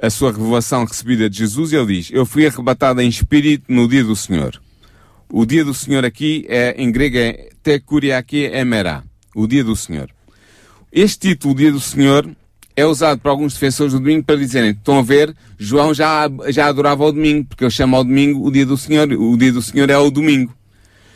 a 0.00 0.10
sua 0.10 0.30
revelação 0.30 0.84
recebida 0.84 1.30
de 1.30 1.38
Jesus 1.38 1.72
e 1.72 1.76
ele 1.76 1.96
diz, 1.96 2.10
eu 2.12 2.26
fui 2.26 2.46
arrebatado 2.46 3.00
em 3.00 3.08
espírito 3.08 3.64
no 3.72 3.88
dia 3.88 4.04
do 4.04 4.14
Senhor. 4.14 4.60
O 5.32 5.46
dia 5.46 5.64
do 5.64 5.72
Senhor 5.72 6.04
aqui 6.04 6.44
é, 6.48 6.74
em 6.76 6.92
grego 6.92 7.16
é 7.16 7.48
Tekuriaki 7.62 8.44
Emera, 8.44 9.02
o 9.34 9.46
dia 9.46 9.64
do 9.64 9.74
Senhor. 9.74 10.10
Este 10.92 11.30
título, 11.30 11.54
o 11.54 11.56
dia 11.56 11.72
do 11.72 11.80
Senhor, 11.80 12.28
é 12.76 12.84
usado 12.84 13.20
por 13.20 13.30
alguns 13.30 13.54
defensores 13.54 13.92
do 13.92 14.00
domingo 14.00 14.24
para 14.24 14.36
dizerem, 14.36 14.72
estão 14.72 14.98
a 14.98 15.02
ver, 15.02 15.34
João 15.56 15.94
já, 15.94 16.28
já 16.48 16.66
adorava 16.66 17.04
o 17.04 17.12
domingo, 17.12 17.46
porque 17.48 17.64
ele 17.64 17.70
chama 17.70 17.98
o 17.98 18.04
domingo 18.04 18.46
o 18.46 18.52
dia 18.52 18.66
do 18.66 18.76
Senhor, 18.76 19.10
o 19.10 19.36
dia 19.38 19.52
do 19.52 19.62
Senhor 19.62 19.88
é 19.88 19.96
o 19.96 20.10
domingo. 20.10 20.54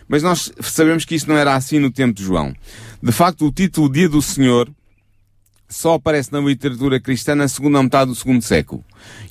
Mas 0.09 0.23
nós 0.23 0.51
sabemos 0.63 1.05
que 1.05 1.15
isso 1.15 1.29
não 1.29 1.37
era 1.37 1.55
assim 1.55 1.79
no 1.79 1.91
tempo 1.91 2.15
de 2.15 2.25
João. 2.25 2.55
De 3.01 3.13
facto, 3.13 3.47
o 3.47 3.53
título 3.53 3.89
Dia 3.89 4.09
do 4.09 4.21
Senhor 4.21 4.69
só 5.69 5.95
aparece 5.95 6.33
na 6.33 6.41
literatura 6.41 6.99
cristã 6.99 7.35
na 7.35 7.47
segunda 7.47 7.81
metade 7.83 8.11
do 8.11 8.15
segundo 8.15 8.43
século. 8.43 8.83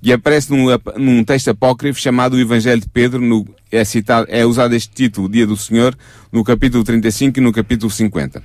E 0.01 0.13
aparece 0.13 0.51
num, 0.51 0.67
num 0.97 1.23
texto 1.23 1.49
apócrifo 1.49 1.99
chamado 1.99 2.35
o 2.35 2.39
Evangelho 2.39 2.79
de 2.79 2.87
Pedro, 2.87 3.19
no, 3.19 3.45
é, 3.71 3.83
citado, 3.83 4.27
é 4.29 4.45
usado 4.45 4.73
este 4.73 4.93
título, 4.93 5.27
Dia 5.27 5.45
do 5.45 5.57
Senhor, 5.57 5.97
no 6.31 6.43
capítulo 6.43 6.83
35 6.83 7.39
e 7.39 7.41
no 7.41 7.51
capítulo 7.51 7.89
50. 7.89 8.41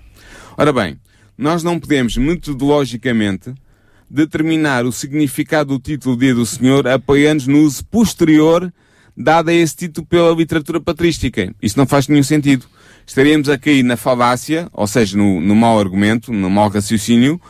Ora 0.57 0.73
bem, 0.73 0.99
nós 1.37 1.63
não 1.63 1.79
podemos 1.79 2.17
metodologicamente 2.17 3.55
determinar 4.11 4.85
o 4.85 4.93
significado 4.93 5.79
do 5.79 5.83
título 5.83 6.17
Dia 6.17 6.35
do 6.35 6.45
Senhor 6.45 6.89
apoiando-nos 6.89 7.47
no 7.47 7.61
uso 7.61 7.85
posterior 7.85 8.73
dado 9.17 9.51
a 9.51 9.53
esse 9.53 9.77
título 9.77 10.07
pela 10.07 10.35
literatura 10.35 10.81
patrística. 10.81 11.55
Isso 11.63 11.79
não 11.79 11.87
faz 11.87 12.09
nenhum 12.09 12.23
sentido. 12.23 12.67
Estaríamos 13.07 13.49
a 13.49 13.59
cair 13.59 13.83
na 13.83 13.97
falácia, 13.97 14.69
ou 14.73 14.87
seja, 14.87 15.17
no, 15.17 15.41
no 15.41 15.55
mau 15.55 15.79
argumento, 15.79 16.33
no 16.33 16.49
mau 16.49 16.69
raciocínio, 16.69 17.41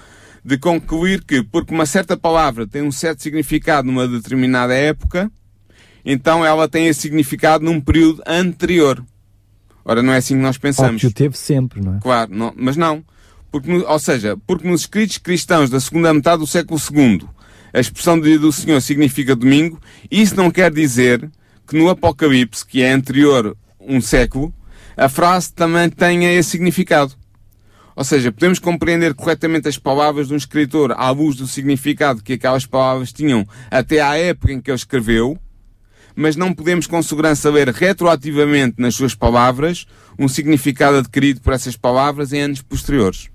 de 0.44 0.58
concluir 0.58 1.22
que, 1.24 1.42
porque 1.42 1.72
uma 1.72 1.86
certa 1.86 2.16
palavra 2.16 2.66
tem 2.66 2.82
um 2.82 2.90
certo 2.90 3.22
significado 3.22 3.86
numa 3.86 4.08
determinada 4.08 4.74
época, 4.74 5.30
então 6.04 6.44
ela 6.44 6.68
tem 6.68 6.88
esse 6.88 7.00
significado 7.00 7.64
num 7.64 7.80
período 7.80 8.22
anterior. 8.26 9.04
Ora, 9.84 10.02
não 10.02 10.12
é 10.12 10.16
assim 10.16 10.36
que 10.36 10.42
nós 10.42 10.58
pensamos. 10.58 10.94
Ou 10.94 10.98
que 10.98 11.06
o 11.06 11.12
teve 11.12 11.36
sempre, 11.36 11.80
não 11.80 11.96
é? 11.96 12.00
Claro, 12.00 12.34
não, 12.34 12.52
mas 12.56 12.76
não. 12.76 13.04
Porque, 13.50 13.70
ou 13.70 13.98
seja, 13.98 14.36
porque 14.46 14.66
nos 14.66 14.82
escritos 14.82 15.18
cristãos 15.18 15.68
da 15.68 15.78
segunda 15.78 16.12
metade 16.14 16.40
do 16.40 16.46
século 16.46 16.80
II, 16.80 17.26
a 17.72 17.80
expressão 17.80 18.18
do 18.18 18.24
dia 18.24 18.38
do 18.38 18.52
Senhor 18.52 18.80
significa 18.80 19.36
domingo, 19.36 19.78
isso 20.10 20.36
não 20.36 20.50
quer 20.50 20.72
dizer 20.72 21.28
que 21.66 21.76
no 21.76 21.88
Apocalipse, 21.88 22.66
que 22.66 22.82
é 22.82 22.92
anterior 22.92 23.56
um 23.80 24.00
século, 24.00 24.52
a 24.96 25.08
frase 25.08 25.52
também 25.52 25.88
tenha 25.88 26.32
esse 26.32 26.50
significado. 26.50 27.14
Ou 27.94 28.04
seja, 28.04 28.32
podemos 28.32 28.58
compreender 28.58 29.14
corretamente 29.14 29.68
as 29.68 29.76
palavras 29.76 30.28
de 30.28 30.34
um 30.34 30.36
escritor 30.36 30.92
à 30.92 31.10
luz 31.10 31.36
do 31.36 31.46
significado 31.46 32.22
que 32.22 32.34
aquelas 32.34 32.64
palavras 32.64 33.12
tinham 33.12 33.46
até 33.70 34.00
à 34.00 34.16
época 34.16 34.52
em 34.52 34.60
que 34.60 34.70
ele 34.70 34.76
escreveu, 34.76 35.38
mas 36.16 36.36
não 36.36 36.52
podemos 36.54 36.86
com 36.86 37.02
segurança 37.02 37.50
ler 37.50 37.68
retroativamente 37.68 38.76
nas 38.78 38.94
suas 38.94 39.14
palavras 39.14 39.86
um 40.18 40.28
significado 40.28 40.98
adquirido 40.98 41.40
por 41.40 41.52
essas 41.52 41.76
palavras 41.76 42.32
em 42.32 42.40
anos 42.40 42.62
posteriores. 42.62 43.28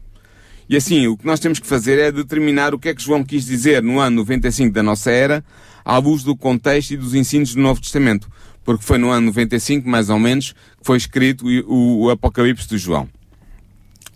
E 0.69 0.75
assim, 0.75 1.07
o 1.07 1.15
que 1.15 1.25
nós 1.25 1.39
temos 1.39 1.59
que 1.59 1.67
fazer 1.67 1.97
é 1.97 2.11
determinar 2.11 2.73
o 2.73 2.79
que 2.79 2.89
é 2.89 2.95
que 2.95 3.01
João 3.01 3.23
quis 3.23 3.45
dizer 3.45 3.81
no 3.81 3.99
ano 3.99 4.17
95 4.17 4.73
da 4.73 4.83
nossa 4.83 5.09
era, 5.09 5.43
à 5.85 5.97
luz 5.97 6.23
do 6.23 6.35
contexto 6.35 6.91
e 6.91 6.97
dos 6.97 7.13
ensinos 7.13 7.55
do 7.55 7.61
Novo 7.61 7.79
Testamento. 7.79 8.29
Porque 8.67 8.83
foi 8.83 8.97
no 8.97 9.09
ano 9.09 9.27
95, 9.27 9.87
mais 9.87 10.09
ou 10.09 10.19
menos, 10.19 10.51
que 10.51 10.83
foi 10.83 10.97
escrito 10.97 11.45
o, 11.65 12.01
o 12.03 12.09
Apocalipse 12.09 12.67
de 12.67 12.77
João. 12.77 13.07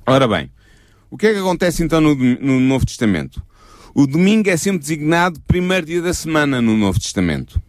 Ora 0.05 0.27
bem, 0.27 0.51
o 1.09 1.17
que 1.17 1.27
é 1.27 1.33
que 1.33 1.39
acontece 1.39 1.81
então 1.81 2.01
no, 2.01 2.13
no 2.13 2.59
Novo 2.59 2.85
Testamento? 2.85 3.41
O 3.95 4.05
domingo 4.05 4.49
é 4.49 4.57
sempre 4.57 4.79
designado 4.79 5.39
primeiro 5.47 5.85
dia 5.85 6.01
da 6.01 6.13
semana 6.13 6.61
no 6.61 6.75
Novo 6.75 6.99
Testamento. 6.99 7.61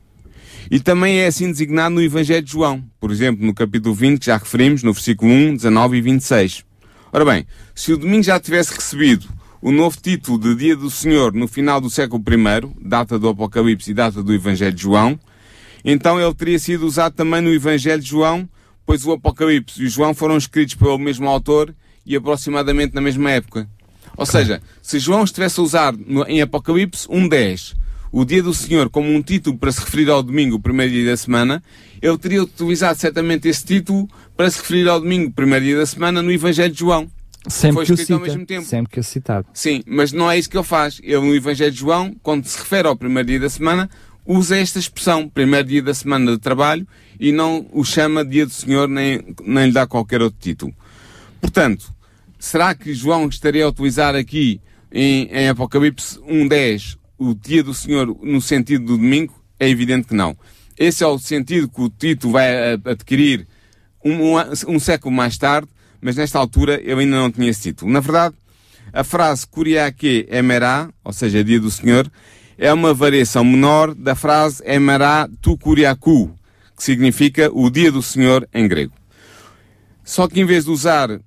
E 0.69 0.81
também 0.81 1.21
é 1.21 1.29
assim 1.29 1.53
designado 1.53 1.95
no 1.95 2.03
Evangelho 2.03 2.45
de 2.45 2.51
João. 2.51 2.83
Por 2.99 3.13
exemplo, 3.13 3.47
no 3.47 3.55
capítulo 3.55 3.95
20, 3.95 4.19
que 4.19 4.27
já 4.27 4.37
referimos, 4.37 4.83
no 4.83 4.93
versículo 4.93 5.31
1, 5.31 5.55
19 5.55 5.99
e 5.99 6.01
26. 6.01 6.65
Ora 7.13 7.25
bem, 7.25 7.47
se 7.77 7.93
o 7.93 7.97
domingo 7.97 8.25
já 8.25 8.41
tivesse 8.41 8.75
recebido 8.75 9.29
o 9.61 9.71
novo 9.71 9.97
título 10.03 10.37
de 10.37 10.57
Dia 10.57 10.75
do 10.75 10.91
Senhor 10.91 11.33
no 11.33 11.47
final 11.47 11.81
do 11.81 11.89
século 11.89 12.21
I, 12.27 12.89
data 12.89 13.21
do 13.21 13.29
Apocalipse 13.29 13.93
e 13.93 13.95
data 13.95 14.21
do 14.21 14.35
Evangelho 14.35 14.75
de 14.75 14.83
João, 14.83 15.17
então 15.85 16.21
ele 16.21 16.35
teria 16.35 16.59
sido 16.59 16.87
usado 16.87 17.15
também 17.15 17.41
no 17.41 17.53
Evangelho 17.53 18.01
de 18.01 18.09
João, 18.09 18.49
pois 18.85 19.05
o 19.05 19.13
Apocalipse 19.13 19.83
e 19.83 19.87
o 19.87 19.91
João 19.91 20.15
foram 20.15 20.37
escritos 20.37 20.75
pelo 20.75 20.99
mesmo 20.99 21.29
autor 21.29 21.75
e 22.05 22.17
aproximadamente 22.17 22.95
na 22.95 23.01
mesma 23.01 23.31
época. 23.31 23.69
Ou 24.17 24.27
seja, 24.27 24.61
se 24.83 24.99
João 24.99 25.25
estivesse 25.25 25.59
a 25.59 25.63
usar 25.63 25.93
no, 25.93 26.25
em 26.25 26.43
Apocalipse 26.43 27.09
1.10 27.09 27.75
o 28.13 28.25
dia 28.27 28.43
do 28.43 28.53
Senhor 28.53 28.91
como 28.91 29.11
um 29.11 29.23
título 29.23 29.57
para 29.57 29.73
se 29.73 29.81
referir 29.81 30.11
ao 30.11 30.23
domingo, 30.23 30.57
o 30.57 30.61
primeiro 30.61 30.93
dia 30.93 31.11
da 31.11 31.17
semana, 31.17 31.63
ele 32.01 32.19
teria 32.19 32.43
utilizado 32.43 32.99
certamente 32.99 33.49
esse 33.49 33.65
título 33.65 34.07
para 34.37 34.51
se 34.51 34.59
referir 34.59 34.89
ao 34.89 35.01
domingo, 35.01 35.31
o 35.31 35.33
primeiro 35.33 35.65
dia 35.65 35.79
da 35.79 35.87
semana, 35.87 36.21
no 36.21 36.31
Evangelho 36.31 36.73
de 36.73 36.81
João. 36.81 37.11
Sempre 37.49 37.87
que, 37.87 37.97
cita. 37.97 38.63
Sempre 38.63 38.93
que 38.93 39.01
o 39.01 39.03
citado. 39.03 39.49
Sim, 39.53 39.83
mas 39.85 40.13
não 40.13 40.31
é 40.31 40.39
isso 40.39 40.49
que 40.49 40.57
ele 40.57 40.65
faz. 40.65 41.01
Ele, 41.03 41.21
no 41.21 41.35
Evangelho 41.35 41.73
de 41.73 41.79
João, 41.79 42.15
quando 42.23 42.45
se 42.47 42.57
refere 42.59 42.87
ao 42.87 42.95
primeiro 42.95 43.29
dia 43.29 43.41
da 43.41 43.49
semana, 43.49 43.91
usa 44.27 44.57
esta 44.57 44.79
expressão, 44.79 45.29
primeiro 45.29 45.69
dia 45.69 45.83
da 45.83 45.95
semana 45.95 46.33
de 46.33 46.39
trabalho, 46.39 46.87
e 47.19 47.33
não 47.33 47.67
o 47.73 47.85
chama 47.85 48.25
dia 48.25 48.47
do 48.47 48.53
Senhor, 48.53 48.89
nem, 48.89 49.35
nem 49.45 49.67
lhe 49.67 49.73
dá 49.73 49.87
qualquer 49.87 50.23
outro 50.23 50.39
título. 50.41 50.75
Portanto, 51.41 51.93
será 52.39 52.75
que 52.75 52.95
João 52.95 53.29
estaria 53.29 53.65
a 53.65 53.69
utilizar 53.69 54.15
aqui 54.15 54.61
em, 54.91 55.29
em 55.33 55.49
Apocalipse 55.49 56.19
1.10 56.21 56.97
o 57.19 57.35
dia 57.35 57.63
do 57.63 57.75
Senhor 57.75 58.17
no 58.23 58.41
sentido 58.41 58.85
do 58.85 58.97
domingo? 58.97 59.35
É 59.59 59.69
evidente 59.69 60.09
que 60.09 60.15
não. 60.15 60.37
Esse 60.79 61.05
é 61.05 61.07
o 61.07 61.19
sentido 61.19 61.69
que 61.69 61.81
o 61.81 61.89
Tito 61.89 62.31
vai 62.31 62.73
adquirir 62.85 63.47
um, 64.05 64.35
um, 64.35 64.75
um 64.75 64.79
século 64.81 65.15
mais 65.15 65.39
tarde, 65.39 65.69
mas 66.01 66.17
nesta 66.17 66.39
altura 66.39 66.81
eu 66.83 66.99
ainda 66.99 67.17
não 67.17 67.31
tinha 67.31 67.49
esse 67.49 67.63
título. 67.63 67.93
Na 67.93 68.01
verdade, 68.01 68.35
a 68.93 69.05
frase 69.05 69.47
Kuriake 69.47 70.27
Emerá, 70.29 70.91
ou 71.05 71.13
seja, 71.13 71.45
dia 71.45 71.61
do 71.61 71.71
Senhor, 71.71 72.11
é 72.59 72.73
uma 72.73 72.95
variação 72.95 73.45
menor 73.45 73.95
da 73.95 74.15
frase 74.15 74.63
Emerá 74.65 75.29
tu 75.41 75.57
Kuriaku, 75.57 76.31
que 76.77 76.83
significa 76.83 77.51
o 77.53 77.71
dia 77.71 77.91
do 77.91 78.03
Senhor 78.03 78.49
em 78.53 78.69
grego. 78.69 78.93
Só 80.05 80.29
que 80.29 80.41
em 80.41 80.45
vez 80.45 80.65
de 80.65 80.71
usar 80.71 81.21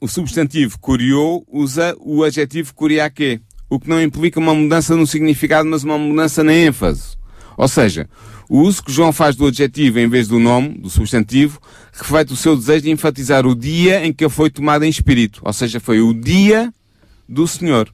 o 0.00 0.08
substantivo 0.08 0.78
Kuriou, 0.78 1.44
usa 1.50 1.96
o 2.00 2.22
adjetivo 2.22 2.74
Kuriake, 2.74 3.40
o 3.68 3.80
que 3.80 3.88
não 3.88 4.00
implica 4.02 4.38
uma 4.38 4.54
mudança 4.54 4.94
no 4.94 5.06
significado, 5.06 5.68
mas 5.68 5.82
uma 5.82 5.98
mudança 5.98 6.44
na 6.44 6.52
ênfase. 6.52 7.16
Ou 7.56 7.68
seja, 7.68 8.08
o 8.48 8.60
uso 8.60 8.82
que 8.82 8.92
João 8.92 9.12
faz 9.12 9.36
do 9.36 9.46
adjetivo 9.46 9.98
em 9.98 10.08
vez 10.08 10.28
do 10.28 10.38
nome, 10.38 10.70
do 10.78 10.90
substantivo, 10.90 11.60
reflete 11.92 12.32
o 12.32 12.36
seu 12.36 12.56
desejo 12.56 12.82
de 12.82 12.90
enfatizar 12.90 13.46
o 13.46 13.54
dia 13.54 14.04
em 14.04 14.12
que 14.12 14.24
ele 14.24 14.30
foi 14.30 14.50
tomado 14.50 14.84
em 14.84 14.88
espírito. 14.88 15.40
Ou 15.42 15.52
seja, 15.52 15.80
foi 15.80 16.00
o 16.00 16.12
dia 16.12 16.72
do 17.28 17.46
Senhor. 17.46 17.93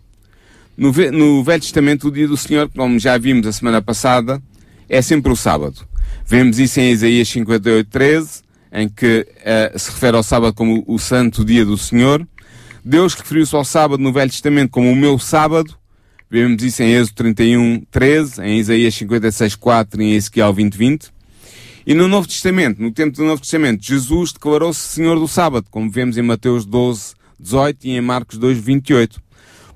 No, 0.80 0.92
no 1.12 1.44
Velho 1.44 1.60
Testamento, 1.60 2.08
o 2.08 2.10
dia 2.10 2.26
do 2.26 2.38
Senhor, 2.38 2.70
como 2.74 2.98
já 2.98 3.18
vimos 3.18 3.46
a 3.46 3.52
semana 3.52 3.82
passada, 3.82 4.42
é 4.88 5.02
sempre 5.02 5.30
o 5.30 5.36
sábado. 5.36 5.86
Vemos 6.24 6.58
isso 6.58 6.80
em 6.80 6.90
Isaías 6.90 7.28
58, 7.28 7.90
13, 7.90 8.40
em 8.72 8.88
que 8.88 9.26
uh, 9.40 9.78
se 9.78 9.90
refere 9.90 10.16
ao 10.16 10.22
sábado 10.22 10.54
como 10.54 10.82
o 10.86 10.98
santo 10.98 11.44
dia 11.44 11.66
do 11.66 11.76
Senhor. 11.76 12.26
Deus 12.82 13.12
referiu-se 13.12 13.54
ao 13.54 13.62
sábado 13.62 14.02
no 14.02 14.10
Velho 14.10 14.30
Testamento 14.30 14.70
como 14.70 14.90
o 14.90 14.96
meu 14.96 15.18
sábado. 15.18 15.76
Vemos 16.30 16.62
isso 16.62 16.82
em 16.82 16.94
Êxodo 16.94 17.16
31, 17.16 17.82
13, 17.90 18.40
em 18.42 18.58
Isaías 18.58 18.94
56, 18.94 19.56
4 19.56 20.00
e 20.00 20.04
em 20.06 20.14
Ezequiel 20.14 20.54
20, 20.54 20.78
20. 20.78 21.12
E 21.86 21.92
no 21.92 22.08
Novo 22.08 22.26
Testamento, 22.26 22.80
no 22.80 22.90
tempo 22.90 23.14
do 23.14 23.24
Novo 23.24 23.42
Testamento, 23.42 23.84
Jesus 23.84 24.32
declarou-se 24.32 24.80
Senhor 24.80 25.18
do 25.18 25.28
sábado, 25.28 25.66
como 25.70 25.90
vemos 25.90 26.16
em 26.16 26.22
Mateus 26.22 26.64
12, 26.64 27.16
18 27.38 27.84
e 27.86 27.90
em 27.90 28.00
Marcos 28.00 28.38
2, 28.38 28.56
28. 28.58 29.20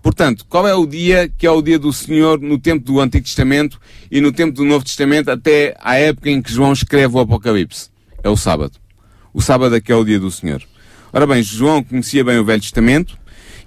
Portanto, 0.04 0.44
qual 0.50 0.68
é 0.68 0.74
o 0.74 0.86
dia 0.86 1.30
que 1.30 1.46
é 1.46 1.50
o 1.50 1.62
dia 1.62 1.78
do 1.78 1.90
Senhor 1.90 2.38
no 2.38 2.58
tempo 2.58 2.84
do 2.84 3.00
Antigo 3.00 3.24
Testamento 3.24 3.80
e 4.10 4.20
no 4.20 4.32
tempo 4.32 4.52
do 4.52 4.62
Novo 4.62 4.84
Testamento 4.84 5.30
até 5.30 5.74
à 5.80 5.94
época 5.96 6.28
em 6.28 6.42
que 6.42 6.52
João 6.52 6.74
escreve 6.74 7.16
o 7.16 7.20
Apocalipse? 7.20 7.88
É 8.22 8.28
o 8.28 8.36
sábado. 8.36 8.78
O 9.32 9.40
sábado 9.40 9.74
é 9.74 9.80
que 9.80 9.90
é 9.90 9.96
o 9.96 10.04
dia 10.04 10.20
do 10.20 10.30
Senhor. 10.30 10.62
Ora 11.10 11.26
bem, 11.26 11.42
João 11.42 11.82
conhecia 11.82 12.22
bem 12.22 12.38
o 12.38 12.44
Velho 12.44 12.60
Testamento 12.60 13.16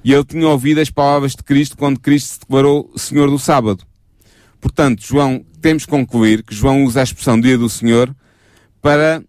e 0.04 0.14
ele 0.14 0.24
tinha 0.24 0.48
ouvido 0.48 0.80
as 0.80 0.92
palavras 0.92 1.32
de 1.32 1.42
Cristo 1.42 1.76
quando 1.76 2.00
Cristo 2.00 2.28
se 2.28 2.40
declarou 2.42 2.92
Senhor 2.96 3.32
do 3.32 3.40
sábado. 3.40 3.84
Portanto, 4.62 5.02
João, 5.04 5.44
temos 5.60 5.86
que 5.86 5.90
concluir 5.90 6.44
que 6.44 6.54
João 6.54 6.84
usa 6.84 7.00
a 7.00 7.04
expressão 7.04 7.42
dia 7.42 7.58
do 7.58 7.68
Senhor 7.68 8.16
para 8.80 9.24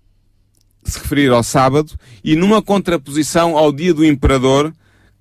se 0.85 0.99
referir 0.99 1.31
ao 1.31 1.43
sábado 1.43 1.91
e 2.23 2.37
numa 2.37 2.61
contraposição 2.61 3.57
ao 3.57 3.73
dia 3.73 3.95
do 3.95 4.05
imperador 4.05 4.75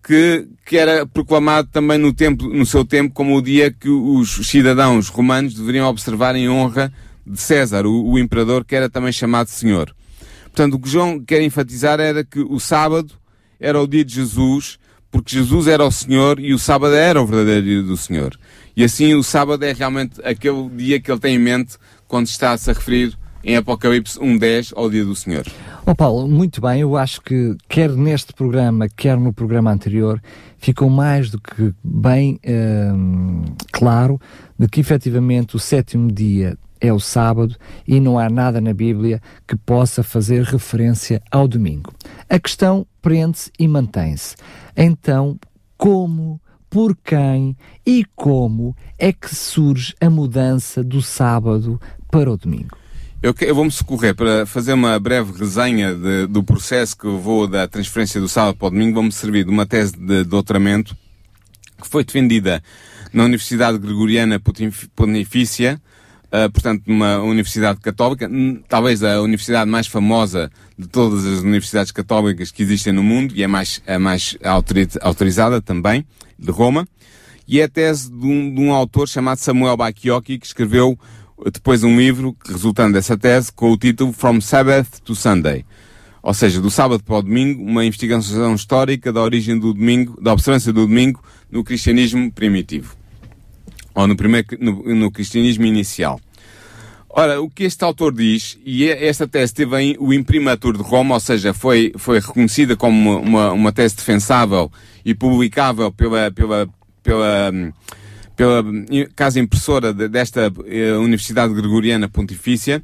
que, 0.08 0.48
que 0.66 0.78
era 0.78 1.06
proclamado 1.06 1.68
também 1.70 1.98
no, 1.98 2.14
tempo, 2.14 2.48
no 2.48 2.66
seu 2.66 2.86
tempo 2.86 3.14
como 3.14 3.36
o 3.36 3.42
dia 3.42 3.70
que 3.70 3.90
os 3.90 4.48
cidadãos 4.48 5.10
romanos 5.10 5.54
deveriam 5.54 5.86
observar 5.90 6.34
em 6.38 6.48
honra 6.48 6.94
de 7.26 7.38
César, 7.38 7.86
o, 7.86 8.12
o 8.12 8.18
imperador, 8.18 8.64
que 8.64 8.74
era 8.74 8.90
também 8.90 9.12
chamado 9.12 9.50
Senhor. 9.50 9.94
Portanto, 10.46 10.76
o 10.76 10.80
que 10.80 10.90
João 10.90 11.20
quer 11.20 11.42
enfatizar 11.42 12.00
era 12.00 12.24
que 12.24 12.40
o 12.40 12.58
sábado 12.58 13.14
era 13.60 13.82
o 13.82 13.86
dia 13.86 14.06
de 14.06 14.16
Jesus, 14.16 14.80
porque 15.12 15.36
Jesus 15.36 15.68
era 15.68 15.84
o 15.84 15.92
Senhor 15.92 16.40
e 16.40 16.54
o 16.54 16.60
sábado 16.60 16.96
era 16.96 17.22
o 17.22 17.26
verdadeiro 17.26 17.66
dia 17.66 17.84
do 17.84 17.98
Senhor. 17.98 18.40
E 18.78 18.86
assim 18.86 19.14
o 19.14 19.24
sábado 19.24 19.66
é 19.66 19.74
realmente 19.74 20.22
aquele 20.24 20.70
dia 20.70 21.02
que 21.02 21.12
ele 21.12 21.20
tem 21.20 21.36
em 21.36 21.40
mente 21.40 21.76
quando 22.08 22.28
está-se 22.28 22.70
a 22.70 22.74
referir 22.74 23.14
em 23.48 23.56
Apocalipse 23.56 24.20
1.10 24.20 24.74
ao 24.76 24.90
dia 24.90 25.06
do 25.06 25.16
Senhor. 25.16 25.46
Oh 25.86 25.96
Paulo, 25.96 26.28
muito 26.28 26.60
bem, 26.60 26.82
eu 26.82 26.98
acho 26.98 27.22
que 27.22 27.56
quer 27.70 27.90
neste 27.92 28.34
programa, 28.34 28.90
quer 28.90 29.18
no 29.18 29.32
programa 29.32 29.72
anterior, 29.72 30.22
ficou 30.58 30.90
mais 30.90 31.30
do 31.30 31.40
que 31.40 31.74
bem 31.82 32.38
hum, 32.46 33.46
claro 33.72 34.20
de 34.60 34.68
que 34.68 34.82
efetivamente 34.82 35.56
o 35.56 35.60
sétimo 35.60 36.12
dia 36.12 36.58
é 36.82 36.92
o 36.92 37.00
sábado 37.00 37.56
e 37.88 38.02
não 38.02 38.20
há 38.20 38.30
nada 38.30 38.60
na 38.60 38.74
Bíblia 38.74 39.22
que 39.48 39.56
possa 39.56 40.04
fazer 40.04 40.44
referência 40.44 41.22
ao 41.32 41.48
domingo. 41.48 41.94
A 42.30 42.38
questão 42.38 42.86
prende-se 43.02 43.50
e 43.58 43.66
mantém-se. 43.66 44.36
Então, 44.76 45.40
como, 45.78 46.42
por 46.70 46.98
quem 46.98 47.56
e 47.86 48.04
como 48.14 48.76
é 49.00 49.14
que 49.14 49.34
surge 49.34 49.96
a 50.02 50.10
mudança 50.10 50.84
do 50.84 51.02
sábado 51.02 51.80
para 52.12 52.30
o 52.30 52.36
domingo? 52.36 52.78
Eu, 53.28 53.36
eu 53.42 53.54
vou-me 53.54 53.70
socorrer 53.70 54.16
para 54.16 54.46
fazer 54.46 54.72
uma 54.72 54.98
breve 54.98 55.38
resenha 55.38 55.94
de, 55.94 56.28
do 56.28 56.42
processo 56.42 56.98
que 56.98 57.06
levou 57.06 57.46
da 57.46 57.68
transferência 57.68 58.22
do 58.22 58.30
sábado 58.30 58.56
para 58.56 58.68
o 58.68 58.70
domingo. 58.70 58.94
Vou-me 58.94 59.12
servir 59.12 59.44
de 59.44 59.50
uma 59.50 59.66
tese 59.66 59.92
de 59.98 60.24
doutoramento 60.24 60.96
que 61.82 61.90
foi 61.90 62.06
defendida 62.06 62.64
na 63.12 63.26
Universidade 63.26 63.80
Gregoriana 63.80 64.42
Pontifícia, 64.96 65.78
uh, 66.28 66.50
portanto, 66.50 66.84
numa 66.88 67.20
universidade 67.20 67.82
católica, 67.82 68.32
talvez 68.70 69.04
a 69.04 69.22
universidade 69.22 69.70
mais 69.70 69.88
famosa 69.88 70.50
de 70.80 70.88
todas 70.88 71.26
as 71.26 71.40
universidades 71.40 71.92
católicas 71.92 72.50
que 72.50 72.64
existem 72.64 72.94
no 72.94 73.04
mundo 73.04 73.34
e 73.36 73.44
é 73.44 73.48
mais, 73.48 73.82
a 73.86 74.00
mais 74.00 74.38
autorizada 75.02 75.62
também, 75.62 76.06
de 76.40 76.50
Roma. 76.50 76.88
E 77.46 77.60
é 77.60 77.66
a 77.66 77.70
tese 77.70 78.10
de 78.10 78.26
um, 78.26 78.56
de 78.56 78.62
um 78.62 78.74
autor 78.74 79.10
chamado 79.10 79.40
Samuel 79.40 79.76
Bacchiocchi, 79.76 80.40
que 80.40 80.46
escreveu 80.46 80.98
depois 81.52 81.84
um 81.84 81.98
livro 81.98 82.36
resultando 82.46 82.94
dessa 82.94 83.18
tese 83.18 83.52
com 83.52 83.72
o 83.72 83.78
título 83.78 84.12
From 84.12 84.42
Sabbath 84.42 85.00
to 85.04 85.16
Sunday. 85.16 85.66
Ou 86.22 86.34
seja, 86.34 86.60
do 86.60 86.70
sábado 86.70 87.04
para 87.04 87.16
o 87.16 87.22
domingo, 87.22 87.64
uma 87.64 87.86
investigação 87.86 88.54
histórica 88.56 89.14
da 89.14 89.22
origem 89.22 89.58
do 89.58 89.74
domingo, 89.74 90.20
da 90.22 90.34
observância 90.34 90.74
do 90.74 90.86
domingo 90.86 91.24
no 91.50 91.64
cristianismo 91.64 92.32
primitivo. 92.32 92.96
Ou 93.96 94.08
no 94.08 94.16
primeiro, 94.16 94.48
no, 94.60 94.96
no 94.96 95.12
cristianismo 95.12 95.66
inicial. 95.66 96.20
Ora, 97.10 97.42
o 97.42 97.50
que 97.50 97.64
este 97.64 97.84
autor 97.84 98.14
diz, 98.14 98.60
e 98.64 98.88
é, 98.88 99.08
esta 99.08 99.28
tese 99.28 99.54
teve 99.54 99.96
o 100.00 100.14
imprimatur 100.14 100.78
de 100.78 100.84
Roma, 100.84 101.16
ou 101.16 101.20
seja, 101.20 101.54
foi, 101.54 101.94
foi 101.98 102.20
reconhecida 102.20 102.76
como 102.76 103.20
uma, 103.20 103.52
uma 103.54 103.72
tese 103.72 103.96
defensável 103.96 104.72
e 105.04 105.16
publicável 105.16 105.92
pela, 105.92 106.30
pela, 106.30 106.70
pela, 107.02 107.52
pela 108.38 108.64
casa 109.16 109.40
impressora 109.40 109.92
desta 109.92 110.54
eh, 110.68 110.94
Universidade 110.94 111.56
Gregoriana 111.56 112.08
Pontifícia, 112.08 112.84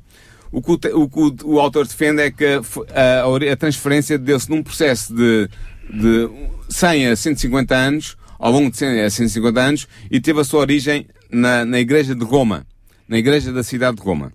o 0.52 0.62
que 0.62 0.88
o, 0.90 1.04
o, 1.04 1.54
o 1.56 1.60
autor 1.60 1.88
defende 1.88 2.24
é 2.24 2.32
que 2.32 2.46
a, 2.46 3.52
a 3.52 3.56
transferência 3.56 4.18
deu-se 4.18 4.50
num 4.50 4.64
processo 4.64 5.14
de, 5.14 5.48
de 5.90 6.30
100 6.70 7.08
a 7.08 7.16
150 7.16 7.76
anos, 7.76 8.18
ao 8.40 8.52
longo 8.52 8.72
de 8.72 8.78
100 8.78 9.02
a 9.02 9.10
150 9.10 9.62
anos, 9.62 9.88
e 10.10 10.20
teve 10.20 10.42
a 10.42 10.44
sua 10.44 10.62
origem 10.62 11.08
na, 11.32 11.64
na 11.64 11.80
Igreja 11.80 12.16
de 12.16 12.26
Roma, 12.26 12.66
na 13.08 13.18
Igreja 13.18 13.54
da 13.54 13.64
cidade 13.64 13.98
de 13.98 14.04
Roma, 14.04 14.34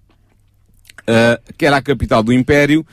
uh, 1.02 1.52
que 1.56 1.66
era 1.66 1.76
a 1.76 1.82
capital 1.82 2.22
do 2.22 2.32
Império, 2.32 2.86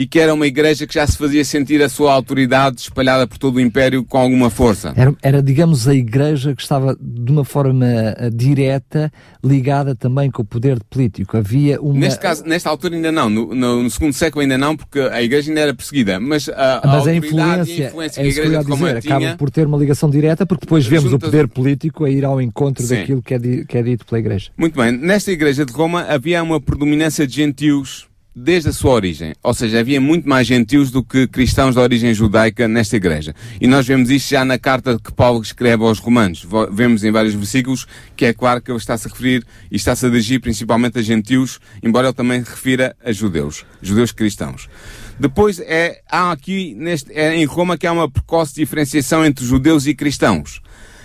e 0.00 0.06
que 0.06 0.18
era 0.18 0.32
uma 0.32 0.46
igreja 0.46 0.86
que 0.86 0.94
já 0.94 1.06
se 1.06 1.18
fazia 1.18 1.44
sentir 1.44 1.82
a 1.82 1.88
sua 1.90 2.14
autoridade 2.14 2.80
espalhada 2.80 3.26
por 3.26 3.36
todo 3.36 3.56
o 3.56 3.60
Império 3.60 4.02
com 4.02 4.16
alguma 4.16 4.48
força. 4.48 4.94
Era, 4.96 5.14
era 5.22 5.42
digamos, 5.42 5.86
a 5.86 5.94
igreja 5.94 6.56
que 6.56 6.62
estava 6.62 6.96
de 6.98 7.30
uma 7.30 7.44
forma 7.44 7.84
uh, 7.84 8.30
direta 8.30 9.12
ligada 9.44 9.94
também 9.94 10.30
com 10.30 10.40
o 10.40 10.44
poder 10.44 10.82
político. 10.88 11.36
Havia 11.36 11.78
uma... 11.82 11.98
Neste 11.98 12.18
caso, 12.18 12.44
nesta 12.46 12.70
altura 12.70 12.94
ainda 12.94 13.12
não, 13.12 13.28
no, 13.28 13.54
no, 13.54 13.82
no 13.82 13.90
segundo 13.90 14.14
século 14.14 14.40
ainda 14.40 14.56
não, 14.56 14.74
porque 14.74 15.00
a 15.00 15.22
igreja 15.22 15.50
ainda 15.50 15.60
era 15.60 15.74
perseguida, 15.74 16.18
mas 16.18 16.48
a, 16.48 16.80
mas 16.82 17.06
a, 17.06 17.10
a 17.10 17.14
influência, 17.14 17.84
a 17.84 17.88
influência 17.88 18.20
é 18.20 18.22
que 18.22 18.28
a 18.28 18.32
igreja 18.32 18.64
que 18.64 18.72
dizer, 18.72 19.02
tinha, 19.02 19.16
acaba 19.16 19.36
por 19.36 19.50
ter 19.50 19.66
uma 19.66 19.76
ligação 19.76 20.08
direta, 20.08 20.46
porque 20.46 20.64
depois 20.64 20.86
vemos 20.86 21.12
o 21.12 21.18
poder 21.18 21.46
político 21.46 22.06
a 22.06 22.10
ir 22.10 22.24
ao 22.24 22.40
encontro 22.40 22.82
Sim. 22.82 22.96
daquilo 22.96 23.20
que 23.20 23.34
é, 23.34 23.38
que 23.38 23.76
é 23.76 23.82
dito 23.82 24.06
pela 24.06 24.18
igreja. 24.18 24.50
Muito 24.56 24.80
bem, 24.80 24.92
nesta 24.92 25.30
igreja 25.30 25.66
de 25.66 25.74
Roma 25.74 26.06
havia 26.08 26.42
uma 26.42 26.58
predominância 26.58 27.26
de 27.26 27.36
gentios 27.36 28.08
desde 28.42 28.70
a 28.70 28.72
sua 28.72 28.92
origem. 28.92 29.34
Ou 29.42 29.52
seja, 29.52 29.80
havia 29.80 30.00
muito 30.00 30.28
mais 30.28 30.46
gentios 30.46 30.90
do 30.90 31.04
que 31.04 31.26
cristãos 31.26 31.74
de 31.74 31.80
origem 31.80 32.14
judaica 32.14 32.66
nesta 32.66 32.96
igreja. 32.96 33.34
E 33.60 33.66
nós 33.66 33.86
vemos 33.86 34.10
isto 34.10 34.30
já 34.30 34.44
na 34.44 34.58
carta 34.58 34.98
que 34.98 35.12
Paulo 35.12 35.42
escreve 35.42 35.84
aos 35.84 35.98
romanos. 35.98 36.46
Vemos 36.72 37.04
em 37.04 37.10
vários 37.12 37.34
versículos 37.34 37.86
que 38.16 38.24
é 38.24 38.32
claro 38.32 38.60
que 38.60 38.70
ele 38.70 38.78
está-se 38.78 39.06
a 39.06 39.10
referir 39.10 39.44
e 39.70 39.76
está-se 39.76 40.06
a 40.06 40.08
dirigir 40.08 40.40
principalmente 40.40 40.98
a 40.98 41.02
gentios, 41.02 41.60
embora 41.82 42.08
ele 42.08 42.14
também 42.14 42.40
refira 42.40 42.96
a 43.04 43.12
judeus, 43.12 43.64
judeus 43.82 44.12
cristãos. 44.12 44.68
Depois 45.18 45.58
é, 45.60 46.00
há 46.10 46.32
aqui, 46.32 46.74
neste, 46.78 47.12
é 47.12 47.34
em 47.36 47.44
Roma 47.44 47.76
que 47.76 47.86
há 47.86 47.92
uma 47.92 48.10
precoce 48.10 48.54
diferenciação 48.54 49.24
entre 49.24 49.44
judeus 49.44 49.86
e 49.86 49.94
cristãos. 49.94 50.62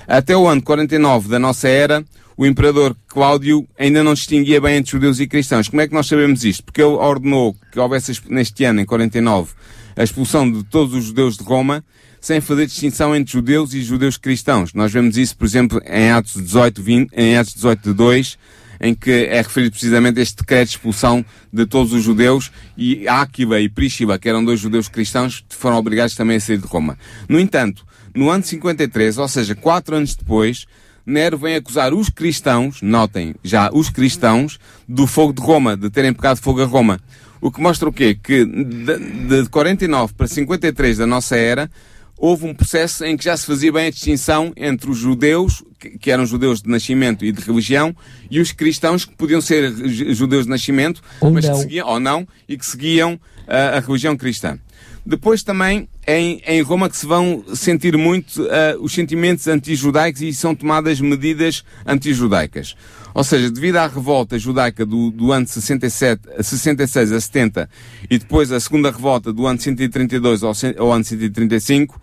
Até 0.08 0.38
o 0.38 0.48
ano 0.48 0.62
49 0.62 1.30
da 1.30 1.40
nossa 1.40 1.68
era, 1.68 2.06
o 2.38 2.46
imperador 2.46 2.96
Cláudio 3.08 3.68
ainda 3.78 4.04
não 4.04 4.14
distinguia 4.14 4.60
bem 4.60 4.78
entre 4.78 4.92
judeus 4.92 5.20
e 5.20 5.28
cristãos. 5.28 5.70
Como 5.70 5.82
é 5.82 5.88
que 5.88 5.94
nós 5.94 6.08
sabemos 6.08 6.44
isto? 6.44 6.64
Porque 6.64 6.82
ele 6.82 6.94
ordenou 6.94 7.56
que 7.72 7.80
houvesse 7.80 8.20
neste 8.30 8.64
ano, 8.66 8.82
em 8.82 8.86
49, 8.86 9.54
a 9.96 10.04
expulsão 10.04 10.52
de 10.52 10.64
todos 10.64 10.94
os 10.94 11.06
judeus 11.06 11.38
de 11.38 11.44
Roma, 11.44 11.84
sem 12.20 12.42
fazer 12.42 12.66
distinção 12.66 13.16
entre 13.16 13.34
judeus 13.34 13.74
e 13.74 13.82
judeus 13.82 14.18
cristãos. 14.18 14.74
Nós 14.74 14.92
vemos 14.92 15.16
isso, 15.18 15.38
por 15.38 15.46
exemplo, 15.46 15.82
em 15.86 16.12
Atos 16.12 16.42
18, 16.42 16.82
20, 16.82 17.12
em 17.14 17.38
Atos 17.38 17.54
18 17.54 17.90
de 17.90 17.94
2, 17.94 18.38
em 18.82 18.94
que 18.94 19.12
é 19.12 19.38
referido 19.38 19.72
precisamente 19.72 20.20
este 20.20 20.38
decreto 20.38 20.66
de 20.66 20.76
expulsão 20.76 21.24
de 21.54 21.66
todos 21.66 21.94
os 21.94 22.04
judeus 22.04 22.52
e 22.76 23.08
Áquila 23.08 23.62
e 23.62 23.70
Príscila, 23.70 24.20
que 24.20 24.28
eram 24.28 24.44
dois 24.44 24.60
judeus 24.60 24.90
cristãos, 24.90 25.46
foram 25.50 25.78
obrigados 25.78 26.16
também 26.16 26.38
a 26.38 26.40
sair 26.40 26.58
de 26.58 26.68
Roma. 26.68 26.98
No 27.30 27.40
entanto, 27.40 27.86
no 28.14 28.30
ano 28.30 28.44
53, 28.44 29.18
ou 29.18 29.28
seja, 29.28 29.56
quatro 29.56 29.96
anos 29.96 30.16
depois, 30.16 30.66
Nero 31.06 31.38
vem 31.38 31.56
acusar 31.56 31.94
os 31.94 32.10
cristãos, 32.10 32.82
notem 32.82 33.36
já, 33.44 33.70
os 33.72 33.90
cristãos, 33.90 34.60
do 34.88 35.06
fogo 35.06 35.34
de 35.34 35.42
Roma, 35.42 35.78
de 35.78 35.90
terem 35.90 36.14
pegado 36.14 36.42
fogo 36.42 36.62
a 36.62 36.66
Roma. 36.66 37.00
O 37.40 37.52
que 37.52 37.62
mostra 37.62 37.88
o 37.88 37.94
quê? 37.94 38.18
Que 38.22 38.44
de, 38.46 39.44
de 39.44 39.50
49 39.50 40.14
para 40.14 40.28
53 40.28 40.98
da 40.98 41.06
nossa 41.06 41.36
era, 41.36 41.70
houve 42.18 42.46
um 42.46 42.54
processo 42.54 43.04
em 43.06 43.16
que 43.18 43.26
já 43.26 43.36
se 43.36 43.46
fazia 43.46 43.72
bem 43.72 43.88
a 43.88 43.90
distinção 43.92 44.52
entre 44.56 44.90
os 44.90 44.98
judeus, 44.98 45.64
que, 46.00 46.10
eram 46.10 46.26
judeus 46.26 46.62
de 46.62 46.70
nascimento 46.70 47.26
e 47.26 47.32
de 47.32 47.42
religião, 47.42 47.96
e 48.32 48.40
os 48.40 48.52
cristãos 48.52 49.06
que 49.06 49.14
podiam 49.16 49.42
ser 49.42 49.72
judeus 50.14 50.46
de 50.46 50.50
nascimento, 50.50 51.04
ou 51.22 51.32
mas 51.32 51.46
não. 51.46 51.54
que 51.54 51.60
seguiam, 51.60 51.88
ou 51.88 52.00
não, 52.00 52.28
e 52.48 52.58
que 52.58 52.66
seguiam 52.66 53.20
a, 53.48 53.78
a 53.78 53.80
religião 53.80 54.16
cristã. 54.16 54.60
Depois 55.06 55.44
também 55.44 55.88
em, 56.08 56.42
em 56.48 56.62
Roma 56.64 56.90
que 56.90 56.98
se 56.98 57.06
vão 57.06 57.44
sentir 57.54 57.96
muito 57.96 58.42
uh, 58.42 58.82
os 58.82 58.92
sentimentos 58.92 59.48
anti-judaicos 59.48 60.22
e 60.22 60.34
são 60.34 60.56
tomadas 60.56 61.00
medidas 61.00 61.64
anti-judaicas. 61.86 62.76
Ou 63.14 63.24
seja, 63.24 63.52
devido 63.52 63.78
à 63.78 63.88
revolta 63.88 64.38
judaica 64.38 64.86
do, 64.86 65.12
do 65.12 65.32
ano 65.32 65.48
67, 65.48 66.22
66 66.42 67.12
a 67.12 67.22
70 67.22 67.70
e 68.10 68.18
depois 68.18 68.52
a 68.52 68.60
segunda 68.60 68.90
revolta 68.90 69.32
do 69.32 69.46
ano 69.46 69.60
132 69.60 70.44
ao, 70.44 70.54
ao 70.78 70.92
ano 70.92 71.04
135, 71.04 72.02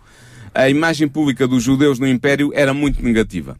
a 0.55 0.69
imagem 0.69 1.07
pública 1.07 1.47
dos 1.47 1.61
judeus 1.61 1.99
no 1.99 2.07
Império 2.07 2.51
era 2.53 2.73
muito 2.73 3.03
negativa. 3.03 3.57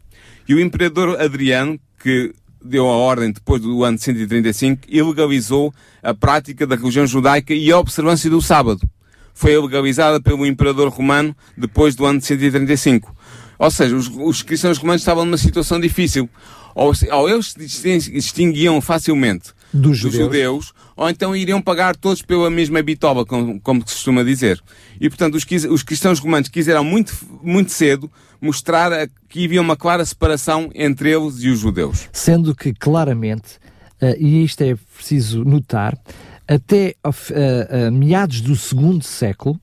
E 0.48 0.54
o 0.54 0.60
imperador 0.60 1.20
Adriano, 1.20 1.78
que 2.02 2.32
deu 2.64 2.88
a 2.88 2.96
ordem 2.96 3.30
depois 3.30 3.60
do 3.60 3.84
ano 3.84 3.98
135, 3.98 4.82
ilegalizou 4.88 5.72
a 6.02 6.14
prática 6.14 6.66
da 6.66 6.74
religião 6.74 7.06
judaica 7.06 7.52
e 7.52 7.70
a 7.70 7.78
observância 7.78 8.30
do 8.30 8.40
sábado 8.40 8.80
foi 9.34 9.58
legalizada 9.60 10.20
pelo 10.20 10.46
imperador 10.46 10.88
romano 10.88 11.36
depois 11.56 11.94
do 11.94 12.06
ano 12.06 12.20
de 12.20 12.26
135. 12.26 13.14
Ou 13.58 13.70
seja, 13.70 13.94
os, 13.94 14.08
os 14.08 14.42
cristãos 14.42 14.78
romanos 14.78 15.02
estavam 15.02 15.24
numa 15.24 15.36
situação 15.36 15.78
difícil. 15.78 16.28
Ou, 16.74 16.92
ou 17.12 17.28
eles 17.28 17.54
se 17.68 18.10
distinguiam 18.10 18.80
facilmente 18.80 19.52
dos 19.74 19.98
judeus. 19.98 20.14
dos 20.14 20.24
judeus. 20.24 20.72
ou 20.96 21.10
então 21.10 21.34
iriam 21.34 21.60
pagar 21.60 21.96
todos 21.96 22.22
pela 22.22 22.48
mesma 22.48 22.80
bitoba, 22.80 23.26
como, 23.26 23.60
como 23.60 23.80
se 23.80 23.94
costuma 23.94 24.22
dizer. 24.22 24.62
E, 25.00 25.08
portanto, 25.08 25.34
os, 25.34 25.44
os 25.64 25.82
cristãos 25.82 26.20
romanos 26.20 26.48
quiseram 26.48 26.84
muito, 26.84 27.12
muito 27.42 27.72
cedo 27.72 28.10
mostrar 28.40 29.08
que 29.28 29.44
havia 29.44 29.60
uma 29.60 29.76
clara 29.76 30.04
separação 30.04 30.70
entre 30.74 31.10
eles 31.10 31.42
e 31.42 31.48
os 31.48 31.58
judeus. 31.58 32.08
Sendo 32.12 32.54
que, 32.54 32.72
claramente, 32.72 33.56
uh, 34.00 34.14
e 34.18 34.44
isto 34.44 34.62
é 34.62 34.76
preciso 34.94 35.44
notar, 35.44 35.98
até 36.46 36.94
a, 37.02 37.08
a 37.08 37.90
meados 37.90 38.40
do 38.40 38.54
segundo 38.54 39.02
século, 39.02 39.58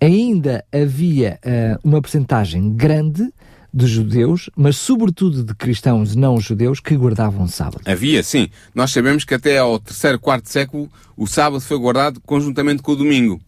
ainda 0.00 0.64
havia 0.72 1.38
uma 1.84 2.00
percentagem 2.00 2.72
grande 2.74 3.30
de 3.78 3.86
judeus, 3.86 4.50
mas 4.56 4.76
sobretudo 4.76 5.44
de 5.44 5.54
cristãos 5.54 6.16
não 6.16 6.40
judeus 6.40 6.80
que 6.80 6.96
guardavam 6.96 7.44
o 7.44 7.48
sábado. 7.48 7.80
Havia, 7.86 8.22
sim. 8.22 8.48
Nós 8.74 8.90
sabemos 8.90 9.24
que 9.24 9.34
até 9.34 9.58
ao 9.58 9.78
terceiro, 9.78 10.18
quarto 10.18 10.48
século 10.48 10.90
o 11.16 11.26
sábado 11.26 11.60
foi 11.60 11.78
guardado 11.78 12.20
conjuntamente 12.20 12.82
com 12.82 12.92
o 12.92 12.96
domingo. 12.96 13.40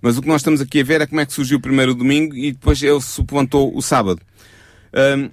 Mas 0.00 0.16
o 0.16 0.22
que 0.22 0.28
nós 0.28 0.40
estamos 0.40 0.60
aqui 0.60 0.80
a 0.80 0.84
ver 0.84 1.00
é 1.00 1.06
como 1.06 1.20
é 1.20 1.26
que 1.26 1.32
surgiu 1.32 1.60
primeiro 1.60 1.92
o 1.92 1.94
domingo 1.94 2.34
e 2.34 2.52
depois 2.52 2.82
ele 2.82 3.00
suplantou 3.00 3.76
o 3.76 3.82
sábado. 3.82 4.20
Um, 4.94 5.30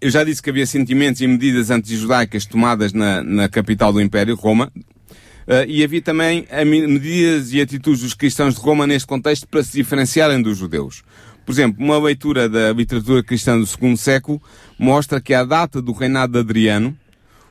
eu 0.00 0.10
já 0.10 0.24
disse 0.24 0.42
que 0.42 0.50
havia 0.50 0.66
sentimentos 0.66 1.20
e 1.20 1.26
medidas 1.26 1.70
anti-judaicas 1.70 2.44
tomadas 2.44 2.92
na, 2.92 3.22
na 3.22 3.48
capital 3.48 3.92
do 3.92 4.00
Império, 4.00 4.34
Roma, 4.34 4.72
uh, 4.74 5.64
e 5.68 5.84
havia 5.84 6.02
também 6.02 6.46
medidas 6.66 7.52
e 7.52 7.60
atitudes 7.60 8.00
dos 8.00 8.14
cristãos 8.14 8.54
de 8.54 8.60
Roma 8.60 8.86
neste 8.86 9.06
contexto 9.06 9.46
para 9.46 9.62
se 9.62 9.72
diferenciarem 9.72 10.42
dos 10.42 10.58
judeus. 10.58 11.04
Por 11.44 11.52
exemplo, 11.52 11.84
uma 11.84 11.98
leitura 11.98 12.48
da 12.48 12.72
literatura 12.72 13.22
cristã 13.22 13.58
do 13.58 13.66
segundo 13.66 13.96
século 13.96 14.40
mostra 14.78 15.20
que 15.20 15.34
à 15.34 15.44
data 15.44 15.82
do 15.82 15.92
reinado 15.92 16.32
de 16.32 16.38
Adriano, 16.38 16.96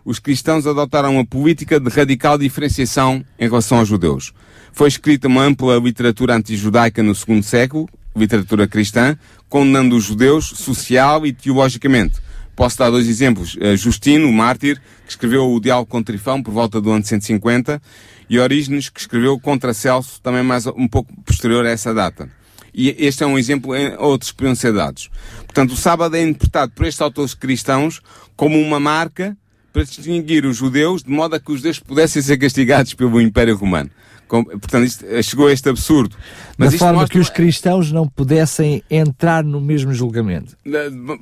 os 0.03 0.17
cristãos 0.17 0.65
adotaram 0.65 1.15
uma 1.15 1.25
política 1.25 1.79
de 1.79 1.89
radical 1.89 2.37
diferenciação 2.37 3.23
em 3.37 3.47
relação 3.47 3.79
aos 3.79 3.87
judeus. 3.87 4.33
Foi 4.71 4.87
escrita 4.87 5.27
uma 5.27 5.43
ampla 5.43 5.77
literatura 5.77 6.35
antijudaica 6.35 7.03
no 7.03 7.13
segundo 7.13 7.43
século, 7.43 7.87
literatura 8.15 8.67
cristã, 8.67 9.17
condenando 9.49 9.95
os 9.95 10.05
judeus 10.05 10.45
social 10.45 11.25
e 11.25 11.33
teologicamente. 11.33 12.19
Posso 12.55 12.77
dar 12.77 12.89
dois 12.89 13.07
exemplos. 13.07 13.57
Eh, 13.59 13.75
Justino, 13.75 14.27
o 14.27 14.33
mártir, 14.33 14.81
que 15.05 15.11
escreveu 15.11 15.49
o 15.49 15.59
Diálogo 15.59 15.89
com 15.89 16.03
Trifão 16.03 16.41
por 16.41 16.53
volta 16.53 16.81
do 16.81 16.91
ano 16.91 17.03
150, 17.03 17.81
e 18.29 18.39
Orígenes, 18.39 18.89
que 18.89 18.99
escreveu 18.99 19.39
contra 19.39 19.73
Celso, 19.73 20.21
também 20.21 20.43
mais 20.43 20.65
um 20.67 20.87
pouco 20.87 21.13
posterior 21.23 21.65
a 21.65 21.69
essa 21.69 21.93
data. 21.93 22.29
E 22.73 22.95
este 22.99 23.23
é 23.23 23.27
um 23.27 23.37
exemplo 23.37 23.75
em 23.75 23.95
outros 23.97 24.31
que 24.31 24.37
podiam 24.37 24.55
ser 24.55 24.73
dados. 24.73 25.09
Portanto, 25.39 25.71
o 25.71 25.77
sábado 25.77 26.15
é 26.15 26.21
interpretado 26.21 26.71
por 26.73 26.85
estes 26.85 27.01
autores 27.01 27.33
cristãos 27.33 28.01
como 28.35 28.59
uma 28.59 28.79
marca 28.79 29.35
para 29.73 29.83
distinguir 29.83 30.45
os 30.45 30.57
judeus, 30.57 31.03
de 31.03 31.09
modo 31.09 31.35
a 31.35 31.39
que 31.39 31.51
os 31.51 31.57
judeus 31.57 31.79
pudessem 31.79 32.21
ser 32.21 32.37
castigados 32.37 32.93
pelo 32.93 33.21
Império 33.21 33.55
Romano. 33.55 33.89
Portanto, 34.27 34.85
isto, 34.85 35.05
eh, 35.05 35.21
chegou 35.21 35.47
a 35.47 35.51
este 35.51 35.67
absurdo. 35.67 36.15
Mas 36.57 36.71
da 36.71 36.77
forma 36.77 36.99
mostra... 37.01 37.11
que 37.11 37.19
os 37.19 37.29
cristãos 37.29 37.91
não 37.91 38.07
pudessem 38.07 38.81
entrar 38.89 39.43
no 39.43 39.59
mesmo 39.59 39.93
julgamento. 39.93 40.55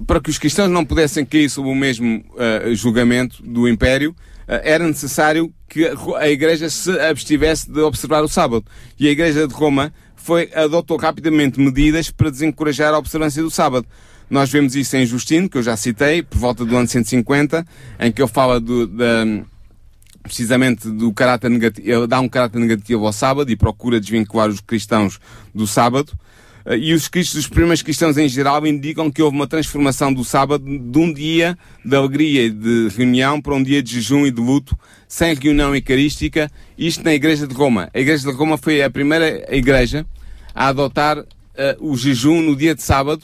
Para 0.05 0.21
que 0.21 0.29
os 0.29 0.37
cristãos 0.37 0.69
não 0.69 0.85
pudessem 0.85 1.25
cair 1.25 1.49
sob 1.49 1.67
o 1.67 1.73
mesmo 1.73 2.23
uh, 2.35 2.75
julgamento 2.75 3.41
do 3.41 3.67
Império, 3.67 4.11
uh, 4.11 4.61
era 4.63 4.87
necessário 4.87 5.51
que 5.67 5.91
a 6.17 6.29
Igreja 6.29 6.69
se 6.69 6.91
abstivesse 6.99 7.71
de 7.71 7.79
observar 7.79 8.23
o 8.23 8.27
sábado. 8.27 8.63
E 8.99 9.07
a 9.07 9.11
Igreja 9.11 9.47
de 9.47 9.53
Roma 9.55 9.91
foi, 10.21 10.49
adotou 10.53 10.97
rapidamente 10.97 11.59
medidas 11.59 12.11
para 12.11 12.29
desencorajar 12.29 12.93
a 12.93 12.97
observância 12.97 13.41
do 13.41 13.49
sábado. 13.49 13.87
Nós 14.29 14.51
vemos 14.51 14.75
isso 14.75 14.95
em 14.95 15.05
Justino, 15.05 15.49
que 15.49 15.57
eu 15.57 15.63
já 15.63 15.75
citei, 15.75 16.21
por 16.21 16.37
volta 16.37 16.63
do 16.63 16.75
ano 16.77 16.87
150, 16.87 17.65
em 17.99 18.11
que 18.11 18.21
ele 18.21 18.29
fala 18.29 18.59
do, 18.59 18.85
da, 18.85 19.25
precisamente 20.21 20.89
do 20.89 21.11
caráter 21.11 21.49
negativo, 21.49 22.05
dá 22.05 22.19
um 22.19 22.29
caráter 22.29 22.59
negativo 22.59 23.07
ao 23.07 23.13
sábado 23.13 23.49
e 23.51 23.55
procura 23.55 23.99
desvincular 23.99 24.49
os 24.49 24.59
cristãos 24.59 25.19
do 25.53 25.65
sábado. 25.65 26.13
Eh, 26.65 26.77
e 26.77 26.93
os 26.93 27.03
escritos 27.03 27.33
dos 27.33 27.47
primeiros 27.47 27.81
cristãos 27.81 28.17
em 28.17 28.27
geral 28.27 28.65
indicam 28.65 29.11
que 29.11 29.21
houve 29.21 29.35
uma 29.35 29.47
transformação 29.47 30.13
do 30.13 30.23
sábado 30.23 30.63
de 30.65 30.97
um 30.97 31.11
dia 31.11 31.57
de 31.83 31.95
alegria 31.95 32.45
e 32.45 32.49
de 32.49 32.89
reunião 32.95 33.41
para 33.41 33.55
um 33.55 33.63
dia 33.63 33.81
de 33.81 33.95
jejum 33.95 34.25
e 34.25 34.31
de 34.31 34.41
luto, 34.41 34.77
sem 35.07 35.33
reunião 35.33 35.75
eucarística, 35.75 36.51
isto 36.77 37.03
na 37.03 37.13
Igreja 37.13 37.47
de 37.47 37.53
Roma. 37.53 37.89
A 37.93 37.99
Igreja 37.99 38.29
de 38.29 38.35
Roma 38.35 38.57
foi 38.57 38.81
a 38.81 38.89
primeira 38.89 39.45
igreja 39.55 40.05
a 40.53 40.67
adotar 40.67 41.19
uh, 41.19 41.25
o 41.79 41.95
jejum 41.95 42.41
no 42.41 42.55
dia 42.55 42.75
de 42.75 42.81
sábado 42.81 43.23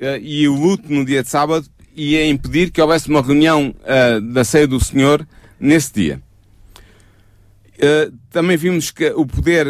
uh, 0.00 0.18
e 0.20 0.48
o 0.48 0.54
luto 0.54 0.92
no 0.92 1.04
dia 1.04 1.22
de 1.22 1.28
sábado 1.28 1.66
e 1.94 2.16
a 2.16 2.26
impedir 2.26 2.70
que 2.70 2.80
houvesse 2.80 3.08
uma 3.08 3.20
reunião 3.20 3.74
uh, 3.80 4.20
da 4.20 4.44
ceia 4.44 4.66
do 4.66 4.82
Senhor 4.82 5.26
nesse 5.58 5.92
dia. 5.92 6.22
também 8.30 8.56
vimos 8.56 8.90
que 8.90 9.10
o 9.10 9.26
poder 9.26 9.66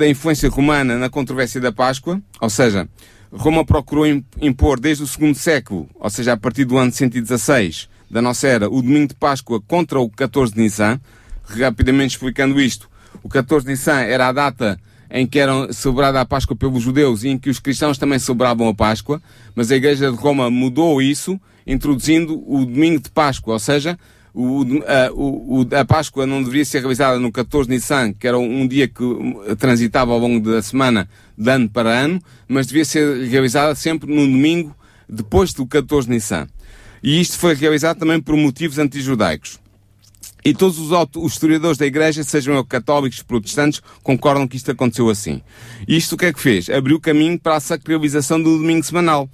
da 0.00 0.08
influência 0.08 0.48
romana 0.48 0.96
na 0.96 1.10
controvérsia 1.10 1.60
da 1.60 1.70
Páscoa, 1.70 2.22
ou 2.40 2.48
seja, 2.48 2.88
Roma 3.30 3.66
procurou 3.66 4.06
impor 4.40 4.80
desde 4.80 5.04
o 5.04 5.06
segundo 5.06 5.34
século, 5.34 5.90
ou 5.94 6.08
seja, 6.08 6.32
a 6.32 6.36
partir 6.38 6.64
do 6.64 6.78
ano 6.78 6.90
116 6.90 7.86
da 8.10 8.22
nossa 8.22 8.48
era, 8.48 8.66
o 8.70 8.80
domingo 8.80 9.08
de 9.08 9.14
Páscoa 9.14 9.60
contra 9.60 10.00
o 10.00 10.08
14 10.08 10.54
de 10.54 10.60
Nissan. 10.60 10.98
Rapidamente 11.44 12.12
explicando 12.12 12.58
isto, 12.58 12.88
o 13.22 13.28
14 13.28 13.66
de 13.66 13.72
Nissan 13.72 14.00
era 14.00 14.28
a 14.28 14.32
data 14.32 14.80
em 15.10 15.26
que 15.26 15.38
era 15.38 15.70
celebrada 15.70 16.18
a 16.18 16.24
Páscoa 16.24 16.56
pelos 16.56 16.82
judeus 16.82 17.22
e 17.22 17.28
em 17.28 17.36
que 17.36 17.50
os 17.50 17.58
cristãos 17.60 17.98
também 17.98 18.18
celebravam 18.18 18.68
a 18.68 18.74
Páscoa, 18.74 19.20
mas 19.54 19.70
a 19.70 19.76
Igreja 19.76 20.10
de 20.10 20.16
Roma 20.16 20.50
mudou 20.50 21.02
isso, 21.02 21.38
introduzindo 21.66 22.42
o 22.50 22.64
domingo 22.64 23.02
de 23.02 23.10
Páscoa, 23.10 23.52
ou 23.52 23.60
seja, 23.60 23.98
o, 24.34 24.64
a, 24.86 25.12
o, 25.12 25.66
a 25.78 25.84
Páscoa 25.84 26.26
não 26.26 26.42
deveria 26.42 26.64
ser 26.64 26.80
realizada 26.80 27.18
no 27.18 27.32
14 27.32 27.68
de 27.68 27.74
Nissan, 27.74 28.12
que 28.12 28.26
era 28.26 28.38
um 28.38 28.66
dia 28.66 28.86
que 28.86 29.04
transitava 29.58 30.12
ao 30.12 30.18
longo 30.18 30.50
da 30.50 30.62
semana, 30.62 31.08
de 31.36 31.50
ano 31.50 31.68
para 31.68 31.90
ano, 31.90 32.20
mas 32.48 32.66
devia 32.66 32.84
ser 32.84 33.26
realizada 33.26 33.74
sempre 33.74 34.12
no 34.12 34.26
domingo 34.26 34.74
depois 35.08 35.52
do 35.52 35.66
14 35.66 36.06
de 36.06 36.14
Nissan. 36.14 36.46
E 37.02 37.20
isto 37.20 37.38
foi 37.38 37.54
realizado 37.54 37.98
também 37.98 38.20
por 38.20 38.36
motivos 38.36 38.78
antijudaicos. 38.78 39.58
E 40.44 40.54
todos 40.54 40.78
os, 40.78 40.90
os 41.16 41.32
historiadores 41.32 41.76
da 41.76 41.86
Igreja, 41.86 42.22
sejam 42.22 42.62
católicos 42.64 43.22
protestantes, 43.22 43.82
concordam 44.02 44.48
que 44.48 44.56
isto 44.56 44.70
aconteceu 44.70 45.08
assim. 45.10 45.42
E 45.86 45.96
isto 45.96 46.14
o 46.14 46.18
que 46.18 46.26
é 46.26 46.32
que 46.32 46.40
fez? 46.40 46.70
Abriu 46.70 46.98
caminho 46.98 47.38
para 47.38 47.56
a 47.56 47.60
sacralização 47.60 48.42
do 48.42 48.56
domingo 48.56 48.84
semanal, 48.84 49.28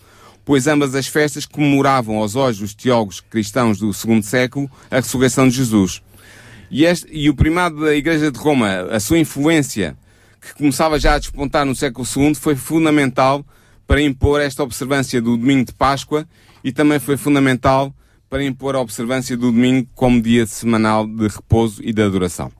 pois 0.46 0.68
ambas 0.68 0.94
as 0.94 1.08
festas 1.08 1.44
comemoravam 1.44 2.18
aos 2.18 2.36
olhos 2.36 2.60
dos 2.60 2.72
teólogos 2.72 3.18
cristãos 3.20 3.78
do 3.78 3.92
segundo 3.92 4.22
século 4.22 4.70
a 4.88 4.96
ressurreição 4.96 5.48
de 5.48 5.56
Jesus. 5.56 6.00
E, 6.70 6.84
este, 6.84 7.08
e 7.10 7.28
o 7.28 7.34
primado 7.34 7.80
da 7.80 7.92
Igreja 7.92 8.30
de 8.30 8.38
Roma, 8.38 8.82
a 8.92 9.00
sua 9.00 9.18
influência, 9.18 9.96
que 10.40 10.54
começava 10.54 11.00
já 11.00 11.14
a 11.14 11.18
despontar 11.18 11.66
no 11.66 11.74
século 11.74 12.06
II, 12.16 12.36
foi 12.36 12.54
fundamental 12.54 13.44
para 13.88 14.00
impor 14.00 14.40
esta 14.40 14.62
observância 14.62 15.20
do 15.20 15.36
domingo 15.36 15.64
de 15.64 15.72
Páscoa 15.72 16.24
e 16.62 16.70
também 16.70 17.00
foi 17.00 17.16
fundamental 17.16 17.92
para 18.30 18.44
impor 18.44 18.76
a 18.76 18.80
observância 18.80 19.36
do 19.36 19.50
domingo 19.50 19.88
como 19.96 20.22
dia 20.22 20.46
semanal 20.46 21.08
de 21.08 21.26
repouso 21.26 21.82
e 21.82 21.92
de 21.92 22.02
adoração. 22.02 22.52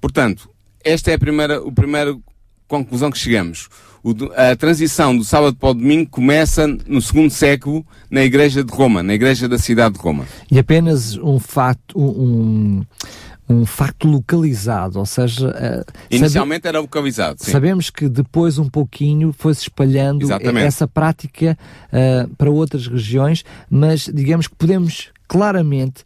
Portanto, 0.00 0.48
esta 0.84 1.10
é 1.10 1.14
a 1.14 1.18
primeira, 1.18 1.58
a 1.58 1.72
primeira 1.72 2.16
conclusão 2.68 3.10
que 3.10 3.18
chegamos. 3.18 3.68
O, 4.02 4.12
a 4.36 4.56
transição 4.56 5.16
do 5.16 5.22
sábado 5.22 5.56
para 5.56 5.70
o 5.70 5.74
domingo 5.74 6.10
começa 6.10 6.66
no 6.66 7.00
segundo 7.00 7.30
século 7.30 7.86
na 8.10 8.22
Igreja 8.24 8.64
de 8.64 8.72
Roma, 8.72 9.02
na 9.02 9.14
Igreja 9.14 9.48
da 9.48 9.58
cidade 9.58 9.94
de 9.94 10.00
Roma. 10.00 10.26
E 10.50 10.58
apenas 10.58 11.16
um 11.16 11.38
facto, 11.38 11.96
um, 11.96 12.84
um 13.48 13.64
facto 13.64 14.08
localizado, 14.08 14.98
ou 14.98 15.06
seja... 15.06 15.48
Uh, 15.48 15.92
Inicialmente 16.10 16.66
era 16.66 16.80
localizado, 16.80 17.44
sim. 17.44 17.52
Sabemos 17.52 17.90
que 17.90 18.08
depois 18.08 18.58
um 18.58 18.68
pouquinho 18.68 19.32
foi-se 19.36 19.62
espalhando 19.62 20.24
Exatamente. 20.24 20.66
essa 20.66 20.88
prática 20.88 21.56
uh, 21.92 22.34
para 22.34 22.50
outras 22.50 22.88
regiões, 22.88 23.44
mas 23.70 24.10
digamos 24.12 24.48
que 24.48 24.56
podemos 24.56 25.10
claramente 25.28 26.04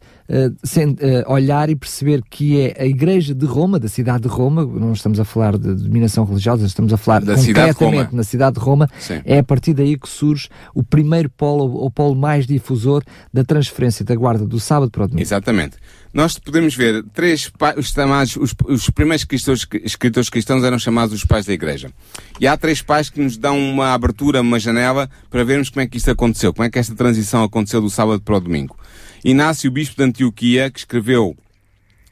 olhar 1.27 1.69
e 1.69 1.75
perceber 1.75 2.21
que 2.29 2.59
é 2.59 2.75
a 2.79 2.85
Igreja 2.85 3.33
de 3.33 3.45
Roma, 3.45 3.79
da 3.79 3.87
cidade 3.87 4.23
de 4.23 4.27
Roma, 4.27 4.65
não 4.65 4.93
estamos 4.93 5.19
a 5.19 5.25
falar 5.25 5.57
de 5.57 5.73
dominação 5.75 6.25
religiosa, 6.25 6.65
estamos 6.65 6.91
a 6.91 6.97
falar 6.97 7.23
da 7.23 7.35
concretamente 7.35 8.15
na 8.15 8.23
cidade 8.23 8.59
de 8.59 8.59
Roma, 8.59 8.89
Sim. 8.99 9.21
é 9.25 9.39
a 9.39 9.43
partir 9.43 9.73
daí 9.73 9.97
que 9.97 10.09
surge 10.09 10.49
o 10.73 10.83
primeiro 10.83 11.29
polo, 11.29 11.85
o 11.85 11.89
polo 11.89 12.15
mais 12.15 12.45
difusor 12.45 13.03
da 13.33 13.43
transferência 13.43 14.03
da 14.03 14.15
guarda 14.15 14.45
do 14.45 14.59
sábado 14.59 14.91
para 14.91 15.03
o 15.03 15.07
domingo. 15.07 15.21
Exatamente. 15.21 15.77
Nós 16.13 16.39
podemos 16.39 16.75
ver 16.75 17.03
três 17.13 17.51
os, 17.77 17.91
chamados, 17.91 18.35
os, 18.37 18.55
os 18.67 18.89
primeiros 18.89 19.23
cristãos, 19.23 19.67
escritores 19.83 20.29
cristãos 20.29 20.63
eram 20.63 20.79
chamados 20.79 21.13
os 21.13 21.23
pais 21.23 21.45
da 21.45 21.53
igreja. 21.53 21.91
E 22.39 22.47
há 22.47 22.57
três 22.57 22.81
pais 22.81 23.09
que 23.09 23.21
nos 23.21 23.37
dão 23.37 23.57
uma 23.57 23.93
abertura, 23.93 24.41
uma 24.41 24.59
janela 24.59 25.09
para 25.29 25.43
vermos 25.43 25.69
como 25.69 25.81
é 25.81 25.87
que 25.87 25.97
isto 25.97 26.09
aconteceu, 26.09 26.53
como 26.53 26.65
é 26.65 26.69
que 26.69 26.79
esta 26.79 26.95
transição 26.95 27.43
aconteceu 27.43 27.81
do 27.81 27.89
sábado 27.89 28.21
para 28.21 28.35
o 28.35 28.39
domingo. 28.39 28.75
Inácio, 29.23 29.71
bispo 29.71 29.97
de 29.97 30.03
Antioquia, 30.03 30.69
que 30.69 30.79
escreveu 30.79 31.35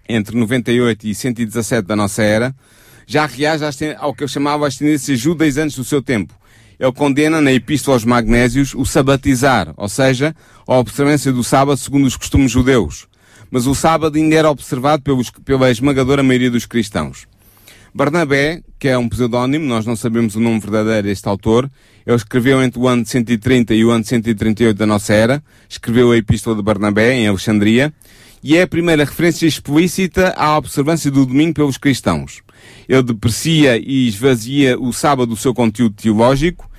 entre 0.07 0.37
98 0.37 1.07
e 1.07 1.15
117 1.15 1.87
da 1.87 1.95
nossa 1.95 2.23
era, 2.23 2.55
já 3.07 3.25
reage 3.25 3.63
ao 3.97 4.13
que 4.13 4.23
eu 4.23 4.27
chamava 4.27 4.67
as 4.67 4.77
tendências 4.77 5.19
judas 5.19 5.57
antes 5.57 5.75
do 5.75 5.83
seu 5.83 6.01
tempo. 6.01 6.33
Ele 6.79 6.91
condena 6.91 7.39
na 7.39 7.53
Epístola 7.53 7.95
aos 7.95 8.03
Magnésios 8.03 8.73
o 8.73 8.85
sabatizar, 8.85 9.73
ou 9.77 9.87
seja, 9.87 10.35
a 10.67 10.77
observância 10.77 11.31
do 11.31 11.43
sábado 11.43 11.77
segundo 11.77 12.05
os 12.05 12.17
costumes 12.17 12.51
judeus. 12.51 13.07
Mas 13.49 13.67
o 13.67 13.75
sábado 13.75 14.17
ainda 14.17 14.35
era 14.35 14.49
observado 14.49 15.01
pelos, 15.03 15.29
pela 15.29 15.71
esmagadora 15.71 16.23
maioria 16.23 16.51
dos 16.51 16.65
cristãos. 16.65 17.27
Barnabé, 17.93 18.61
que 18.77 18.89
é 18.89 18.97
um 18.97 19.07
pseudónimo, 19.07 19.65
nós 19.65 19.85
não 19.85 19.95
sabemos 19.95 20.35
o 20.35 20.39
nome 20.39 20.59
verdadeiro 20.59 21.07
deste 21.07 21.29
autor, 21.29 21.69
ele 22.05 22.15
escreveu 22.15 22.61
entre 22.61 22.79
o 22.79 22.87
ano 22.87 23.05
130 23.05 23.73
e 23.73 23.83
o 23.83 23.91
ano 23.91 24.03
138 24.03 24.77
da 24.77 24.85
nossa 24.85 25.13
era, 25.13 25.43
escreveu 25.67 26.11
a 26.11 26.17
Epístola 26.17 26.55
de 26.55 26.61
Barnabé, 26.61 27.13
em 27.13 27.27
Alexandria, 27.27 27.93
e 28.43 28.55
é 28.55 28.61
a 28.61 28.67
primeira 28.67 29.03
referência 29.03 29.47
explícita 29.47 30.33
à 30.37 30.55
observância 30.55 31.09
do 31.09 31.25
domingo 31.25 31.55
pelos 31.55 31.77
cristãos. 31.77 32.43
Ele 32.87 33.01
deprecia 33.01 33.77
e 33.77 34.07
esvazia 34.07 34.79
o 34.79 34.93
sábado 34.93 35.29
do 35.29 35.35
seu 35.35 35.53
conteúdo 35.53 35.95
teológico 35.95 36.69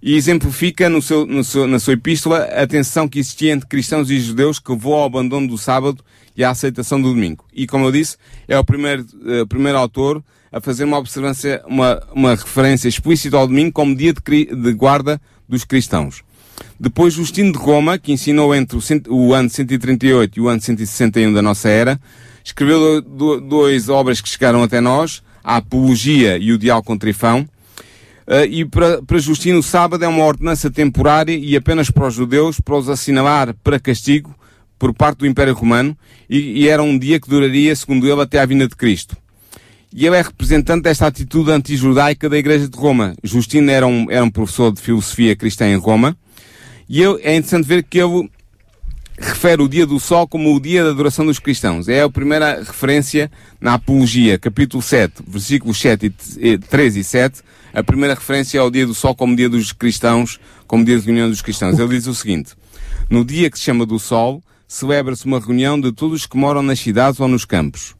e 0.00 0.14
exemplifica 0.14 0.88
no 0.88 1.02
seu, 1.02 1.26
no 1.26 1.42
seu, 1.42 1.66
na 1.66 1.80
sua 1.80 1.94
epístola 1.94 2.44
a 2.44 2.64
tensão 2.64 3.08
que 3.08 3.18
existia 3.18 3.52
entre 3.52 3.68
cristãos 3.68 4.08
e 4.08 4.20
judeus 4.20 4.60
que 4.60 4.70
levou 4.70 4.94
ao 4.94 5.06
abandono 5.06 5.48
do 5.48 5.58
sábado 5.58 6.04
e 6.36 6.44
à 6.44 6.50
aceitação 6.50 7.00
do 7.00 7.12
domingo. 7.12 7.44
E 7.52 7.66
como 7.66 7.86
eu 7.86 7.92
disse, 7.92 8.16
é 8.46 8.56
o 8.56 8.64
primeiro, 8.64 9.02
uh, 9.02 9.46
primeiro 9.48 9.78
autor 9.78 10.22
a 10.56 10.60
fazer 10.60 10.84
uma 10.84 10.96
observância, 10.96 11.62
uma, 11.66 12.02
uma 12.14 12.30
referência 12.30 12.88
explícita 12.88 13.36
ao 13.36 13.46
domingo 13.46 13.72
como 13.72 13.94
dia 13.94 14.14
de, 14.14 14.46
de 14.46 14.72
guarda 14.72 15.20
dos 15.46 15.64
cristãos. 15.64 16.22
Depois, 16.80 17.12
Justino 17.12 17.52
de 17.52 17.58
Roma, 17.58 17.98
que 17.98 18.10
ensinou 18.10 18.54
entre 18.54 18.78
o, 18.78 19.14
o, 19.14 19.34
ano 19.34 19.50
138 19.50 20.38
e 20.38 20.40
o 20.40 20.48
ano 20.48 20.58
161 20.58 21.34
da 21.34 21.42
nossa 21.42 21.68
era, 21.68 22.00
escreveu 22.42 23.02
do, 23.02 23.38
duas 23.38 23.90
obras 23.90 24.22
que 24.22 24.30
chegaram 24.30 24.62
até 24.62 24.80
nós, 24.80 25.22
a 25.44 25.56
Apologia 25.56 26.38
e 26.38 26.50
o 26.52 26.58
Diálogo 26.58 26.86
com 26.86 26.96
Trifão. 26.96 27.46
Uh, 28.26 28.46
e 28.48 28.64
para, 28.64 29.02
para 29.02 29.18
Justino, 29.18 29.58
o 29.58 29.62
sábado 29.62 30.06
é 30.06 30.08
uma 30.08 30.24
ordenança 30.24 30.70
temporária 30.70 31.36
e 31.36 31.54
apenas 31.54 31.90
para 31.90 32.06
os 32.06 32.14
judeus, 32.14 32.58
para 32.62 32.76
os 32.76 32.88
assinalar 32.88 33.54
para 33.62 33.78
castigo 33.78 34.34
por 34.78 34.94
parte 34.94 35.18
do 35.18 35.26
Império 35.26 35.52
Romano, 35.52 35.96
e, 36.30 36.62
e 36.62 36.68
era 36.68 36.82
um 36.82 36.98
dia 36.98 37.20
que 37.20 37.28
duraria, 37.28 37.76
segundo 37.76 38.10
ele, 38.10 38.22
até 38.22 38.40
à 38.40 38.46
vinda 38.46 38.66
de 38.66 38.74
Cristo. 38.74 39.16
E 39.96 40.06
ele 40.06 40.14
é 40.14 40.20
representante 40.20 40.82
desta 40.82 41.06
atitude 41.06 41.50
anti-judaica 41.50 42.28
da 42.28 42.36
Igreja 42.36 42.68
de 42.68 42.76
Roma. 42.76 43.14
Justino 43.24 43.70
era 43.70 43.86
um, 43.86 44.10
era 44.10 44.22
um 44.22 44.30
professor 44.30 44.70
de 44.70 44.78
filosofia 44.78 45.34
cristã 45.34 45.66
em 45.66 45.76
Roma, 45.76 46.14
e 46.86 47.00
eu, 47.00 47.18
é 47.22 47.34
interessante 47.34 47.66
ver 47.66 47.82
que 47.82 47.98
ele 47.98 48.30
refere 49.18 49.62
o 49.62 49.68
dia 49.68 49.86
do 49.86 49.98
sol 49.98 50.28
como 50.28 50.54
o 50.54 50.60
dia 50.60 50.84
da 50.84 50.90
adoração 50.90 51.24
dos 51.24 51.38
cristãos. 51.38 51.88
É 51.88 52.02
a 52.02 52.10
primeira 52.10 52.62
referência 52.62 53.30
na 53.58 53.72
Apologia, 53.72 54.38
capítulo 54.38 54.82
7, 54.82 55.14
versículos 55.26 55.80
7 55.80 56.14
e 56.36 56.58
3 56.58 56.96
e 56.96 57.02
7. 57.02 57.40
A 57.72 57.82
primeira 57.82 58.14
referência 58.14 58.60
ao 58.60 58.70
dia 58.70 58.86
do 58.86 58.94
sol 58.94 59.14
como 59.14 59.34
dia 59.34 59.48
dos 59.48 59.72
cristãos, 59.72 60.38
como 60.66 60.84
dia 60.84 60.98
de 60.98 61.06
reunião 61.06 61.30
dos 61.30 61.40
cristãos. 61.40 61.78
Ele 61.78 61.88
diz 61.88 62.06
o 62.06 62.14
seguinte: 62.14 62.52
No 63.08 63.24
dia 63.24 63.50
que 63.50 63.58
se 63.58 63.64
chama 63.64 63.86
do 63.86 63.98
sol, 63.98 64.42
celebra-se 64.68 65.24
uma 65.24 65.40
reunião 65.40 65.80
de 65.80 65.90
todos 65.90 66.20
os 66.20 66.26
que 66.26 66.36
moram 66.36 66.62
nas 66.62 66.78
cidades 66.78 67.18
ou 67.18 67.26
nos 67.26 67.46
campos. 67.46 67.96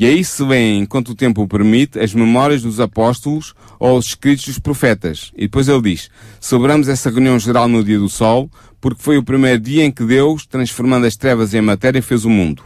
E 0.00 0.06
aí 0.06 0.24
se 0.24 0.42
lêem, 0.42 0.80
enquanto 0.80 1.10
o 1.10 1.14
tempo 1.14 1.42
o 1.42 1.46
permite, 1.46 2.00
as 2.00 2.14
memórias 2.14 2.62
dos 2.62 2.80
apóstolos 2.80 3.52
ou 3.78 3.98
os 3.98 4.06
escritos 4.06 4.46
dos 4.46 4.58
profetas. 4.58 5.30
E 5.36 5.42
depois 5.42 5.68
ele 5.68 5.82
diz, 5.82 6.08
celebramos 6.40 6.88
essa 6.88 7.10
reunião 7.10 7.38
geral 7.38 7.68
no 7.68 7.84
dia 7.84 7.98
do 7.98 8.08
sol, 8.08 8.50
porque 8.80 9.02
foi 9.02 9.18
o 9.18 9.22
primeiro 9.22 9.60
dia 9.60 9.84
em 9.84 9.92
que 9.92 10.02
Deus, 10.02 10.46
transformando 10.46 11.04
as 11.04 11.16
trevas 11.16 11.52
em 11.52 11.60
matéria, 11.60 12.00
fez 12.00 12.24
o 12.24 12.30
mundo. 12.30 12.62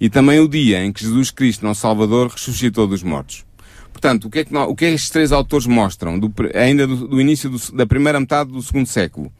E 0.00 0.10
também 0.10 0.40
o 0.40 0.48
dia 0.48 0.84
em 0.84 0.92
que 0.92 1.04
Jesus 1.04 1.30
Cristo, 1.30 1.64
nosso 1.64 1.82
Salvador, 1.82 2.26
ressuscitou 2.26 2.88
dos 2.88 3.04
mortos. 3.04 3.44
Portanto, 3.92 4.24
o 4.24 4.30
que 4.30 4.40
é 4.40 4.44
que, 4.44 4.56
o 4.56 4.74
que, 4.74 4.84
é 4.84 4.88
que 4.88 4.94
estes 4.96 5.10
três 5.10 5.30
autores 5.30 5.68
mostram, 5.68 6.18
do, 6.18 6.34
ainda 6.52 6.84
do, 6.84 7.06
do 7.06 7.20
início 7.20 7.48
do, 7.48 7.60
da 7.76 7.86
primeira 7.86 8.18
metade 8.18 8.50
do 8.50 8.60
segundo 8.60 8.86
século? 8.86 9.32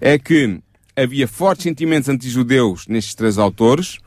É 0.00 0.16
que 0.16 0.60
havia 0.96 1.26
fortes 1.26 1.64
sentimentos 1.64 2.08
anti-judeus 2.08 2.86
nestes 2.86 3.16
três 3.16 3.36
autores, 3.36 3.98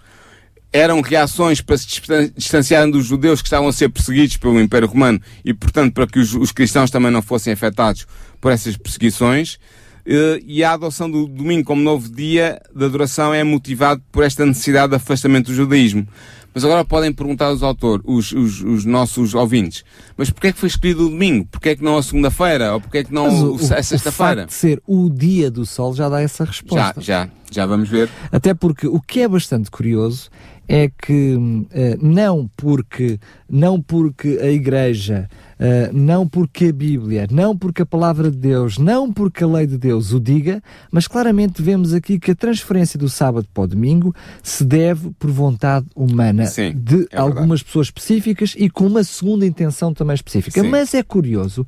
eram 0.72 1.02
reações 1.02 1.62
para 1.62 1.78
se 1.78 1.88
distanciarem 2.36 2.92
dos 2.92 3.06
judeus 3.06 3.42
que 3.42 3.48
estavam 3.48 3.68
a 3.68 3.74
ser 3.74 3.90
perseguidos 3.90 4.38
pelo 4.38 4.60
Império 4.60 4.88
Romano 4.88 5.20
e, 5.44 5.54
portanto, 5.54 5.94
para 5.94 6.08
que 6.08 6.20
os, 6.20 6.34
os 6.34 6.52
cristãos 6.52 6.92
também 6.92 7.12
não 7.12 7.22
fossem 7.22 7.54
afetados 7.54 8.06
por 8.40 8.52
essas 8.52 8.76
perseguições. 8.78 9.58
Eh, 10.06 10.42
e 10.46 10.64
a 10.64 10.72
adoção 10.72 11.12
do 11.12 11.28
domingo 11.28 11.66
como 11.66 11.82
novo 11.82 12.10
dia 12.10 12.62
de 12.74 12.86
adoração 12.86 13.34
é 13.34 13.44
motivado 13.44 14.02
por 14.10 14.24
esta 14.24 14.46
necessidade 14.46 14.90
de 14.92 14.96
afastamento 14.96 15.48
do 15.48 15.54
judaísmo. 15.54 16.08
Mas 16.54 16.64
agora 16.64 16.84
podem 16.84 17.14
perguntar 17.14 17.48
aos 17.48 17.62
autores, 17.62 18.04
os, 18.04 18.32
os, 18.32 18.62
os, 18.62 18.86
nossos 18.86 19.36
ouvintes, 19.36 19.84
mas 20.18 20.32
porquê 20.32 20.48
é 20.48 20.52
que 20.52 20.58
foi 20.58 20.68
escolhido 20.68 21.06
o 21.06 21.10
domingo? 21.10 21.46
Porquê 21.52 21.70
é 21.70 21.76
que 21.76 21.84
não 21.84 21.98
a 21.98 22.02
segunda-feira? 22.02 22.74
Ou 22.74 22.82
porquê 22.82 23.00
é 23.00 23.04
que 23.04 23.14
não 23.14 23.52
o, 23.52 23.56
a 23.56 23.84
sexta-feira? 23.84 24.48
de 24.48 24.54
ser 24.54 24.82
o 24.88 25.08
dia 25.08 25.52
do 25.52 25.68
sol 25.68 25.94
já 25.94 26.10
dá 26.10 26.20
essa 26.20 26.46
resposta. 26.46 27.00
Já, 27.00 27.26
já, 27.26 27.30
já 27.52 27.66
vamos 27.68 27.88
ver. 27.90 28.10
Até 28.32 28.56
porque 28.56 28.88
o 28.88 29.00
que 29.00 29.20
é 29.20 29.28
bastante 29.28 29.70
curioso 29.70 30.32
é 30.68 30.90
que 30.90 31.36
uh, 31.36 31.68
não 32.02 32.50
porque 32.58 33.20
não 33.50 33.82
porque 33.82 34.40
a 34.42 34.52
Igreja, 34.52 35.30
uh, 35.60 35.96
não 35.96 36.28
porque 36.28 36.66
a 36.66 36.74
Bíblia, 36.74 37.28
não 37.32 37.58
porque 37.58 37.82
a 37.82 37.86
Palavra 37.86 38.30
de 38.30 38.38
Deus, 38.38 38.78
não 38.78 39.12
porque 39.12 39.44
a 39.44 39.48
lei 39.48 39.66
de 39.66 39.78
Deus 39.78 40.12
o 40.12 40.20
diga, 40.20 40.62
mas 40.92 41.08
claramente 41.08 41.62
vemos 41.62 41.94
aqui 41.94 42.20
que 42.20 42.32
a 42.32 42.36
transferência 42.36 43.00
do 43.00 43.08
sábado 43.08 43.48
para 43.54 43.64
o 43.64 43.68
domingo 43.68 44.14
se 44.44 44.66
deve 44.66 45.12
por 45.18 45.32
vontade 45.32 45.86
humana 45.96 46.46
Sim, 46.48 46.74
de 46.76 47.08
é 47.12 47.18
algumas 47.18 47.64
pessoas 47.64 47.88
específicas 47.88 48.54
e 48.58 48.70
com 48.70 48.86
uma 48.86 49.04
segunda 49.04 49.46
intenção 49.46 49.94
também 49.94 50.16
específica. 50.16 50.62
Sim. 50.62 50.70
Mas 50.70 50.94
é 50.94 51.02
curioso 51.02 51.66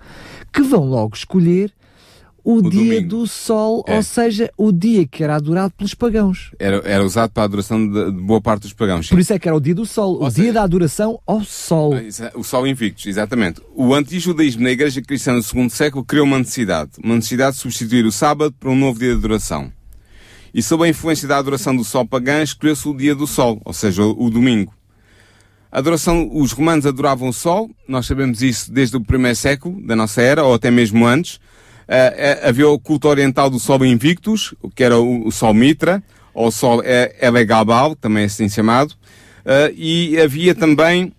que 0.52 0.62
vão 0.62 0.84
logo 0.84 1.16
escolher 1.16 1.72
o, 2.44 2.56
O 2.56 2.62
dia 2.70 2.80
domingo. 2.80 3.08
do 3.08 3.28
sol, 3.28 3.84
É. 3.88 3.96
ou 3.96 4.04
seja, 4.04 4.52
o 4.58 4.72
dia 4.72 5.08
que 5.08 5.24
era 5.24 5.36
adorado 5.36 5.74
pelos 5.78 5.94
pagãos. 5.94 6.52
Era, 6.58 6.78
era 6.86 7.04
usado 7.04 7.32
para 7.32 7.44
a 7.44 7.46
adoração 7.46 7.88
de, 7.88 8.12
de 8.12 8.22
boa 8.22 8.42
parte 8.42 8.62
dos 8.64 8.74
pagãos. 8.74 9.08
sim. 9.08 9.16
Por 9.16 9.20
isso 9.20 9.34
é 9.34 9.40
que 9.40 9.48
era 9.48 9.56
o 9.56 9.60
dia 9.60 9.76
do 9.76 9.86
sol, 9.86 10.14
o 10.16 10.24
Ou 10.24 10.30
dia 10.30 10.32
seja- 10.32 10.54
da 10.54 10.64
adoração 10.64 11.20
ao 11.26 11.44
sol. 11.44 11.94
Ah, 11.94 12.02
é- 12.02 12.32
O 12.38 12.44
Sol 12.44 12.66
Invictus, 12.68 13.06
exatamente. 13.08 13.62
O 13.76 13.94
antijudaísmo 13.94 14.64
na 14.64 14.72
Igreja 14.72 15.02
Cristã 15.02 15.34
do 15.36 15.44
segundo 15.44 15.70
século 15.70 16.04
criou 16.06 16.26
uma 16.26 16.40
necessidade. 16.40 16.92
Uma 17.04 17.16
necessidade 17.16 17.56
de 17.56 17.62
substituir 17.62 18.06
o 18.06 18.12
sábado 18.12 18.54
por 18.60 18.70
um 18.70 18.76
novo 18.76 19.00
dia 19.00 19.10
de 19.12 19.18
adoração. 19.18 19.72
E 20.54 20.64
sob 20.64 20.84
a 20.84 20.88
influência 20.88 21.28
da 21.28 21.38
adoração 21.38 21.76
do 21.76 21.84
sol 21.84 22.06
pagã, 22.08 22.42
escolheu-se 22.42 22.88
o 22.88 22.98
dia 22.98 23.14
do 23.14 23.28
sol, 23.28 23.62
ou 23.64 23.72
seja, 23.74 24.04
o, 24.04 24.26
o 24.26 24.30
domingo. 24.32 24.74
A 25.72 25.78
adoração, 25.78 26.28
os 26.34 26.52
romanos 26.52 26.88
adoravam 26.88 27.30
o 27.30 27.34
sol, 27.34 27.70
nós 27.88 28.08
sabemos 28.08 28.42
isso 28.42 28.72
desde 28.74 28.98
o 28.98 29.02
primeiro 29.02 29.36
século 29.36 29.80
da 29.86 29.96
nossa 29.96 30.20
era, 30.20 30.44
ou 30.44 30.56
até 30.56 30.72
mesmo 30.72 31.06
antes. 31.06 31.40
Ah, 31.90 32.48
havia 32.48 32.70
o 32.70 32.80
culto 32.80 33.08
oriental 33.08 33.50
do 33.50 33.60
sol 33.60 33.84
Invictus, 33.84 34.54
que 34.76 34.84
era 34.84 35.00
o, 35.00 35.28
o 35.28 35.32
sol 35.32 35.56
Mitra, 35.56 36.04
ou 36.34 36.52
sol 36.52 36.84
Elegabal, 37.20 37.96
também 37.96 38.24
é 38.24 38.26
assim 38.28 38.48
chamado. 38.48 38.94
Ah, 39.44 39.72
e 39.76 40.20
havia 40.20 40.54
também 40.54 41.12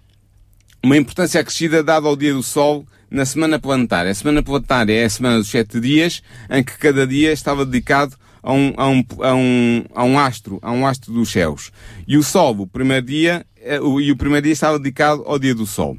uma 0.83 0.97
importância 0.97 1.41
acrescida 1.41 1.83
dada 1.83 2.07
ao 2.07 2.17
dia 2.17 2.33
do 2.33 2.43
Sol 2.43 2.87
na 3.11 3.25
semana 3.25 3.59
planetária. 3.59 4.11
A 4.11 4.15
semana 4.15 4.43
planetária 4.43 4.95
é 4.95 5.05
a 5.05 5.11
semana 5.11 5.39
dos 5.39 5.49
sete 5.49 5.81
dias, 5.81 6.23
em 6.49 6.63
que 6.63 6.79
cada 6.79 7.07
dia 7.07 7.33
estava 7.33 7.67
dedicado 7.67 8.17
a 8.43 8.53
um, 8.53 8.73
a 8.77 8.89
um, 8.89 9.05
a 9.21 9.35
um, 9.35 9.85
a 9.95 10.05
um 10.05 10.19
astro, 10.19 10.59
a 10.63 10.73
um 10.73 10.87
astro 10.87 11.13
dos 11.13 11.31
céus. 11.31 11.71
E 12.07 12.17
o 12.17 12.23
Sol, 12.23 12.59
o 12.61 12.67
primeiro 12.67 13.05
dia, 13.05 13.45
e 13.63 14.11
o 14.11 14.17
primeiro 14.17 14.45
dia 14.45 14.53
estava 14.53 14.79
dedicado 14.79 15.23
ao 15.27 15.39
dia 15.39 15.55
do 15.55 15.67
Sol. 15.67 15.99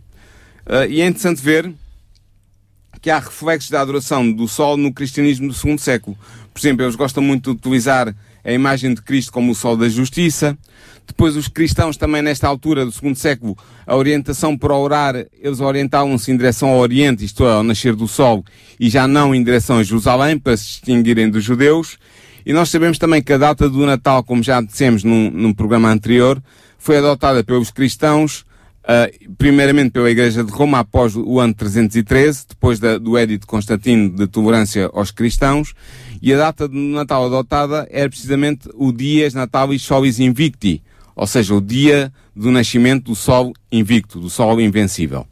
Ah, 0.65 0.85
e 0.87 1.01
é 1.01 1.05
interessante 1.05 1.41
ver 1.41 1.71
que 3.01 3.09
há 3.09 3.17
reflexos 3.19 3.71
da 3.71 3.81
adoração 3.81 4.31
do 4.31 4.47
Sol 4.47 4.77
no 4.77 4.93
cristianismo 4.93 5.47
do 5.47 5.53
segundo 5.53 5.79
século. 5.79 6.15
Por 6.53 6.59
exemplo, 6.59 6.83
eles 6.83 6.95
gostam 6.95 7.23
muito 7.23 7.51
de 7.51 7.57
utilizar 7.57 8.15
a 8.43 8.51
imagem 8.51 8.93
de 8.93 9.01
Cristo 9.01 9.31
como 9.31 9.51
o 9.51 9.55
Sol 9.55 9.75
da 9.75 9.89
Justiça. 9.89 10.57
Depois, 11.07 11.35
os 11.35 11.47
cristãos 11.47 11.97
também, 11.97 12.21
nesta 12.21 12.47
altura 12.47 12.85
do 12.85 12.91
segundo 12.91 13.15
século, 13.15 13.57
a 13.85 13.95
orientação 13.95 14.57
para 14.57 14.75
orar, 14.75 15.15
eles 15.41 15.59
orientavam-se 15.59 16.31
em 16.31 16.37
direção 16.37 16.69
ao 16.69 16.77
Oriente, 16.79 17.25
isto 17.25 17.43
é, 17.45 17.51
ao 17.51 17.63
nascer 17.63 17.95
do 17.95 18.07
Sol, 18.07 18.45
e 18.79 18.89
já 18.89 19.07
não 19.07 19.33
em 19.33 19.43
direção 19.43 19.79
a 19.79 19.83
Jerusalém, 19.83 20.37
para 20.37 20.55
se 20.55 20.65
distinguirem 20.65 21.29
dos 21.29 21.43
judeus. 21.43 21.97
E 22.45 22.53
nós 22.53 22.69
sabemos 22.69 22.97
também 22.97 23.21
que 23.21 23.33
a 23.33 23.37
data 23.37 23.69
do 23.69 23.85
Natal, 23.85 24.23
como 24.23 24.43
já 24.43 24.61
dissemos 24.61 25.03
num, 25.03 25.29
num 25.31 25.53
programa 25.53 25.89
anterior, 25.89 26.41
foi 26.77 26.97
adotada 26.97 27.43
pelos 27.43 27.71
cristãos 27.71 28.45
Uh, 28.81 29.35
primeiramente 29.35 29.91
pela 29.91 30.09
Igreja 30.09 30.43
de 30.43 30.51
Roma 30.51 30.79
após 30.79 31.15
o 31.15 31.39
ano 31.39 31.53
313, 31.53 32.47
depois 32.49 32.79
da- 32.79 32.97
do 32.97 33.15
Édito 33.15 33.41
de 33.41 33.47
Constantino 33.47 34.09
de 34.09 34.25
tolerância 34.25 34.89
aos 34.91 35.11
cristãos, 35.11 35.75
e 36.19 36.33
a 36.33 36.37
data 36.37 36.67
de 36.67 36.75
Natal 36.75 37.25
adotada 37.25 37.87
era 37.91 38.09
precisamente 38.09 38.67
o 38.73 38.91
Dias 38.91 39.35
Natalis 39.35 39.83
Solis 39.83 40.19
Invicti, 40.19 40.81
ou 41.15 41.27
seja, 41.27 41.53
o 41.53 41.61
dia 41.61 42.11
do 42.35 42.49
nascimento 42.49 43.05
do 43.05 43.15
Sol 43.15 43.53
invicto, 43.71 44.19
do 44.19 44.31
Sol 44.31 44.59
invencível. 44.59 45.27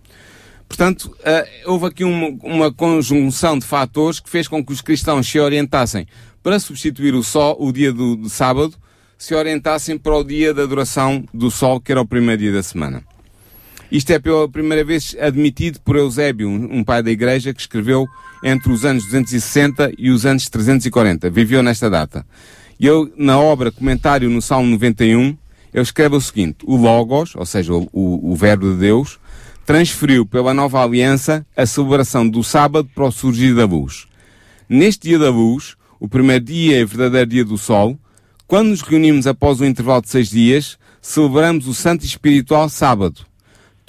Portanto, 0.67 1.05
uh, 1.05 1.71
houve 1.71 1.87
aqui 1.87 2.03
uma, 2.03 2.27
uma 2.43 2.71
conjunção 2.71 3.57
de 3.57 3.65
fatores 3.65 4.19
que 4.19 4.29
fez 4.29 4.47
com 4.47 4.63
que 4.63 4.71
os 4.71 4.81
cristãos 4.81 5.27
se 5.27 5.39
orientassem 5.39 6.05
para 6.43 6.59
substituir 6.59 7.15
o 7.15 7.23
sol, 7.23 7.57
o 7.59 7.71
dia 7.71 7.91
do, 7.91 8.15
de 8.15 8.29
sábado, 8.29 8.75
se 9.17 9.33
orientassem 9.33 9.97
para 9.97 10.15
o 10.15 10.23
dia 10.23 10.53
da 10.53 10.63
adoração 10.63 11.25
do 11.33 11.49
sol, 11.49 11.81
que 11.81 11.91
era 11.91 11.99
o 11.99 12.07
primeiro 12.07 12.43
dia 12.43 12.53
da 12.53 12.63
semana. 12.63 13.03
Isto 13.91 14.11
é 14.11 14.19
pela 14.19 14.47
primeira 14.47 14.83
vez 14.83 15.15
admitido 15.19 15.79
por 15.81 15.95
Eusébio, 15.95 16.47
um 16.47 16.83
pai 16.83 17.01
da 17.01 17.09
igreja 17.09 17.53
que 17.53 17.59
escreveu 17.59 18.07
entre 18.43 18.71
os 18.71 18.85
anos 18.85 19.03
260 19.05 19.93
e 19.97 20.11
os 20.11 20.27
anos 20.27 20.47
340. 20.47 21.29
Viveu 21.31 21.63
nesta 21.63 21.89
data. 21.89 22.25
E 22.79 22.85
eu, 22.85 23.11
na 23.17 23.39
obra 23.39 23.71
Comentário 23.71 24.29
no 24.29 24.41
Salmo 24.41 24.69
91, 24.69 25.35
ele 25.73 25.83
escreve 25.83 26.15
o 26.15 26.21
seguinte, 26.21 26.57
o 26.63 26.75
Logos, 26.75 27.35
ou 27.35 27.45
seja, 27.45 27.73
o, 27.73 27.89
o, 27.91 28.31
o 28.31 28.35
Verbo 28.35 28.71
de 28.73 28.79
Deus, 28.79 29.19
transferiu 29.65 30.25
pela 30.25 30.53
nova 30.53 30.83
aliança 30.83 31.45
a 31.57 31.65
celebração 31.65 32.27
do 32.27 32.43
sábado 32.43 32.89
para 32.93 33.05
o 33.05 33.11
surgir 33.11 33.55
da 33.55 33.65
luz. 33.65 34.07
Neste 34.67 35.09
dia 35.09 35.19
da 35.19 35.29
luz, 35.29 35.75
o 35.99 36.07
primeiro 36.07 36.45
dia 36.45 36.83
o 36.83 36.87
verdadeiro 36.87 37.29
dia 37.29 37.45
do 37.45 37.57
sol, 37.57 37.99
quando 38.47 38.69
nos 38.69 38.81
reunimos 38.81 39.27
após 39.27 39.59
um 39.59 39.65
intervalo 39.65 40.01
de 40.01 40.09
seis 40.09 40.29
dias, 40.29 40.77
celebramos 41.01 41.67
o 41.67 41.73
santo 41.73 42.03
e 42.03 42.07
espiritual 42.07 42.69
sábado. 42.69 43.28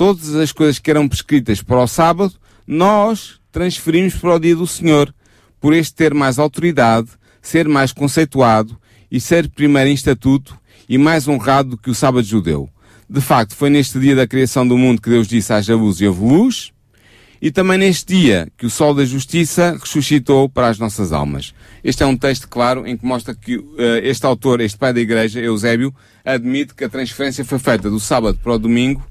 Todas 0.00 0.34
as 0.34 0.50
coisas 0.50 0.78
que 0.78 0.90
eram 0.90 1.06
prescritas 1.06 1.60
para 1.60 1.82
o 1.82 1.86
sábado, 1.86 2.32
nós 2.66 3.38
transferimos 3.52 4.14
para 4.14 4.34
o 4.34 4.38
dia 4.38 4.56
do 4.56 4.66
Senhor, 4.66 5.14
por 5.60 5.74
este 5.74 5.94
ter 5.94 6.14
mais 6.14 6.38
autoridade, 6.38 7.10
ser 7.42 7.68
mais 7.68 7.92
conceituado 7.92 8.80
e 9.12 9.20
ser 9.20 9.50
primeiro 9.50 9.90
em 9.90 9.92
estatuto 9.92 10.58
e 10.88 10.96
mais 10.96 11.28
honrado 11.28 11.72
do 11.72 11.76
que 11.76 11.90
o 11.90 11.94
sábado 11.94 12.26
judeu. 12.26 12.66
De 13.10 13.20
facto, 13.20 13.54
foi 13.54 13.68
neste 13.68 14.00
dia 14.00 14.16
da 14.16 14.26
criação 14.26 14.66
do 14.66 14.78
mundo 14.78 15.02
que 15.02 15.10
Deus 15.10 15.28
disse 15.28 15.52
haja 15.52 15.76
luz 15.76 16.00
e 16.00 16.06
houve 16.06 16.24
luz, 16.24 16.72
e 17.42 17.50
também 17.50 17.76
neste 17.76 18.14
dia 18.14 18.48
que 18.56 18.64
o 18.64 18.70
sol 18.70 18.94
da 18.94 19.04
justiça 19.04 19.76
ressuscitou 19.78 20.48
para 20.48 20.68
as 20.68 20.78
nossas 20.78 21.12
almas. 21.12 21.52
Este 21.84 22.02
é 22.02 22.06
um 22.06 22.16
texto 22.16 22.48
claro 22.48 22.86
em 22.86 22.96
que 22.96 23.04
mostra 23.04 23.34
que 23.34 23.58
uh, 23.58 23.76
este 24.02 24.24
autor, 24.24 24.62
este 24.62 24.78
pai 24.78 24.94
da 24.94 25.00
igreja, 25.00 25.40
Eusébio, 25.40 25.94
admite 26.24 26.74
que 26.74 26.84
a 26.84 26.88
transferência 26.88 27.44
foi 27.44 27.58
feita 27.58 27.90
do 27.90 28.00
sábado 28.00 28.38
para 28.42 28.54
o 28.54 28.58
domingo 28.58 29.09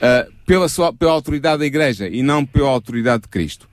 uh, 0.00 0.32
pela, 0.46 0.68
sua, 0.68 0.92
pela 0.92 1.12
autoridade 1.12 1.60
da 1.60 1.66
igreja 1.66 2.08
e 2.08 2.22
não 2.22 2.44
pela 2.44 2.68
autoridade 2.68 3.22
de 3.22 3.28
Cristo. 3.28 3.68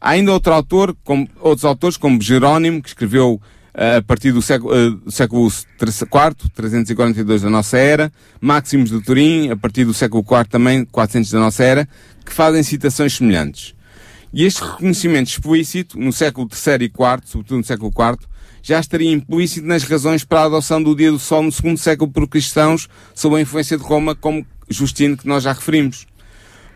Há 0.00 0.10
ainda 0.10 0.32
outro 0.32 0.52
autor, 0.52 0.96
como, 1.04 1.28
outros 1.40 1.64
autores, 1.64 1.96
como 1.96 2.20
Jerónimo, 2.20 2.82
que 2.82 2.88
escreveu 2.88 3.40
a 3.76 4.00
partir 4.00 4.32
do 4.32 4.40
século, 4.40 4.72
uh, 4.72 5.10
século 5.10 5.48
IV, 5.48 6.50
342 6.54 7.42
da 7.42 7.50
nossa 7.50 7.76
era, 7.76 8.10
Máximos 8.40 8.90
de 8.90 9.02
Turim, 9.02 9.50
a 9.50 9.56
partir 9.56 9.84
do 9.84 9.92
século 9.92 10.24
IV 10.26 10.48
também, 10.48 10.84
400 10.86 11.30
da 11.30 11.40
nossa 11.40 11.62
era, 11.62 11.88
que 12.24 12.32
fazem 12.32 12.62
citações 12.62 13.14
semelhantes. 13.14 13.74
E 14.32 14.44
este 14.44 14.62
reconhecimento 14.62 15.28
explícito, 15.28 15.98
no 15.98 16.10
século 16.10 16.48
III 16.50 16.74
e 16.80 16.84
IV, 16.86 17.22
sobretudo 17.26 17.58
no 17.58 17.64
século 17.64 17.90
IV, 17.90 18.26
já 18.62 18.80
estaria 18.80 19.12
implícito 19.12 19.66
nas 19.66 19.84
razões 19.84 20.24
para 20.24 20.40
a 20.40 20.44
adoção 20.44 20.82
do 20.82 20.96
dia 20.96 21.12
do 21.12 21.18
sol 21.18 21.42
no 21.42 21.52
segundo 21.52 21.78
século 21.78 22.10
por 22.10 22.26
cristãos, 22.26 22.88
sob 23.14 23.36
a 23.36 23.40
influência 23.40 23.76
de 23.76 23.84
Roma, 23.84 24.14
como 24.14 24.44
Justino, 24.68 25.16
que 25.16 25.26
nós 25.26 25.44
já 25.44 25.52
referimos. 25.52 26.06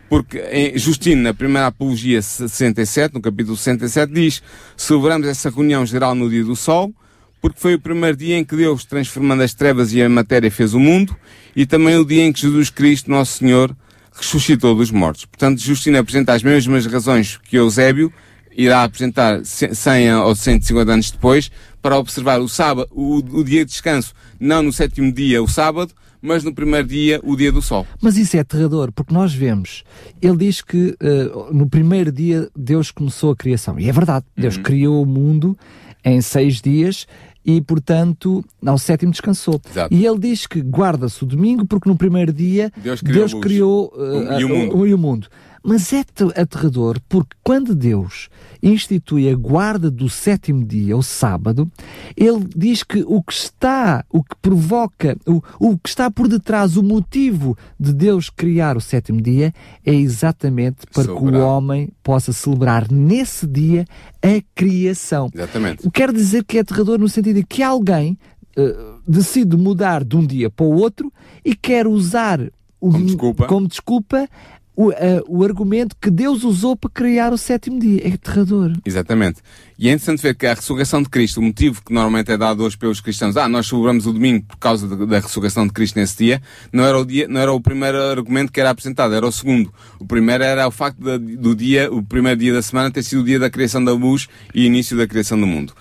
Porque 0.09 0.39
em 0.51 0.77
Justino, 0.77 1.21
na 1.21 1.33
primeira 1.33 1.67
apologia 1.67 2.21
67, 2.21 3.13
no 3.13 3.21
capítulo 3.21 3.55
67, 3.55 4.11
diz, 4.11 4.43
celebramos 4.75 5.27
essa 5.27 5.49
reunião 5.49 5.85
geral 5.85 6.13
no 6.13 6.29
dia 6.29 6.43
do 6.43 6.55
sol, 6.55 6.93
porque 7.41 7.59
foi 7.59 7.75
o 7.75 7.79
primeiro 7.79 8.17
dia 8.17 8.37
em 8.37 8.43
que 8.43 8.55
Deus, 8.55 8.83
transformando 8.83 9.41
as 9.41 9.53
trevas 9.53 9.93
e 9.93 10.01
a 10.01 10.09
matéria, 10.09 10.51
fez 10.51 10.73
o 10.73 10.79
mundo, 10.79 11.15
e 11.55 11.65
também 11.65 11.95
o 11.97 12.05
dia 12.05 12.23
em 12.23 12.33
que 12.33 12.41
Jesus 12.41 12.69
Cristo, 12.69 13.09
nosso 13.09 13.39
Senhor, 13.39 13.75
ressuscitou 14.11 14.75
dos 14.75 14.91
mortos. 14.91 15.25
Portanto, 15.25 15.61
Justino 15.61 15.97
apresenta 15.97 16.33
as 16.33 16.43
mesmas 16.43 16.85
razões 16.85 17.37
que 17.37 17.55
Eusébio 17.55 18.11
irá 18.55 18.83
apresentar 18.83 19.45
100 19.45 20.15
ou 20.15 20.35
150 20.35 20.91
anos 20.91 21.11
depois, 21.11 21.49
para 21.81 21.97
observar 21.97 22.39
o 22.41 22.49
sábado, 22.49 22.87
o, 22.91 23.17
o 23.17 23.43
dia 23.43 23.65
de 23.65 23.71
descanso, 23.71 24.13
não 24.39 24.61
no 24.61 24.73
sétimo 24.73 25.11
dia, 25.11 25.41
o 25.41 25.47
sábado, 25.47 25.93
mas 26.21 26.43
no 26.43 26.53
primeiro 26.53 26.87
dia, 26.87 27.19
o 27.23 27.35
dia 27.35 27.51
do 27.51 27.61
sol. 27.61 27.85
Mas 28.01 28.17
isso 28.17 28.37
é 28.37 28.39
aterrador, 28.39 28.91
porque 28.91 29.13
nós 29.13 29.33
vemos, 29.33 29.83
ele 30.21 30.37
diz 30.37 30.61
que 30.61 30.95
uh, 31.01 31.53
no 31.53 31.67
primeiro 31.67 32.11
dia 32.11 32.49
Deus 32.55 32.91
começou 32.91 33.31
a 33.31 33.35
criação. 33.35 33.79
E 33.79 33.89
é 33.89 33.91
verdade, 33.91 34.25
Deus 34.35 34.57
uhum. 34.57 34.63
criou 34.63 35.03
o 35.03 35.05
mundo 35.05 35.57
em 36.03 36.21
seis 36.21 36.61
dias 36.61 37.07
e, 37.45 37.59
portanto, 37.61 38.43
ao 38.65 38.77
sétimo 38.77 39.11
descansou. 39.11 39.59
Exato. 39.69 39.93
E 39.93 40.05
ele 40.05 40.19
diz 40.19 40.45
que 40.45 40.61
guarda-se 40.61 41.23
o 41.23 41.27
domingo 41.27 41.65
porque 41.65 41.89
no 41.89 41.97
primeiro 41.97 42.31
dia 42.31 42.71
Deus 42.77 43.01
criou, 43.01 43.27
Deus 43.27 43.33
criou 43.41 43.93
uh, 43.95 44.39
e, 44.39 44.45
o 44.45 44.49
mundo. 44.49 44.77
Uh, 44.77 44.87
e 44.87 44.93
o 44.93 44.97
mundo. 44.97 45.27
Mas 45.63 45.93
é 45.93 46.03
aterrador 46.35 46.99
porque 47.07 47.35
quando 47.43 47.75
Deus 47.75 48.29
institui 48.63 49.29
a 49.29 49.35
guarda 49.35 49.91
do 49.91 50.09
sétimo 50.09 50.65
dia, 50.65 50.97
o 50.97 51.03
sábado, 51.03 51.71
ele 52.17 52.47
diz 52.55 52.83
que 52.83 53.03
o 53.05 53.21
que 53.21 53.33
está, 53.33 54.03
o 54.09 54.23
que 54.23 54.35
provoca, 54.41 55.15
o, 55.25 55.41
o 55.59 55.77
que 55.77 55.89
está 55.89 56.09
por 56.09 56.27
detrás, 56.27 56.77
o 56.77 56.83
motivo 56.83 57.55
de 57.79 57.93
Deus 57.93 58.29
criar 58.29 58.75
o 58.75 58.81
sétimo 58.81 59.21
dia 59.21 59.53
é 59.85 59.93
exatamente 59.93 60.87
para 60.91 61.03
Celebrar. 61.03 61.31
que 61.31 61.37
o 61.37 61.45
homem 61.45 61.89
possa 62.03 62.33
celebrar 62.33 62.91
nesse 62.91 63.45
dia 63.45 63.85
a 64.21 64.41
criação. 64.55 65.29
Exatamente. 65.33 65.87
O 65.87 65.91
que 65.91 66.01
quer 66.01 66.11
dizer 66.11 66.43
que 66.43 66.57
é 66.57 66.61
aterrador 66.61 66.97
no 66.97 67.07
sentido 67.07 67.35
de 67.35 67.45
que 67.45 67.61
alguém 67.61 68.17
uh, 68.57 68.99
decide 69.07 69.55
mudar 69.55 70.03
de 70.03 70.15
um 70.15 70.25
dia 70.25 70.49
para 70.49 70.65
o 70.65 70.73
outro 70.73 71.11
e 71.45 71.55
quer 71.55 71.87
usar 71.87 72.39
como 72.79 73.05
desculpa, 73.05 73.45
como 73.47 73.67
desculpa 73.67 74.27
o, 74.75 74.89
uh, 74.89 74.93
o 75.27 75.43
argumento 75.43 75.95
que 75.99 76.09
Deus 76.09 76.43
usou 76.43 76.75
para 76.75 76.89
criar 76.89 77.33
o 77.33 77.37
sétimo 77.37 77.79
dia. 77.79 78.07
É 78.07 78.13
aterrador. 78.13 78.73
Exatamente. 78.85 79.41
E 79.77 79.89
é 79.89 79.91
interessante 79.91 80.21
ver 80.21 80.35
que 80.35 80.45
a 80.45 80.53
ressurreição 80.53 81.01
de 81.01 81.09
Cristo, 81.09 81.39
o 81.39 81.43
motivo 81.43 81.81
que 81.83 81.93
normalmente 81.93 82.31
é 82.31 82.37
dado 82.37 82.63
hoje 82.63 82.77
pelos 82.77 83.01
cristãos, 83.01 83.35
ah, 83.35 83.49
nós 83.49 83.67
celebramos 83.67 84.05
o 84.05 84.13
domingo 84.13 84.45
por 84.45 84.57
causa 84.57 84.87
de, 84.87 85.05
da 85.05 85.19
ressurreição 85.19 85.65
de 85.67 85.73
Cristo 85.73 85.99
nesse 85.99 86.17
dia, 86.17 86.41
não 86.71 86.85
era, 86.85 86.97
o 86.99 87.05
dia, 87.05 87.27
não 87.27 87.39
era 87.39 87.51
o 87.51 87.59
primeiro 87.59 87.97
argumento 87.97 88.51
que 88.51 88.59
era 88.59 88.69
apresentado, 88.69 89.13
era 89.13 89.25
o 89.25 89.31
segundo. 89.31 89.73
O 89.99 90.05
primeiro 90.05 90.43
era 90.43 90.67
o 90.67 90.71
facto 90.71 90.99
do 91.19 91.55
dia, 91.55 91.91
o 91.91 92.01
primeiro 92.03 92.39
dia 92.39 92.53
da 92.53 92.61
semana 92.61 92.91
ter 92.91 93.03
sido 93.03 93.21
o 93.21 93.25
dia 93.25 93.39
da 93.39 93.49
criação 93.49 93.83
da 93.83 93.91
luz 93.91 94.27
e 94.53 94.65
início 94.65 94.95
da 94.95 95.07
criação 95.07 95.39
do 95.39 95.47
mundo. 95.47 95.73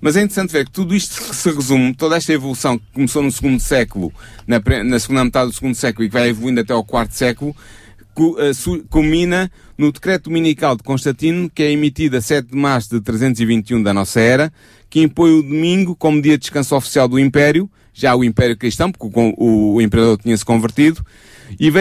Mas 0.00 0.16
é 0.16 0.20
interessante 0.20 0.52
ver 0.52 0.64
que 0.64 0.70
tudo 0.70 0.94
isto 0.94 1.34
se 1.34 1.50
resume, 1.50 1.94
toda 1.94 2.16
esta 2.16 2.32
evolução 2.32 2.78
que 2.78 2.84
começou 2.94 3.22
no 3.22 3.32
segundo 3.32 3.60
século, 3.60 4.12
na, 4.46 4.60
na 4.84 4.98
segunda 4.98 5.24
metade 5.24 5.50
do 5.50 5.54
segundo 5.54 5.74
século 5.74 6.04
e 6.04 6.08
que 6.08 6.14
vai 6.14 6.28
evoluindo 6.28 6.60
até 6.60 6.72
ao 6.72 6.84
quarto 6.84 7.12
século, 7.14 7.54
culmina 8.88 9.50
no 9.76 9.92
decreto 9.92 10.24
dominical 10.24 10.76
de 10.76 10.82
Constantino, 10.82 11.50
que 11.50 11.62
é 11.62 11.70
emitido 11.70 12.16
a 12.16 12.20
7 12.20 12.48
de 12.48 12.56
março 12.56 12.90
de 12.90 13.00
321 13.00 13.82
da 13.82 13.94
nossa 13.94 14.20
era, 14.20 14.52
que 14.90 15.02
impõe 15.02 15.32
o 15.32 15.42
domingo 15.42 15.94
como 15.94 16.20
dia 16.20 16.32
de 16.32 16.42
descanso 16.42 16.74
oficial 16.74 17.08
do 17.08 17.18
Império, 17.18 17.70
já 17.92 18.14
o 18.14 18.24
Império 18.24 18.56
Cristão, 18.56 18.90
porque 18.90 19.06
o, 19.18 19.74
o 19.74 19.82
Imperador 19.82 20.18
tinha 20.18 20.36
se 20.36 20.44
convertido, 20.44 21.04
e 21.58 21.72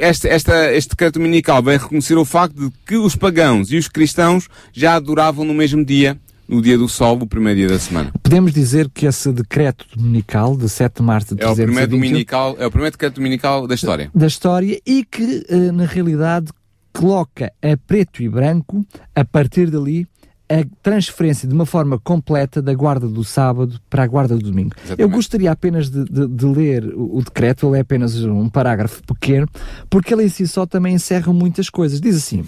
este, 0.00 0.28
esta, 0.28 0.72
este 0.74 0.90
decreto 0.90 1.18
dominical 1.18 1.62
vem 1.62 1.78
reconhecer 1.78 2.16
o 2.16 2.24
facto 2.24 2.54
de 2.56 2.72
que 2.86 2.96
os 2.96 3.14
pagãos 3.14 3.70
e 3.70 3.76
os 3.76 3.88
cristãos 3.88 4.48
já 4.72 4.94
adoravam 4.94 5.44
no 5.44 5.54
mesmo 5.54 5.84
dia 5.84 6.18
no 6.48 6.60
dia 6.60 6.76
do 6.76 6.88
sol, 6.88 7.18
o 7.20 7.26
primeiro 7.26 7.60
dia 7.60 7.68
da 7.68 7.78
semana. 7.78 8.12
Podemos 8.22 8.52
dizer 8.52 8.88
que 8.90 9.06
esse 9.06 9.32
decreto 9.32 9.86
dominical 9.96 10.56
de 10.56 10.68
7 10.68 10.96
de 10.96 11.02
março 11.02 11.34
de 11.34 11.42
é 11.42 11.48
o 11.48 11.54
primeiro 11.54 11.90
dominical 11.90 12.56
É 12.58 12.66
o 12.66 12.70
primeiro 12.70 12.92
decreto 12.92 13.14
dominical 13.16 13.66
da 13.66 13.74
história. 13.74 14.10
Da 14.14 14.26
história 14.26 14.80
e 14.86 15.04
que, 15.04 15.44
eh, 15.48 15.72
na 15.72 15.86
realidade, 15.86 16.52
coloca 16.92 17.52
a 17.62 17.76
preto 17.76 18.22
e 18.22 18.28
branco, 18.28 18.84
a 19.14 19.24
partir 19.24 19.70
dali, 19.70 20.06
a 20.48 20.64
transferência 20.82 21.48
de 21.48 21.54
uma 21.54 21.64
forma 21.64 21.98
completa 21.98 22.60
da 22.60 22.74
guarda 22.74 23.08
do 23.08 23.24
sábado 23.24 23.80
para 23.88 24.04
a 24.04 24.06
guarda 24.06 24.36
do 24.36 24.42
domingo. 24.42 24.74
Exatamente. 24.76 25.00
Eu 25.00 25.08
gostaria 25.08 25.50
apenas 25.50 25.88
de, 25.88 26.04
de, 26.04 26.28
de 26.28 26.46
ler 26.46 26.84
o, 26.94 27.16
o, 27.16 27.22
decreto, 27.22 27.66
ele 27.66 27.78
é 27.78 27.80
apenas 27.80 28.14
um 28.22 28.48
parágrafo 28.48 29.02
pequeno, 29.04 29.48
porque 29.88 30.12
ele 30.12 30.24
em 30.24 30.28
si 30.28 30.46
só 30.46 30.66
também 30.66 30.94
encerra 30.94 31.32
muitas 31.32 31.70
coisas. 31.70 32.00
Diz 32.00 32.16
assim: 32.16 32.44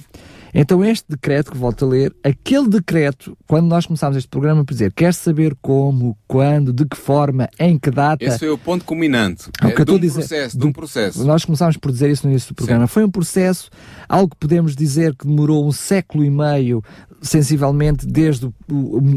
então, 0.58 0.82
este 0.82 1.04
decreto, 1.06 1.52
que 1.52 1.58
volto 1.58 1.84
a 1.84 1.88
ler, 1.88 2.16
aquele 2.24 2.66
decreto, 2.66 3.36
quando 3.46 3.66
nós 3.66 3.84
começámos 3.84 4.16
este 4.16 4.28
programa, 4.28 4.64
por 4.64 4.72
dizer, 4.72 4.90
quer 4.90 5.12
saber 5.12 5.54
como, 5.60 6.16
quando, 6.26 6.72
de 6.72 6.86
que 6.86 6.96
forma, 6.96 7.46
em 7.58 7.78
que 7.78 7.90
data. 7.90 8.24
Esse 8.24 8.38
foi 8.38 8.48
o 8.48 8.56
ponto 8.56 8.82
culminante. 8.84 9.50
É, 9.62 9.68
é, 9.68 9.84
de, 9.84 9.92
um 9.92 9.98
dizer, 9.98 10.20
processo, 10.20 10.58
de 10.58 10.66
um 10.66 10.72
processo. 10.72 11.24
Nós 11.26 11.44
começámos 11.44 11.76
por 11.76 11.92
dizer 11.92 12.10
isso 12.10 12.26
no 12.26 12.32
início 12.32 12.48
do 12.48 12.54
programa. 12.54 12.86
Sim. 12.86 12.92
Foi 12.94 13.04
um 13.04 13.10
processo, 13.10 13.68
algo 14.08 14.30
que 14.30 14.36
podemos 14.36 14.74
dizer 14.74 15.14
que 15.14 15.26
demorou 15.26 15.66
um 15.66 15.72
século 15.72 16.24
e 16.24 16.30
meio, 16.30 16.82
sensivelmente 17.22 18.06
desde 18.06 18.48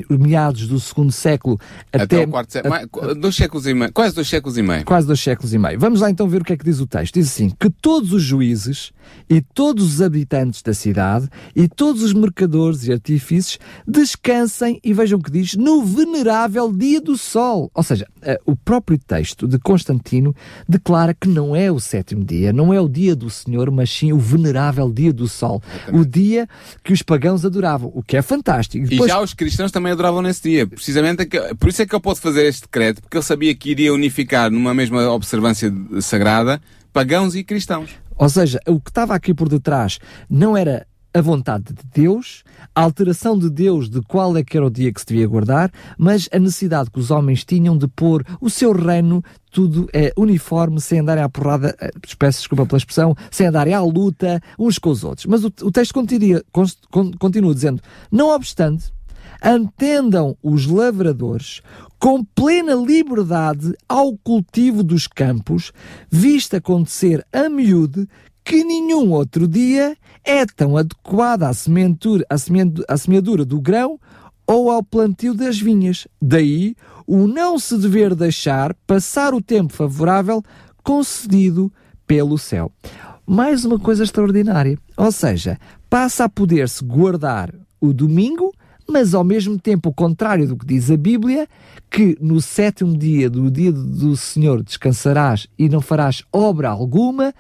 meados 0.10 0.68
do 0.68 0.80
segundo 0.80 1.12
século 1.12 1.60
até, 1.92 2.04
até 2.04 2.24
o 2.24 2.28
quarto 2.28 2.54
século. 2.54 2.76
A, 2.76 3.14
dois 3.14 3.36
séculos 3.36 3.68
e 3.68 3.74
meio. 3.74 3.94
Quase 3.94 4.16
dois 4.16 4.28
séculos 4.28 4.58
e 4.58 4.62
meio. 4.62 4.86
Quase 4.86 5.08
dois 5.08 5.20
séculos 5.20 5.54
e 5.54 5.58
meio. 5.58 5.80
Vamos 5.80 6.02
lá 6.02 6.10
então 6.10 6.28
ver 6.28 6.42
o 6.42 6.46
que 6.46 6.54
é 6.54 6.58
que 6.58 6.66
diz 6.66 6.80
o 6.80 6.88
texto. 6.88 7.14
Diz 7.16 7.28
assim: 7.28 7.50
que 7.60 7.70
todos 7.70 8.14
os 8.14 8.24
juízes 8.24 8.92
e 9.30 9.42
todos 9.42 9.96
os 9.96 10.02
habitantes 10.02 10.62
da 10.62 10.74
cidade 10.74 11.28
e 11.56 11.68
todos 11.68 12.04
os 12.04 12.14
mercadores 12.14 12.86
e 12.88 12.92
artífices 12.92 13.60
descansem 13.88 14.80
e 14.84 14.94
vejam 14.94 15.20
o 15.20 15.24
que 15.24 15.32
diz 15.32 15.56
no 15.56 15.84
venerável 15.84 16.72
dia 16.72 17.02
do 17.02 17.18
sol. 17.18 17.72
Ou 17.74 17.84
seja, 17.84 18.08
eh, 18.22 18.40
o 18.46 18.56
próprio 18.56 18.98
texto 18.98 19.48
de 19.48 19.60
Constantino 19.60 20.36
declara 20.68 21.14
que 21.14 21.28
não 21.28 21.56
é 21.56 21.72
o 21.72 21.80
sétimo 21.80 22.24
dia, 22.24 22.52
não 22.54 22.74
é 22.74 22.80
o 22.80 22.88
dia 22.88 23.16
do 23.16 23.30
Senhor, 23.30 23.70
mas 23.72 23.90
sim 23.90 24.12
o 24.12 24.20
venerável 24.20 24.92
dia 24.92 25.14
do 25.14 25.28
sol, 25.28 25.62
Exatamente. 25.66 26.02
o 26.02 26.06
dia 26.06 26.48
que 26.84 26.94
os 26.94 27.02
pagãos 27.02 27.46
adoravam, 27.46 27.89
o 27.94 28.04
que 28.04 28.18
é 28.18 28.22
fantástico. 28.22 28.86
E, 28.86 28.90
depois... 28.90 29.10
e 29.10 29.14
já 29.14 29.20
os 29.20 29.34
cristãos 29.34 29.72
também 29.72 29.92
adoravam 29.92 30.22
nesse 30.22 30.44
dia, 30.44 30.68
precisamente 30.68 31.26
por 31.60 31.70
isso 31.70 31.82
é 31.82 31.86
que 31.86 31.96
eu 31.96 32.02
posso 32.02 32.22
fazer 32.22 32.46
este 32.46 32.62
decreto, 32.62 33.02
porque 33.02 33.18
eu 33.18 33.22
sabia 33.22 33.54
que 33.56 33.72
iria 33.72 33.94
unificar 33.94 34.50
numa 34.52 34.74
mesma 34.74 35.10
observância 35.12 35.74
sagrada 36.02 36.62
pagãos 36.92 37.36
e 37.36 37.44
cristãos. 37.44 37.92
Ou 38.18 38.28
seja, 38.28 38.60
o 38.68 38.80
que 38.82 38.90
estava 38.90 39.16
aqui 39.16 39.34
por 39.34 39.48
detrás 39.48 40.00
não 40.30 40.58
era 40.58 40.86
a 41.14 41.22
vontade 41.22 41.74
de 41.74 41.84
Deus, 41.94 42.44
a 42.76 42.82
alteração 42.82 43.38
de 43.38 43.50
Deus 43.50 43.90
de 43.90 44.02
qual 44.02 44.36
é 44.38 44.44
que 44.44 44.56
era 44.56 44.66
o 44.66 44.70
dia 44.70 44.92
que 44.94 45.00
se 45.00 45.08
devia 45.08 45.28
guardar, 45.28 45.72
mas 45.98 46.30
a 46.32 46.40
necessidade 46.40 46.92
que 46.92 47.00
os 47.00 47.12
homens 47.12 47.44
tinham 47.44 47.78
de 47.78 47.88
pôr 47.88 48.24
o 48.40 48.50
seu 48.50 48.72
reino 48.72 49.24
tudo 49.52 49.90
é 49.92 50.14
uniforme, 50.16 50.80
sem 50.80 51.00
andarem 51.00 51.24
à 51.24 51.30
porrada, 51.30 51.76
eh, 51.82 51.90
peço 52.20 52.40
desculpa 52.40 52.68
pela 52.68 52.78
expressão, 52.78 53.16
sem 53.32 53.48
andarem 53.48 53.74
à 53.74 53.82
luta 53.82 54.40
uns 54.60 54.78
com 54.78 54.92
os 54.92 55.04
outros. 55.04 55.26
Mas 55.26 55.44
o, 55.44 55.48
o 55.64 55.72
texto 55.72 55.94
continua, 55.94 56.44
continua 57.18 57.54
dizendo, 57.56 57.82
não 58.12 58.30
obstante, 58.30 58.94
Atendam 59.42 60.38
os 60.44 60.68
lavradores 60.68 61.62
com 61.98 62.24
plena 62.24 62.74
liberdade 62.76 63.74
ao 63.88 64.18
cultivo 64.18 64.84
dos 64.84 65.08
campos, 65.08 65.72
visto 66.10 66.56
acontecer 66.56 67.26
a 67.32 67.48
miúde 67.48 68.08
que 68.44 68.64
nenhum 68.64 69.12
outro 69.12 69.48
dia 69.48 69.96
é 70.30 70.46
tão 70.46 70.78
adequada 70.78 71.50
à 71.50 71.54
semeadura, 71.56 72.24
à 72.30 72.36
à 72.94 72.98
semeadura 72.98 73.44
do 73.44 73.60
grão 73.60 74.00
ou 74.46 74.70
ao 74.70 74.84
plantio 74.84 75.34
das 75.34 75.60
vinhas. 75.60 76.08
Daí 76.22 76.76
o 77.08 77.26
não 77.26 77.58
se 77.58 77.76
dever 77.80 78.14
deixar 78.14 78.76
passar 78.86 79.34
o 79.34 79.42
tempo 79.42 79.74
favorável 79.74 80.44
concedido 80.84 81.74
pelo 82.06 82.38
céu. 82.38 82.72
Mais 83.26 83.66
uma 83.66 83.80
coisa 83.80 84.04
extraordinária, 84.04 84.78
ou 84.96 85.12
seja, 85.12 85.58
passa 85.90 86.26
a 86.26 86.30
poder-se 86.30 86.84
guardar 86.84 87.52
o 87.82 87.92
domingo, 87.92 88.54
mas 88.88 89.16
ao 89.16 89.24
mesmo 89.24 89.58
tempo 89.58 89.90
o 89.90 89.94
contrário 89.94 90.48
do 90.48 90.58
que 90.58 90.66
diz 90.66 90.92
a 90.92 90.98
Bíblia, 90.98 91.48
que 91.90 92.16
no 92.22 92.40
sétimo 92.40 92.96
dia 92.96 93.32
do 93.32 93.50
dia 93.50 93.72
do 93.72 94.16
Senhor 94.16 94.62
descansarás 94.62 95.48
e 95.58 95.68
não 95.68 95.82
farás 95.82 96.24
obra 96.32 96.70
alguma, 96.70 97.34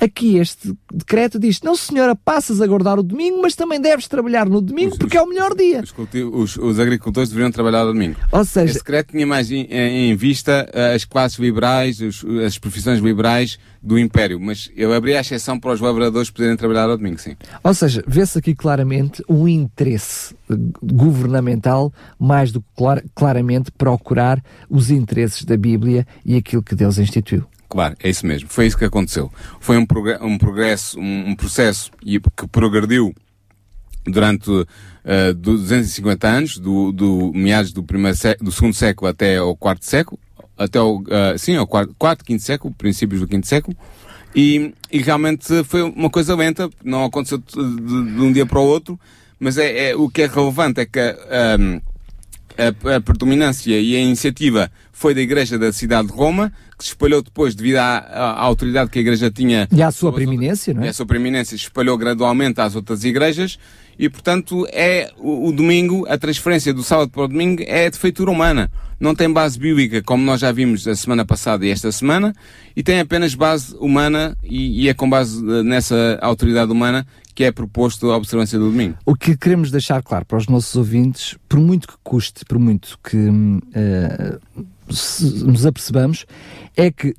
Aqui 0.00 0.36
este 0.36 0.72
decreto 0.92 1.38
diz: 1.38 1.60
não, 1.62 1.74
senhora, 1.74 2.14
passas 2.14 2.60
a 2.60 2.66
guardar 2.66 2.98
o 2.98 3.02
domingo, 3.02 3.40
mas 3.42 3.54
também 3.56 3.80
deves 3.80 4.06
trabalhar 4.06 4.48
no 4.48 4.60
domingo 4.60 4.92
Os- 4.92 4.98
porque 4.98 5.16
é 5.16 5.22
o 5.22 5.26
melhor 5.28 5.54
dia. 5.56 5.82
Os, 5.82 5.92
os- 6.32 6.56
os 6.56 6.78
agricultores 6.78 7.28
deveriam 7.30 7.50
trabalhar 7.50 7.80
ao 7.80 7.92
domingo. 7.92 8.16
Ou 8.30 8.44
seja, 8.44 8.70
Esse 8.70 8.78
decreto 8.78 9.10
tinha 9.10 9.26
mais 9.26 9.50
em, 9.50 9.62
em 9.70 10.14
vista 10.14 10.68
eh, 10.72 10.94
as 10.94 11.04
classes 11.04 11.38
liberais, 11.38 12.00
os- 12.00 12.24
as 12.46 12.58
profissões 12.58 13.00
liberais 13.00 13.58
do 13.82 13.98
Império, 13.98 14.38
mas 14.40 14.70
eu 14.76 14.92
abri 14.92 15.16
a 15.16 15.20
exceção 15.20 15.58
para 15.58 15.72
os 15.72 15.80
lavradores 15.80 16.30
poderem 16.30 16.56
trabalhar 16.56 16.88
ao 16.90 16.96
domingo, 16.96 17.18
sim. 17.18 17.36
Ou 17.62 17.74
seja, 17.74 18.02
vê-se 18.06 18.38
aqui 18.38 18.54
claramente 18.54 19.22
um 19.28 19.46
interesse 19.48 20.34
eh, 20.50 20.54
governamental 20.82 21.92
mais 22.18 22.52
do 22.52 22.60
que 22.60 22.68
clar- 22.76 23.02
claramente 23.14 23.70
procurar 23.72 24.42
os 24.70 24.90
interesses 24.90 25.44
da 25.44 25.56
Bíblia 25.56 26.06
e 26.24 26.36
aquilo 26.36 26.62
que 26.62 26.74
Deus 26.74 26.98
instituiu. 26.98 27.44
Claro, 27.68 27.94
é 28.02 28.08
isso 28.08 28.26
mesmo. 28.26 28.48
Foi 28.48 28.66
isso 28.66 28.78
que 28.78 28.84
aconteceu. 28.84 29.30
Foi 29.60 29.76
um, 29.76 29.84
progre- 29.84 30.18
um 30.22 30.38
progresso, 30.38 30.98
um, 30.98 31.30
um 31.30 31.36
processo 31.36 31.90
que 32.02 32.46
progrediu 32.50 33.14
durante 34.06 34.50
eh, 35.04 35.34
250 35.34 36.26
anos, 36.28 36.58
do, 36.58 36.92
do 36.92 37.30
meados 37.34 37.72
do, 37.72 37.82
primeiro 37.82 38.16
do 38.40 38.50
segundo 38.50 38.72
século 38.74 39.10
até 39.10 39.36
ao 39.36 39.54
quarto 39.54 39.84
século, 39.84 40.18
até 40.56 40.80
o, 40.80 41.02
eh, 41.10 41.36
sim, 41.36 41.56
ao 41.56 41.66
quarto, 41.66 41.94
quarto, 41.98 42.24
quinto 42.24 42.42
século, 42.42 42.72
princípios 42.72 43.20
do 43.20 43.26
quinto 43.28 43.46
século, 43.46 43.76
e, 44.34 44.72
e 44.90 44.98
realmente 45.02 45.62
foi 45.64 45.82
uma 45.82 46.08
coisa 46.08 46.34
lenta, 46.34 46.70
não 46.82 47.04
aconteceu 47.04 47.36
de, 47.36 47.54
de- 47.54 48.14
de 48.14 48.20
um 48.20 48.32
dia 48.32 48.46
para 48.46 48.58
o 48.58 48.64
outro, 48.64 48.98
mas 49.38 49.58
é, 49.58 49.90
é- 49.90 49.96
o 49.96 50.08
que 50.08 50.22
é 50.22 50.26
relevante 50.26 50.80
é 50.80 50.86
que 50.86 50.98
ahm, 51.00 51.80
a, 52.56 52.96
a 52.96 53.00
predominância 53.02 53.78
e 53.78 53.94
a 53.94 54.00
iniciativa 54.00 54.70
foi 54.90 55.14
da 55.14 55.20
Igreja 55.20 55.58
da 55.58 55.70
cidade 55.72 56.08
de 56.08 56.14
Roma, 56.14 56.50
que 56.78 56.84
se 56.84 56.90
espalhou 56.90 57.20
depois 57.20 57.54
devido 57.54 57.76
à, 57.78 57.98
à- 57.98 58.30
à 58.32 58.40
autoridade 58.42 58.88
que 58.90 58.98
a 58.98 59.02
Igreja 59.02 59.30
tinha 59.30 59.66
E 59.72 59.82
à 59.82 59.90
sua 59.90 60.12
preeminência, 60.12 60.72
não 60.72 60.84
e 60.84 60.86
é? 60.86 60.90
a 60.90 60.92
sua 60.92 61.04
preeminência 61.06 61.56
se 61.58 61.64
espalhou 61.64 61.98
gradualmente 61.98 62.60
às 62.60 62.76
outras 62.76 63.02
igrejas 63.04 63.58
e, 63.98 64.08
portanto, 64.08 64.64
é 64.72 65.10
o, 65.18 65.48
o 65.48 65.52
domingo, 65.52 66.06
a 66.08 66.16
transferência 66.16 66.72
do 66.72 66.84
sábado 66.84 67.10
para 67.10 67.22
o 67.24 67.28
domingo 67.28 67.62
é 67.66 67.90
de 67.90 67.98
feitura 67.98 68.30
humana. 68.30 68.70
Não 69.00 69.12
tem 69.14 69.32
base 69.32 69.58
bíblica, 69.58 70.02
como 70.02 70.24
nós 70.24 70.40
já 70.40 70.50
vimos 70.52 70.86
a 70.86 70.94
semana 70.94 71.24
passada 71.24 71.66
e 71.66 71.70
esta 71.70 71.90
semana, 71.90 72.32
e 72.76 72.82
tem 72.82 73.00
apenas 73.00 73.34
base 73.34 73.74
humana 73.80 74.36
e, 74.42 74.84
e 74.84 74.88
é 74.88 74.94
com 74.94 75.08
base 75.10 75.38
eh, 75.44 75.62
nessa 75.64 76.18
autoridade 76.22 76.70
humana 76.70 77.04
que 77.34 77.44
é 77.44 77.52
proposto 77.52 78.10
a 78.10 78.16
observância 78.16 78.58
do 78.58 78.70
domingo. 78.70 78.96
O 79.06 79.14
que 79.14 79.36
queremos 79.36 79.70
deixar 79.70 80.02
claro 80.02 80.24
para 80.24 80.38
os 80.38 80.48
nossos 80.48 80.74
ouvintes, 80.74 81.36
por 81.48 81.60
muito 81.60 81.86
que 81.88 81.94
custe, 82.02 82.44
por 82.44 82.58
muito 82.58 82.98
que 83.02 83.16
se- 83.16 84.38
nos 85.44 85.66
apercebamos, 85.66 86.26
é 86.76 86.90
que 86.90 87.14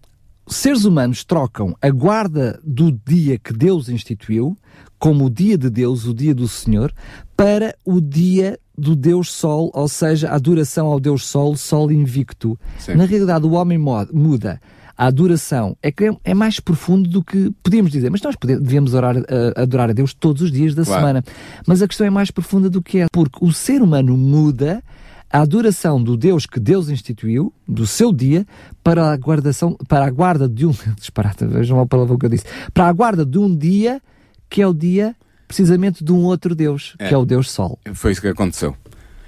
seres 0.47 0.83
humanos 0.85 1.23
trocam 1.23 1.75
a 1.81 1.89
guarda 1.89 2.59
do 2.63 2.91
dia 2.91 3.37
que 3.37 3.53
Deus 3.53 3.87
instituiu, 3.89 4.57
como 4.97 5.25
o 5.25 5.29
dia 5.29 5.57
de 5.57 5.69
Deus, 5.69 6.05
o 6.05 6.13
dia 6.13 6.33
do 6.33 6.47
Senhor, 6.47 6.91
para 7.37 7.75
o 7.85 8.01
dia 8.01 8.59
do 8.77 8.95
Deus 8.95 9.31
Sol, 9.31 9.71
ou 9.73 9.87
seja, 9.87 10.29
a 10.29 10.35
adoração 10.35 10.87
ao 10.87 10.99
Deus 10.99 11.25
Sol, 11.25 11.55
Sol 11.55 11.91
invicto. 11.91 12.57
Sim. 12.79 12.95
Na 12.95 13.05
realidade, 13.05 13.45
o 13.45 13.51
homem 13.51 13.77
muda. 13.77 14.59
A 14.97 15.05
adoração 15.05 15.77
é 15.81 15.89
que 15.91 16.11
é- 16.25 16.33
mais 16.33 16.59
profundo 16.59 17.09
do 17.09 17.23
que 17.23 17.49
podíamos 17.63 17.89
dizer, 17.91 18.09
mas 18.09 18.21
nós 18.21 18.35
pode- 18.35 18.59
devemos 18.59 18.93
orar, 18.93 19.15
eh, 19.17 19.53
adorar 19.55 19.89
a 19.89 19.93
Deus 19.93 20.13
todos 20.13 20.41
os 20.41 20.51
dias 20.51 20.75
da 20.75 20.83
Claro. 20.83 20.99
semana. 20.99 21.23
Mas 21.65 21.81
a 21.81 21.87
questão 21.87 22.05
é 22.05 22.09
mais 22.09 22.31
profunda 22.31 22.69
do 22.69 22.81
que 22.81 22.99
é, 22.99 23.05
porque 23.09 23.37
o 23.41 23.53
ser 23.53 23.81
humano 23.81 24.17
muda 24.17 24.83
a 25.31 25.41
adoração 25.41 26.01
do 26.01 26.17
Deus 26.17 26.45
que 26.45 26.59
Deus 26.59 26.89
instituiu, 26.89 27.53
do 27.67 27.85
seu 27.85 28.11
dia, 28.11 28.45
para 28.83 29.11
a 29.11 29.15
guardação, 29.15 29.77
para 29.87 30.05
a 30.05 30.09
guarda 30.09 30.47
de 30.49 30.65
um, 30.65 30.73
disparate, 30.97 31.45
vejam 31.45 31.77
lá 31.77 31.83
a 31.83 31.85
palavra 31.85 32.17
que 32.17 32.25
eu 32.25 32.29
disse, 32.29 32.45
para 32.73 32.87
a 32.87 32.93
guarda 32.93 33.25
de 33.25 33.37
um 33.37 33.55
dia 33.55 34.01
que 34.49 34.61
é 34.61 34.67
o 34.67 34.73
dia 34.73 35.15
precisamente 35.47 36.03
de 36.03 36.11
um 36.11 36.23
outro 36.25 36.53
Deus, 36.55 36.95
É. 36.99 37.07
que 37.07 37.13
é 37.13 37.17
o 37.17 37.25
Deus 37.25 37.49
Sol. 37.51 37.79
Foi 37.93 38.11
isso 38.11 38.21
que 38.21 38.27
aconteceu. 38.27 38.75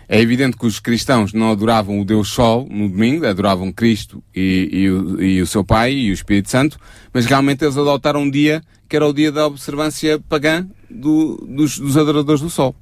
É 0.07 0.19
evidente 0.19 0.57
que 0.57 0.65
os 0.65 0.77
cristãos 0.79 1.31
não 1.33 1.51
adoravam 1.51 1.99
o 1.99 2.03
Deus 2.05 2.27
Sol 2.29 2.67
no 2.69 2.89
domingo, 2.89 3.25
adoravam 3.25 3.71
Cristo 3.71 4.21
e, 4.35 4.69
e 4.71 4.89
o, 4.89 5.21
e 5.21 5.41
o 5.41 5.47
seu 5.47 5.63
Pai 5.63 5.93
e 5.93 6.11
o 6.11 6.13
Espírito 6.13 6.49
Santo, 6.49 6.77
mas 7.13 7.25
realmente 7.25 7.63
eles 7.63 7.77
adotaram 7.77 8.23
um 8.23 8.29
dia 8.29 8.61
que 8.89 8.95
era 8.95 9.07
o 9.07 9.13
dia 9.13 9.31
da 9.31 9.47
observância 9.47 10.19
pagã 10.27 10.67
do- 10.89 11.37
dos, 11.49 11.79
dos 11.79 11.95
adoradores 11.95 12.41
do 12.41 12.49
Sol. 12.49 12.75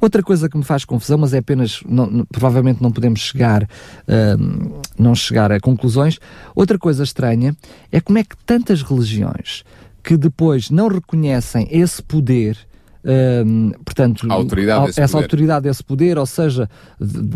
Outra 0.00 0.22
coisa 0.22 0.48
que 0.48 0.56
me 0.56 0.64
faz 0.64 0.84
confusão, 0.84 1.18
mas 1.18 1.32
é 1.32 1.38
apenas, 1.38 1.80
não- 1.88 2.24
provavelmente 2.30 2.82
não 2.82 2.90
podemos 2.92 3.20
chegar, 3.20 3.68
ahm, 4.06 4.70
não 4.98 5.14
chegar 5.14 5.50
a 5.52 5.60
conclusões. 5.60 6.18
Outra 6.54 6.78
coisa 6.78 7.02
estranha 7.02 7.56
é 7.90 8.00
como 8.00 8.18
é 8.18 8.24
que 8.24 8.36
tantas 8.44 8.82
religiões 8.82 9.64
que 10.02 10.16
depois 10.16 10.70
não 10.70 10.88
reconhecem 10.88 11.68
esse 11.70 12.02
poder, 12.02 12.56
portanto, 13.84 14.26
A 14.30 14.34
autoridade 14.34 14.90
essa 14.90 15.08
poder. 15.08 15.24
autoridade 15.24 15.62
desse 15.64 15.84
poder, 15.84 16.18
ou 16.18 16.26
seja, 16.26 16.68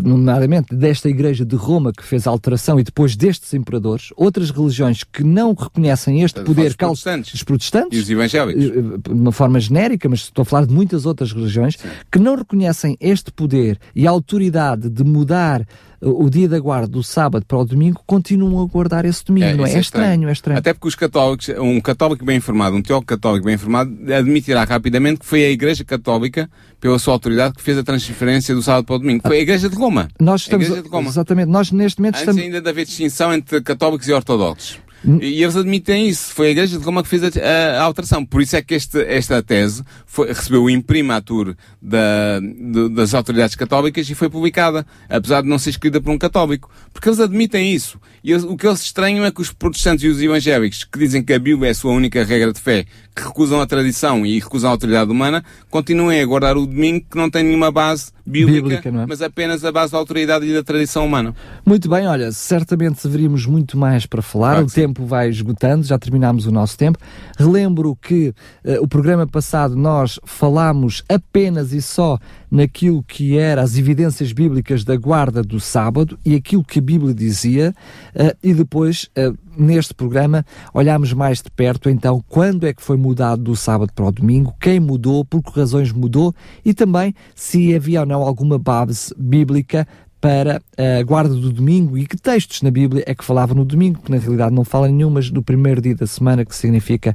nomeadamente 0.03 0.75
desta 0.75 1.09
igreja 1.09 1.45
de 1.45 1.57
Roma 1.57 1.93
que 1.93 2.03
fez 2.05 2.27
a 2.27 2.31
alteração 2.31 2.79
e 2.79 2.83
depois 2.85 3.17
destes 3.17 3.53
imperadores, 3.55 4.09
outras 4.17 4.51
religiões 4.51 5.05
que 5.05 5.23
não 5.23 5.55
reconhecem 5.55 6.23
este 6.23 6.41
Os 6.41 6.45
poder, 6.47 6.75
cal- 6.77 6.91
protestantes. 6.91 7.35
os 7.35 7.43
protestantes, 7.43 7.99
E 7.99 8.03
os 8.03 8.11
evangélicos. 8.11 8.65
eh, 8.65 8.71
de 9.09 9.11
uma 9.13 9.33
forma 9.33 9.59
genérica, 9.61 10.09
mas 10.09 10.21
estou 10.21 10.43
a 10.43 10.45
falar 10.47 10.67
de 10.67 10.75
muitas 10.75 11.07
outras 11.07 11.33
religiões 11.33 11.77
que 12.11 12.19
não 12.19 12.37
reconhecem 12.37 12.97
este 13.01 13.31
poder 13.33 13.79
e 13.95 14.07
a 14.07 14.11
autoridade 14.11 14.89
de 14.89 15.05
mudar 15.05 15.61
eh, 15.61 15.65
o 16.03 16.29
dia 16.29 16.49
da 16.49 16.59
guarda 16.59 16.89
do 16.89 17.03
sábado 17.03 17.47
para 17.47 17.57
o 17.57 17.65
domingo, 17.65 18.03
continuam 18.05 18.61
a 18.63 18.67
guardar 18.67 19.05
esse 19.05 19.25
domingo, 19.25 19.59
não 19.59 19.65
é? 19.65 19.69
isso 19.69 19.77
É 19.79 19.81
estranho, 19.81 20.29
é 20.29 20.33
estranho. 20.33 20.59
Até 20.59 20.75
porque 20.75 20.89
os 20.89 20.95
católicos, 20.97 21.49
um 21.61 21.81
católico 21.81 22.25
bem 22.25 22.37
informado, 22.37 22.77
um 22.77 22.83
teólogo 22.83 23.07
católico 23.07 23.47
bem 23.47 23.55
informado, 23.55 23.93
admitirá 24.13 24.65
rapidamente 24.65 25.21
que 25.21 25.27
foi 25.27 25.45
a 25.45 25.51
Igreja 25.51 25.85
Católica, 25.85 26.51
pela 26.81 26.99
sua 26.99 27.15
autoridade, 27.15 27.55
que 27.55 27.63
fez 27.63 27.79
a 27.79 27.85
transferência 27.85 28.55
do 28.55 28.63
sábado 28.63 28.85
para 28.85 28.97
o 28.97 28.99
domingo. 28.99 29.23
Foi 29.25 29.39
a 29.39 29.41
Igreja 29.41 29.69
de 29.69 29.77
Roma. 29.77 30.09
Nós 30.21 30.41
a 30.41 30.45
estamos, 30.45 30.67
Igreja 30.67 30.83
de 30.83 30.89
Roma. 30.89 31.09
exatamente, 31.09 31.49
nós 31.49 31.71
neste 31.71 32.01
momento 32.01 32.17
Antes 32.17 32.23
estamos, 32.23 32.43
ainda 32.43 32.61
de 32.61 32.69
haver 32.69 32.85
distinção 32.85 33.33
entre 33.33 33.61
católicos 33.63 34.09
e 34.09 34.13
ortodoxos. 34.13 34.79
E 35.05 35.43
eles 35.43 35.57
admitem 35.57 36.09
isso. 36.09 36.33
Foi 36.33 36.49
a 36.49 36.51
Igreja 36.51 36.79
de 36.79 36.85
Roma 36.85 37.03
que 37.03 37.09
fez 37.09 37.23
a, 37.25 37.29
a- 37.29 37.81
a 37.81 37.83
alteração. 37.83 38.25
Por 38.25 38.41
isso 38.41 38.55
é 38.57 38.63
que 38.63 38.75
este- 38.75 39.01
esta 39.03 39.43
tese 39.43 39.83
foi- 40.07 40.29
recebeu 40.29 40.63
o 40.65 40.71
imprimatur 40.71 41.55
da- 41.81 42.41
do- 42.41 42.89
das 42.89 43.13
autoridades 43.15 43.57
católicas 43.57 44.09
e 44.09 44.15
foi 44.15 44.29
publicada, 44.29 44.87
apesar 45.09 45.43
de 45.43 45.49
não 45.49 45.59
ser 45.59 45.71
escrita 45.71 46.01
por 46.01 46.11
um 46.13 46.19
católico. 46.19 46.71
Porque 46.93 47.09
eles 47.09 47.19
admitem 47.21 47.73
isso. 47.75 47.99
E 48.23 48.31
eles- 48.31 48.45
o 48.45 48.57
que 48.57 48.67
eles 48.67 48.81
estranham 48.83 49.25
é 49.25 49.31
que 49.31 49.41
os 49.41 49.51
protestantes 49.53 50.05
e 50.05 50.09
os 50.09 50.21
evangélicos, 50.23 50.85
que 50.85 50.99
dizem 50.99 51.23
que 51.23 51.33
a 51.33 51.39
Bíblia 51.39 51.69
é 51.69 51.73
a 51.73 51.75
sua 51.75 51.93
única 51.93 52.23
regra 52.25 52.53
de 52.53 52.61
fé, 52.61 52.85
que 53.15 53.23
recusam 53.23 53.61
a 53.61 53.67
tradição 53.67 54.25
e 54.25 54.39
recusam 54.39 54.71
a 54.71 54.73
autoridade 54.73 55.11
humana, 55.11 55.45
continuem 55.71 56.21
a 56.21 56.27
guardar 56.27 56.57
o 56.57 56.67
domingo 56.67 57.05
que 57.11 57.17
não 57.17 57.29
tem 57.29 57.43
nenhuma 57.43 57.71
base 57.73 58.13
bíblica, 58.25 58.63
Bíblica, 58.63 58.89
é? 58.89 59.07
mas 59.07 59.23
apenas 59.23 59.65
a 59.65 59.73
base 59.73 59.93
da 59.93 59.99
autoridade 59.99 60.47
e 60.47 60.53
da 60.53 60.63
tradição 60.63 61.07
humana. 61.07 61.35
Muito 61.65 61.89
bem, 61.89 62.07
olha, 62.07 62.33
certamente 62.33 63.09
teríamos 63.09 63.47
muito 63.47 63.77
mais 63.77 64.07
para 64.07 64.23
falar, 64.23 64.53
Claro 64.53 64.67
o 64.67 64.69
sim. 64.69 64.81
tempo 64.83 65.05
vai 65.05 65.29
esgotando, 65.29 65.85
já 65.85 65.99
terminámos 65.99 66.47
o 66.47 66.53
nosso 66.53 66.77
tempo. 66.77 66.99
Relembro 67.39 67.97
que 67.97 68.35
eh, 68.65 68.79
o 68.81 68.87
programa 68.87 69.27
passado 69.27 69.75
nós 69.77 70.19
falámos 70.25 71.03
apenas 71.09 71.73
e 71.73 71.83
só 71.83 72.19
naquilo 72.51 73.03
que 73.03 73.39
era 73.39 73.63
as 73.63 73.79
evidências 73.79 74.33
bíblicas 74.33 74.85
da 74.85 74.95
guarda 74.97 75.43
do 75.43 75.59
sábado 75.59 76.19
e 76.25 76.35
aquilo 76.35 76.63
que 76.63 76.79
a 76.79 76.83
Bíblia 76.83 77.15
dizia, 77.15 77.75
eh, 78.15 78.37
e 78.43 78.53
depois, 78.53 79.09
eh, 79.17 79.33
neste 79.57 79.95
programa, 79.95 80.45
olhámos 80.73 81.13
mais 81.13 81.43
de 81.43 81.51
perto 81.51 81.91
então 81.91 82.23
quando 82.29 82.67
é 82.67 82.73
que 82.73 82.83
foi 82.83 82.97
mudado 82.97 83.43
do 83.43 83.57
sábado 83.57 83.93
para 83.95 84.07
o 84.07 84.13
domingo, 84.13 84.55
quem 84.61 84.81
mudou, 84.81 85.25
por 85.25 85.43
que 85.43 85.59
razões 85.59 85.93
mudou 85.93 86.35
e 86.65 86.73
também 86.75 87.15
se 87.35 87.75
havia 87.75 88.01
ou 88.01 88.07
não 88.07 88.23
alguma 88.23 88.59
base 88.59 89.15
bíblica 89.17 89.87
para 90.23 90.63
a 90.79 91.03
guarda 91.03 91.35
do 91.35 91.53
domingo 91.53 91.99
e 91.99 92.07
que 92.07 92.17
textos 92.17 92.63
na 92.63 92.71
Bíblia 92.71 93.03
é 93.09 93.13
que 93.13 93.25
falavam 93.25 93.57
no 93.57 93.65
domingo, 93.65 94.01
que 94.01 94.11
na 94.11 94.19
realidade 94.19 94.55
não 94.55 94.65
fala 94.65 94.87
nenhum, 94.87 95.11
mas 95.11 95.29
do 95.29 95.43
primeiro 95.43 95.83
dia 95.83 95.97
da 95.97 96.07
semana, 96.07 96.45
que 96.45 96.55
significa 96.55 97.13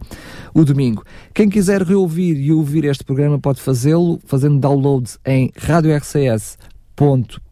o 0.54 0.66
domingo. 0.66 1.06
Quem 1.34 1.50
quiser 1.50 1.84
reouvir 1.84 2.38
e 2.38 2.52
ouvir 2.52 2.84
este 2.84 3.06
programa 3.06 3.40
pode 3.40 3.62
fazê-lo 3.62 4.20
fazendo 4.26 4.60
download 4.60 5.10
em 5.26 5.54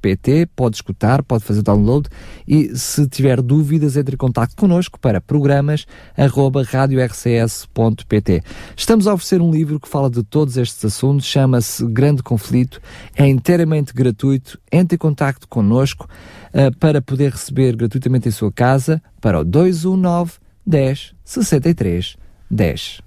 pt 0.02 0.48
pode 0.56 0.78
escutar, 0.78 1.22
pode 1.22 1.44
fazer 1.44 1.62
download 1.62 2.10
e 2.48 2.76
se 2.76 3.08
tiver 3.08 3.42
dúvidas 3.42 3.96
entre 3.96 4.16
em 4.16 4.18
contato 4.18 4.56
connosco 4.56 5.00
para 5.00 5.22
programas 5.22 5.86
arroba 6.18 6.64
radiorcs.pt. 6.64 8.42
Estamos 8.76 9.08
a 9.08 9.14
oferecer 9.14 9.42
um 9.42 9.52
livro 9.52 9.80
que 9.80 9.88
fala 9.88 10.10
de 10.10 10.24
todos 10.24 10.58
estes 10.58 10.84
assuntos, 10.84 11.26
chama-se 11.26 11.86
Grande 11.86 12.24
Conflito, 12.24 12.82
é 13.16 13.28
inteiramente 13.28 13.94
gratuito, 13.94 14.60
entre 14.72 14.96
em 14.96 15.00
contato 15.00 15.48
connosco 15.48 16.08
uh, 16.54 16.76
para 16.78 17.02
poder 17.02 17.32
receber 17.32 17.76
gratuitamente 17.76 18.28
em 18.28 18.32
sua 18.32 18.52
casa 18.52 19.02
para 19.22 19.40
o 19.40 19.44
219 19.44 20.34
10 20.66 21.14
63 21.24 22.18
10. 22.50 23.02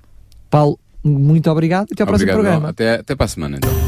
Paulo, 0.49 0.79
muito 1.03 1.51
obrigado 1.51 1.89
e 1.91 1.95
até 1.95 2.03
ao 2.03 2.09
Obrigado, 2.09 2.27
próximo 2.27 2.33
programa. 2.33 2.69
Até, 2.69 2.95
até 2.95 3.17
para 3.17 3.25
a 3.25 3.29
semana 3.29 3.57
então. 3.57 3.88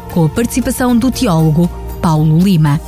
com 0.11 0.25
a 0.25 0.29
participação 0.29 0.95
do 0.95 1.09
teólogo 1.09 1.67
Paulo 2.01 2.37
Lima. 2.37 2.79